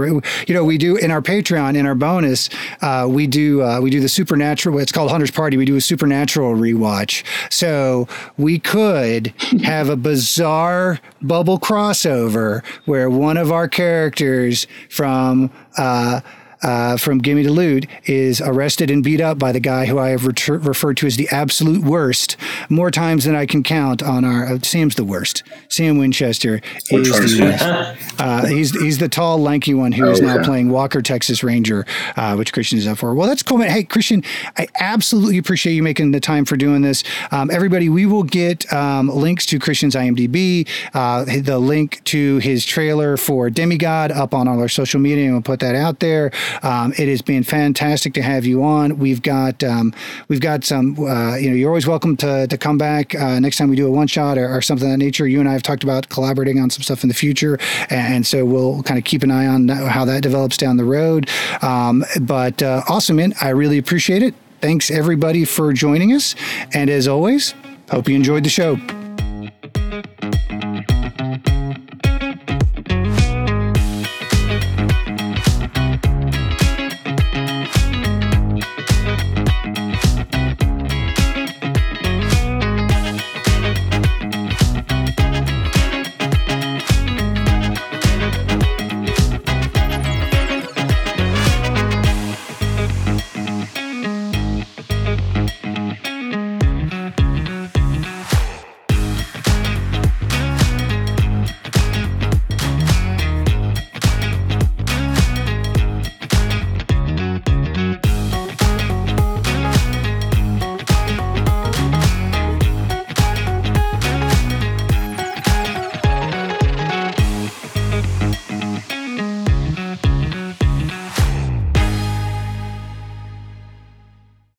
you 0.47 0.55
know, 0.55 0.65
we 0.65 0.79
do 0.79 0.97
in 0.97 1.11
our 1.11 1.23
Patreon 1.23 1.77
in 1.77 1.87
our 1.87 1.95
bonus. 1.95 2.49
Uh, 2.81 3.07
we 3.09 3.27
do 3.27 3.63
uh, 3.63 3.81
we 3.81 3.91
do 3.91 4.01
the 4.01 4.09
supernatural. 4.09 4.79
It's 4.79 4.93
called 4.93 5.11
Hunter's 5.11 5.31
Party. 5.31 5.57
We 5.57 5.65
do 5.65 5.77
a 5.77 5.81
supernatural 5.81 6.55
rewatch. 6.55 7.25
So 7.51 8.09
we 8.37 8.59
could 8.59 9.29
have 9.63 9.89
a 9.89 9.97
bizarre 9.97 11.01
bubble 11.21 11.59
crossover 11.59 12.65
where 12.85 13.11
one 13.11 13.37
of 13.37 13.53
our 13.53 13.69
characters 13.69 14.67
from. 14.89 15.51
Uh, 15.77 16.21
uh, 16.63 16.97
from 16.97 17.19
Gimme 17.19 17.43
the 17.43 17.53
Loot 17.53 17.87
is 18.05 18.41
arrested 18.41 18.91
and 18.91 19.03
beat 19.03 19.21
up 19.21 19.39
by 19.39 19.53
the 19.53 19.61
guy 19.61 19.87
who 19.87 19.99
I 19.99 20.11
have 20.11 20.23
retur- 20.23 20.65
referred 20.65 20.97
to 20.99 21.07
as 21.07 21.17
the 21.17 21.29
absolute 21.31 21.83
worst 21.83 22.37
more 22.69 22.91
times 22.91 23.25
than 23.25 23.35
I 23.35 23.47
can 23.47 23.63
count 23.63 24.03
on 24.03 24.25
our. 24.25 24.47
Uh, 24.47 24.59
Sam's 24.63 24.95
the 24.95 25.05
worst. 25.05 25.43
Sam 25.69 25.99
Winchester 25.99 26.61
is 26.91 27.11
the 27.11 27.43
worst. 27.43 27.99
Uh, 28.19 28.47
he's 28.47 28.71
he's 28.81 28.99
the 28.99 29.09
tall, 29.09 29.39
lanky 29.39 29.75
one 29.75 29.91
who 29.91 30.07
oh, 30.07 30.11
is 30.11 30.21
now 30.21 30.37
yeah. 30.37 30.45
playing 30.45 30.69
Walker 30.69 31.03
Texas 31.03 31.43
Ranger, 31.43 31.85
uh, 32.15 32.37
which 32.37 32.53
Christian 32.53 32.79
is 32.79 32.87
up 32.87 32.99
for. 32.99 33.15
Well, 33.15 33.27
that's 33.27 33.43
cool, 33.43 33.59
man. 33.59 33.69
Hey, 33.69 33.83
Christian, 33.83 34.23
I 34.57 34.69
absolutely 34.79 35.39
appreciate 35.39 35.73
you 35.73 35.83
making 35.83 36.13
the 36.13 36.21
time 36.21 36.45
for 36.45 36.57
doing 36.57 36.83
this. 36.83 37.03
Um, 37.33 37.51
everybody, 37.51 37.89
we 37.89 38.07
will 38.07 38.23
get 38.23 38.71
um, 38.73 39.09
links 39.09 39.45
to 39.47 39.59
Christian's 39.59 39.97
IMDb, 39.97 40.69
uh, 40.95 41.25
the 41.25 41.59
link 41.59 42.05
to 42.05 42.39
his 42.39 42.65
trailer 42.65 43.17
for 43.17 43.51
Demigod 43.51 44.13
up 44.13 44.35
on 44.35 44.47
all 44.47 44.61
our 44.61 44.69
social 44.69 45.01
media, 45.01 45.25
and 45.25 45.33
we'll 45.33 45.43
put 45.43 45.61
that 45.61 45.75
out 45.75 45.99
there. 45.99 46.31
Um, 46.63 46.93
it 46.99 47.09
has 47.09 47.23
been 47.23 47.43
fantastic 47.43 48.15
to 48.15 48.23
have 48.23 48.45
you 48.45 48.63
on. 48.63 48.99
We've 48.99 49.23
got 49.23 49.63
um, 49.63 49.95
we've 50.29 50.41
got 50.41 50.65
some. 50.65 50.99
Uh, 50.99 51.37
you 51.37 51.51
know, 51.51 51.57
you're 51.57 51.71
always 51.71 51.87
welcome 51.87 52.17
to 52.19 52.47
to 52.47 52.59
come 52.59 52.79
back 52.79 53.15
uh, 53.15 53.39
next 53.41 53.57
time 53.57 53.69
we 53.69 53.77
do 53.77 53.87
a 53.87 53.91
one 53.91 54.07
shot 54.07 54.39
or, 54.39 54.49
or, 54.49 54.63
something 54.63 54.87
of 54.87 54.93
that 54.93 55.05
nature. 55.05 55.27
You 55.27 55.41
and 55.41 55.49
I 55.49 55.53
have 55.53 55.63
talked 55.63 55.85
about 55.85 56.09
collaborating 56.09 56.61
on 56.61 56.71
some 56.71 56.83
stuff 56.83 57.03
in 57.03 57.09
the 57.09 57.15
future, 57.15 57.59
and 57.91 58.27
so 58.27 58.45
we'll 58.45 58.83
kind 58.83 58.99
of 58.99 59.05
keep 59.05 59.23
an 59.23 59.31
eye 59.31 59.47
on 59.47 59.69
how 59.69 60.05
that 60.05 60.23
develops 60.23 60.57
down 60.57 60.77
the 60.77 60.85
road. 60.85 61.29
Um, 61.63 62.05
but 62.21 62.63
uh, 62.63 62.83
awesome, 62.89 63.17
man! 63.17 63.35
I 63.41 63.51
really 63.51 63.79
appreciate 63.79 64.23
it. 64.23 64.35
Thanks 64.61 64.91
everybody 64.91 65.45
for 65.45 65.73
joining 65.73 66.13
us, 66.13 66.35
and 66.73 66.89
as 66.89 67.09
always, 67.09 67.55
hope 67.91 68.09
you 68.09 68.15
enjoyed 68.15 68.45
the 68.45 68.51
show. 68.51 68.79